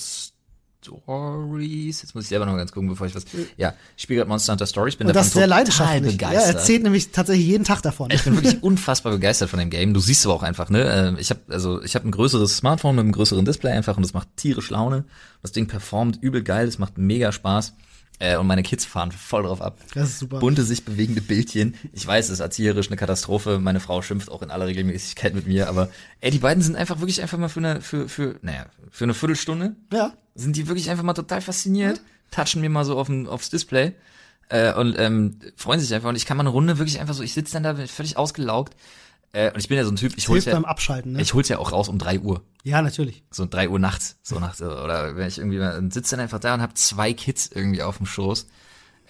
[0.84, 2.02] Stories.
[2.02, 3.24] Jetzt muss ich selber noch ganz gucken, bevor ich was.
[3.56, 6.20] Ja, ich spiele gerade Monster Hunter Stories, bin Und das davon sehr total leidenschaftlich.
[6.20, 6.54] Ja, begeistert.
[6.54, 8.10] er erzählt nämlich tatsächlich jeden Tag davon.
[8.10, 9.94] Ich bin wirklich unfassbar begeistert von dem Game.
[9.94, 11.14] Du siehst aber auch einfach, ne?
[11.16, 14.02] äh, Ich habe also ich habe ein größeres Smartphone mit einem größeren Display einfach und
[14.02, 15.04] das macht tierisch Laune.
[15.42, 17.74] Das Ding performt übel geil, es macht mega Spaß.
[18.20, 19.78] Äh, und meine Kids fahren voll drauf ab.
[19.94, 20.38] Das ist super.
[20.38, 21.74] Bunte, sich bewegende Bildchen.
[21.92, 23.58] Ich weiß, es ist erzieherisch eine Katastrophe.
[23.58, 25.90] Meine Frau schimpft auch in aller Regelmäßigkeit mit mir, aber
[26.20, 29.14] ey, die beiden sind einfach wirklich einfach mal für eine, für, für, naja, für eine
[29.14, 30.12] Viertelstunde Ja.
[30.36, 32.00] sind die wirklich einfach mal total fasziniert,
[32.30, 33.92] touchen mir mal so auf aufs Display
[34.48, 36.08] äh, und ähm, freuen sich einfach.
[36.08, 38.16] Und ich kann mal eine Runde wirklich einfach so, ich sitze dann da bin völlig
[38.16, 38.76] ausgelaugt.
[39.34, 41.20] Äh, und ich bin ja so ein Typ, ich hol's ja, beim Abschalten, ne?
[41.20, 42.42] ich hol's ja auch raus um drei Uhr.
[42.62, 43.24] ja, natürlich.
[43.32, 44.62] So drei Uhr nachts, so nachts.
[44.62, 47.96] Oder wenn ich irgendwie mal sitze dann einfach da und hab zwei Kids irgendwie auf
[47.96, 48.46] dem Schoß.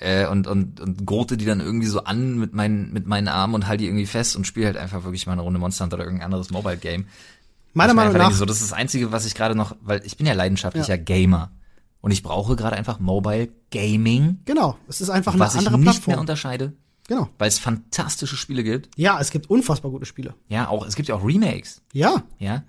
[0.01, 3.55] Äh, und, und, und grote die dann irgendwie so an mit meinen, mit meinen Armen
[3.55, 5.97] und halt die irgendwie fest und spiele halt einfach wirklich mal eine Runde Monster Hunter
[5.97, 7.07] oder irgendein anderes Mobile Game.
[7.75, 10.17] Meiner ich Meinung nach, so, das ist das Einzige, was ich gerade noch, weil ich
[10.17, 11.51] bin ja leidenschaftlicher Gamer.
[12.01, 15.77] Und ich brauche gerade einfach Mobile Gaming, genau, es ist einfach eine was ich andere
[15.79, 16.21] nicht mehr Plattform.
[16.21, 16.73] unterscheide,
[17.07, 17.29] Genau.
[17.39, 18.89] weil es fantastische Spiele gibt.
[18.97, 20.35] Ja, es gibt unfassbar gute Spiele.
[20.49, 21.83] Ja, auch, es gibt ja auch Remakes.
[21.93, 22.65] Ja, Ja.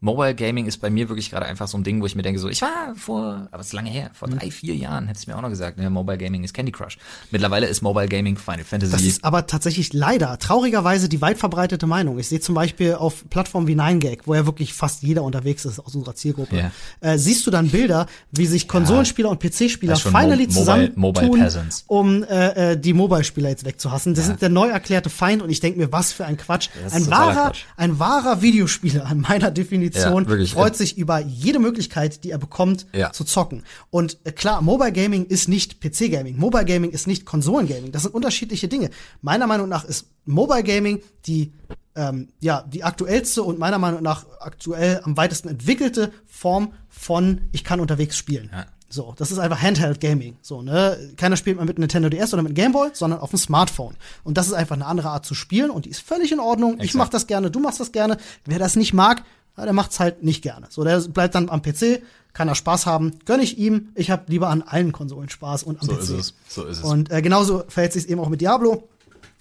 [0.00, 2.38] Mobile Gaming ist bei mir wirklich gerade einfach so ein Ding, wo ich mir denke,
[2.38, 4.38] so, ich war vor, aber es ist lange her, vor Mhm.
[4.38, 6.98] drei, vier Jahren hätte es mir auch noch gesagt, ne, Mobile Gaming ist Candy Crush.
[7.32, 8.92] Mittlerweile ist Mobile Gaming Final Fantasy.
[8.92, 12.16] das ist aber tatsächlich leider, traurigerweise die weit verbreitete Meinung.
[12.20, 15.80] Ich sehe zum Beispiel auf Plattformen wie 9gag, wo ja wirklich fast jeder unterwegs ist
[15.80, 16.70] aus unserer Zielgruppe, Ja.
[17.00, 21.26] äh, siehst du dann Bilder, wie sich Konsolenspieler und PC-Spieler ist finally Mo- zusammen Mobile-
[21.26, 21.82] Mobile Peasants.
[21.88, 24.14] um äh, äh, die Mobile-Spieler jetzt wegzuhassen.
[24.14, 26.68] Das sind der neu erklärte Feind und ich denke mir, was für ein Quatsch.
[26.86, 27.64] Ist Ein wahrer, Quatsch.
[27.76, 30.52] ein wahrer Videospieler an meiner Definition Ja, wirklich.
[30.52, 33.12] freut sich über jede Möglichkeit, die er bekommt, Ja.
[33.12, 33.64] zu zocken.
[33.90, 36.36] Und äh, klar, Mobile Gaming ist nicht PC Gaming.
[36.38, 37.92] Mobile Gaming ist nicht Konsolengaming.
[37.92, 38.90] Das sind unterschiedliche Dinge.
[39.22, 41.52] Meiner Meinung nach ist Mobile Gaming die
[41.96, 47.64] ähm, ja, die aktuellste und meiner Meinung nach aktuell am weitesten entwickelte Form von ich
[47.64, 48.50] kann unterwegs spielen.
[48.52, 48.66] Ja.
[48.90, 50.36] So, das ist einfach Handheld Gaming.
[50.40, 50.96] So, ne?
[51.16, 53.96] Keiner spielt mal mit Nintendo DS oder mit Game Boy, sondern auf dem Smartphone.
[54.24, 56.74] Und das ist einfach eine andere Art zu spielen und die ist völlig in Ordnung.
[56.76, 56.94] Ich Exakt.
[56.96, 58.16] mach das gerne, du machst das gerne.
[58.46, 59.24] Wer das nicht mag,
[59.58, 60.66] ja, der macht's halt nicht gerne.
[60.70, 62.02] So, der bleibt dann am PC,
[62.32, 63.88] kann er Spaß haben, gönn ich ihm.
[63.94, 66.00] Ich habe lieber an allen Konsolen Spaß und am So PC.
[66.00, 66.84] ist es, so ist es.
[66.84, 68.88] Und äh, genauso verhält sich eben auch mit Diablo.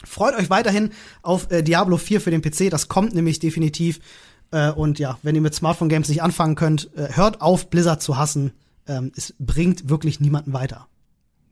[0.03, 0.91] Freut euch weiterhin
[1.21, 3.99] auf äh, Diablo 4 für den PC, das kommt nämlich definitiv.
[4.51, 8.01] Äh, und ja, wenn ihr mit Smartphone Games nicht anfangen könnt, äh, hört auf, Blizzard
[8.01, 8.53] zu hassen.
[8.87, 10.87] Ähm, es bringt wirklich niemanden weiter.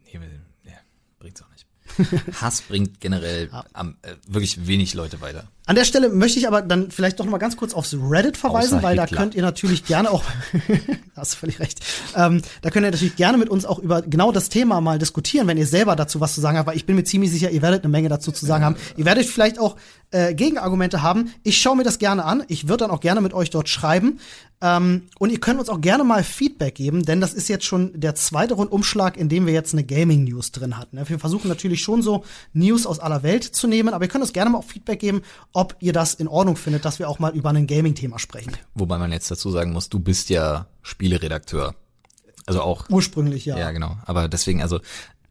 [0.05, 0.19] Nee,
[0.63, 0.77] ja,
[1.19, 1.65] bringt's auch nicht.
[2.41, 5.45] Hass bringt generell am, äh, wirklich wenig Leute weiter.
[5.67, 8.37] An der Stelle möchte ich aber dann vielleicht doch noch mal ganz kurz aufs Reddit
[8.37, 10.23] verweisen, Außer weil da könnt ihr natürlich gerne auch,
[11.15, 11.79] hast du völlig recht,
[12.15, 15.47] ähm, da könnt ihr natürlich gerne mit uns auch über genau das Thema mal diskutieren,
[15.47, 17.63] wenn ihr selber dazu was zu sagen habt, weil ich bin mir ziemlich sicher, ihr
[17.63, 18.75] werdet eine Menge dazu zu sagen haben.
[18.95, 19.75] Ihr werdet vielleicht auch
[20.11, 21.33] äh, Gegenargumente haben.
[21.43, 22.43] Ich schaue mir das gerne an.
[22.47, 24.19] Ich würde dann auch gerne mit euch dort schreiben.
[24.65, 27.91] Ähm, und ihr könnt uns auch gerne mal Feedback geben, denn das ist jetzt schon
[27.99, 30.97] der zweite Rundumschlag, in dem wir jetzt eine Gaming-News drin hatten.
[31.07, 34.33] Wir versuchen natürlich schon so News aus aller Welt zu nehmen, aber ihr könnt uns
[34.33, 35.21] gerne mal auch Feedback geben,
[35.53, 38.53] ob ihr das in Ordnung findet, dass wir auch mal über ein Gaming-Thema sprechen.
[38.73, 41.75] Wobei man jetzt dazu sagen muss, du bist ja Spieleredakteur.
[42.47, 43.59] Also auch Ursprünglich, ja.
[43.59, 43.97] Ja, genau.
[44.05, 44.79] Aber deswegen, also,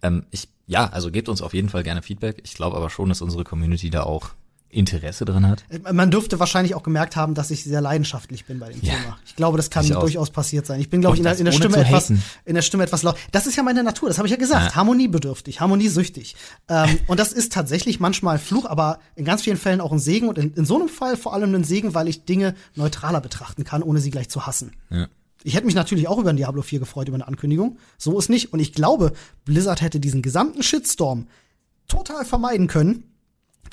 [0.03, 2.41] ähm, ich, ja, also gebt uns auf jeden Fall gerne Feedback.
[2.45, 4.30] Ich glaube aber schon, dass unsere Community da auch
[4.75, 5.64] Interesse drin hat.
[5.93, 8.95] Man dürfte wahrscheinlich auch gemerkt haben, dass ich sehr leidenschaftlich bin bei dem Ja.
[8.95, 9.18] Thema.
[9.27, 10.81] Ich glaube, das kann durchaus passiert sein.
[10.81, 12.22] Ich bin, glaube ich, in der, in der Stimme etwas, haten.
[12.45, 13.16] in der Stimme etwas laut.
[13.33, 14.70] Das ist ja meine Natur, das habe ich ja gesagt.
[14.70, 14.75] Ja.
[14.75, 16.37] Harmoniebedürftig, harmoniesüchtig.
[16.68, 20.29] Ähm, und das ist tatsächlich manchmal Fluch, aber in ganz vielen Fällen auch ein Segen
[20.29, 23.64] und in, in so einem Fall vor allem ein Segen, weil ich Dinge neutraler betrachten
[23.64, 24.72] kann, ohne sie gleich zu hassen.
[24.91, 25.09] Ja.
[25.47, 27.77] Ich hätte mich natürlich auch über ein Diablo 4 gefreut, über eine Ankündigung.
[27.99, 28.53] So ist nicht.
[28.55, 29.12] Und ich glaube,
[29.45, 31.27] Blizzard hätte diesen gesamten Shitstorm
[31.87, 33.05] total vermeiden können,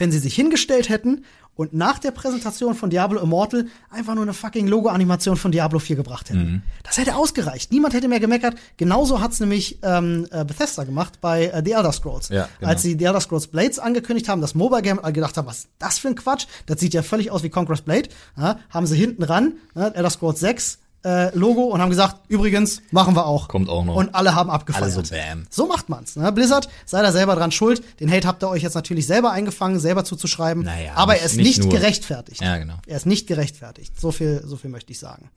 [0.01, 1.25] wenn sie sich hingestellt hätten
[1.55, 5.95] und nach der Präsentation von Diablo Immortal einfach nur eine fucking Logo-Animation von Diablo 4
[5.95, 6.63] gebracht hätten.
[6.81, 7.71] Das hätte ausgereicht.
[7.71, 8.55] Niemand hätte mehr gemeckert.
[8.77, 12.29] Genauso hat's nämlich ähm, äh, Bethesda gemacht bei äh, The Elder Scrolls.
[12.29, 12.71] Ja, genau.
[12.71, 15.59] Als sie The Elder Scrolls Blades angekündigt haben, das Mobile Game, alle gedacht haben, was
[15.59, 16.47] ist das für ein Quatsch?
[16.65, 18.09] Das sieht ja völlig aus wie Conqueror's Blade.
[18.35, 22.81] Ja, haben sie hinten ran, ne, Elder Scrolls 6 äh, Logo und haben gesagt, übrigens,
[22.91, 23.47] machen wir auch.
[23.47, 23.95] Kommt auch noch.
[23.95, 24.83] Und alle haben abgefeiert.
[24.95, 25.45] Alle so bam.
[25.49, 26.15] So macht man's.
[26.15, 26.31] Ne?
[26.31, 27.81] Blizzard, seid da selber dran schuld.
[27.99, 30.63] Den Hate habt ihr euch jetzt natürlich selber eingefangen, selber zuzuschreiben.
[30.63, 32.41] Naja, aber nicht- er ist nicht nicht, gerechtfertigt.
[32.41, 32.75] Ja, genau.
[32.85, 33.99] Er ist nicht gerechtfertigt.
[33.99, 35.29] So viel, so viel möchte ich sagen.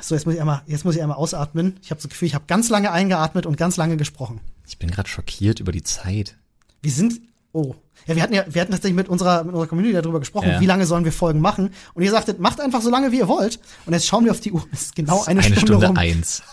[0.00, 1.78] So, jetzt muss ich einmal, jetzt muss ich einmal ausatmen.
[1.82, 4.40] Ich habe das Gefühl, ich habe ganz lange eingeatmet und ganz lange gesprochen.
[4.66, 6.36] Ich bin gerade schockiert über die Zeit.
[6.80, 7.20] Wir sind,
[7.52, 7.74] oh.
[8.06, 10.60] Ja, wir hatten ja, wir hatten tatsächlich mit unserer, mit unserer Community darüber gesprochen, Ja.
[10.60, 11.70] wie lange sollen wir Folgen machen.
[11.94, 13.60] Und ihr sagtet, macht einfach so lange, wie ihr wollt.
[13.86, 14.64] Und jetzt schauen wir auf die Uhr.
[14.72, 15.96] Es ist genau eine, Eine Stunde, Stunde rum.
[15.96, 16.42] eins.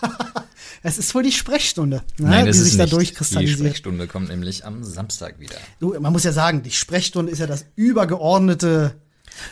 [0.80, 2.92] Es ist wohl die Sprechstunde, ne, Nein, die sich ist da nicht.
[2.92, 3.58] Die durchkristallisiert.
[3.58, 5.56] Sprechstunde kommt nämlich am Samstag wieder.
[5.80, 8.94] Du, man muss ja sagen, die Sprechstunde ist ja das übergeordnete.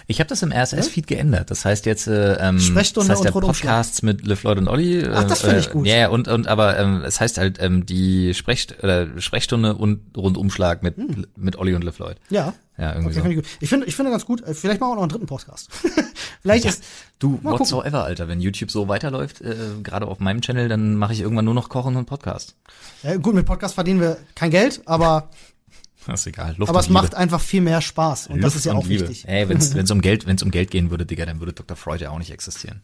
[0.06, 1.50] Ich habe das im RSS-Feed geändert.
[1.50, 3.48] Das heißt jetzt äh, ähm, Sprechstunde das heißt und ja.
[3.48, 5.00] Podcasts mit LeFloid und Olli.
[5.00, 5.86] Äh, Ach, das finde ich äh, gut.
[5.86, 10.00] Ja, ja, und und aber ähm, es heißt halt ähm, die Sprech oder Sprechstunde und
[10.16, 10.96] Rundumschlag mit
[11.36, 12.16] mit Olli und LeFloid.
[12.30, 12.54] Ja.
[12.78, 13.06] Ja, irgendwie Hm.
[13.06, 13.22] Okay, so.
[13.22, 13.46] finde ich gut.
[13.60, 14.42] Ich finde, ich finde ganz gut.
[14.52, 15.70] Vielleicht machen wir auch noch einen dritten Podcast.
[16.42, 16.84] Vielleicht ist,
[17.18, 17.52] Du, gucken.
[17.58, 18.28] whatsoever, Alter.
[18.28, 21.70] Wenn YouTube so weiterläuft, äh, gerade auf meinem Channel, dann mache ich irgendwann nur noch
[21.70, 22.54] Kochen und Podcast.
[23.02, 25.30] ja, gut, mit Podcast verdienen wir kein Geld, aber,
[26.06, 26.54] Das ist egal.
[26.56, 28.28] Luft aber es macht einfach viel mehr Spaß.
[28.28, 29.08] Und das Luft ist ja auch Liebe.
[29.08, 29.28] wichtig.
[29.28, 31.76] Ey, wenn es um Geld, wenn es um Geld gehen würde, Digga, dann würde Dr.
[31.76, 32.82] Freud ja auch nicht existieren.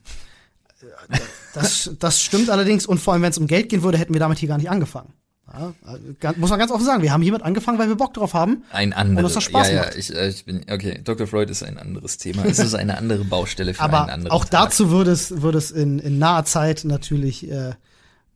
[1.55, 2.87] Das, das stimmt allerdings.
[2.87, 4.70] Und vor allem, wenn es um Geld gehen würde, hätten wir damit hier gar nicht
[4.70, 5.12] angefangen.
[5.53, 5.75] Ja,
[6.18, 7.03] ganz- muss man ganz offen sagen.
[7.03, 8.64] Wir haben hiermit angefangen, weil wir Bock drauf haben.
[8.70, 9.37] Ein anderes.
[9.37, 9.97] Und das ja, ja, macht.
[9.97, 11.27] ich, äh, ich bin, okay, Dr.
[11.27, 12.45] Freud ist ein anderes Thema.
[12.47, 14.68] Es ist eine andere Baustelle für einen Aber anderen auch Tag.
[14.70, 17.73] dazu würde es, würde es in, in naher Zeit natürlich äh,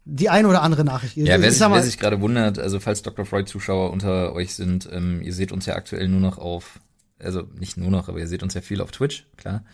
[0.08, 1.16] die ein oder andere Nachricht.
[1.16, 3.26] Ja, wer, ich sich, sag mal, wer sich gerade wundert, also falls Dr.
[3.26, 6.78] Freud-Zuschauer unter euch sind, ähm, ihr seht uns ja aktuell nur noch auf,
[7.18, 9.64] also nicht nur noch, aber ihr seht uns ja viel auf Twitch, klar.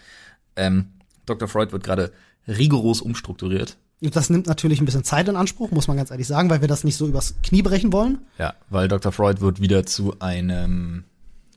[0.57, 0.95] Ähm,
[1.27, 1.49] Dr.
[1.49, 2.13] Freud wird gerade
[2.49, 3.77] rigoros umstrukturiert.
[4.01, 6.69] das nimmt natürlich ein bisschen Zeit in Anspruch, muss man ganz ehrlich sagen, weil wir
[6.69, 8.19] das nicht so übers Knie brechen wollen.
[8.39, 9.13] Ja, weil Dr.
[9.13, 11.05] Freud wird wieder zu einem,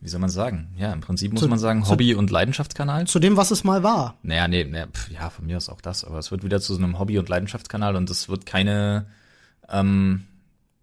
[0.01, 0.69] wie soll man sagen?
[0.77, 3.07] Ja, im Prinzip muss Zu- man sagen, zu- Hobby- und Leidenschaftskanal.
[3.07, 4.17] Zu dem, was es mal war.
[4.23, 6.73] Naja, nee, nee pf, ja, von mir ist auch das, aber es wird wieder zu
[6.75, 9.07] so einem Hobby- und Leidenschaftskanal und es wird keine,
[9.69, 10.25] ähm,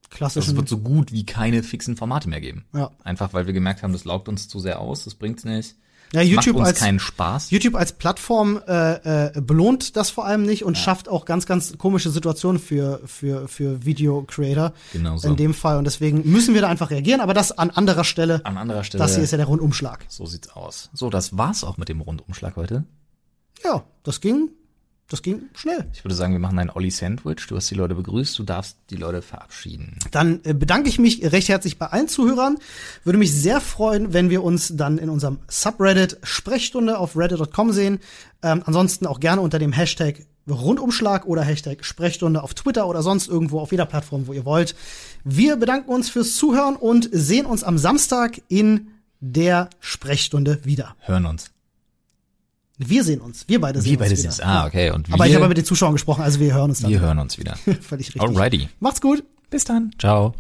[0.05, 0.51] also Klassischen.
[0.51, 2.65] es wird so gut wie keine fixen Formate mehr geben.
[2.75, 2.91] ja.
[3.05, 5.75] Einfach weil wir gemerkt haben, das laugt uns zu sehr aus, das bringt's nicht.
[6.13, 7.51] Ja, Macht YouTube uns als keinen Spaß.
[7.51, 11.77] YouTube als Plattform äh, äh, belohnt das vor allem nicht und schafft auch ganz, ganz
[11.79, 14.73] komische Situationen für, für, für Video-Creator.
[14.93, 15.29] Genau so.
[15.29, 15.79] In dem Fall.
[15.79, 18.41] Und deswegen müssen wir da einfach reagieren, aber das an anderer Stelle.
[18.45, 19.03] An anderer Stelle.
[19.03, 20.05] Das hier ist ja der Rundumschlag.
[20.09, 20.91] so sieht's aus.
[20.93, 22.85] So, das war's auch mit dem Rundumschlag heute.
[23.65, 24.51] Ja, das ging,
[25.13, 25.87] das ging schnell.
[25.93, 27.47] Ich würde sagen, wir machen ein Olli Sandwich.
[27.49, 29.99] Du hast die Leute begrüßt, du darfst die Leute verabschieden.
[30.11, 32.59] Dann äh, bedanke ich mich recht herzlich bei allen Zuhörern.
[33.05, 37.99] Würde mich sehr freuen, wenn wir uns dann in unserem Subreddit Sprechstunde auf reddit.com sehen.
[38.43, 43.29] Ähm, ansonsten auch gerne unter dem Hashtag Rundumschlag oder Hashtag Sprechstunde auf Twitter oder sonst
[43.29, 44.75] irgendwo auf jeder Plattform, wo ihr wollt.
[45.25, 48.89] Wir bedanken uns fürs Zuhören und sehen uns am Samstag in
[49.21, 50.97] der Sprechstunde wieder.
[51.01, 51.52] Hören uns.
[52.89, 53.45] Wir sehen uns.
[53.49, 54.45] Wir beide sehen Wir beide uns sehen wieder.
[54.45, 54.61] uns.
[54.63, 54.91] Ah, okay.
[54.91, 56.91] Und wir, Aber ich habe mit den Zuschauern gesprochen, also wir hören uns dann.
[56.91, 57.57] wir hören uns wieder.
[57.81, 58.21] Völlig richtig.
[58.23, 58.69] Alrighty.
[58.81, 59.25] Macht's gut.
[59.51, 59.91] Bis dann.
[59.99, 60.35] Ciao.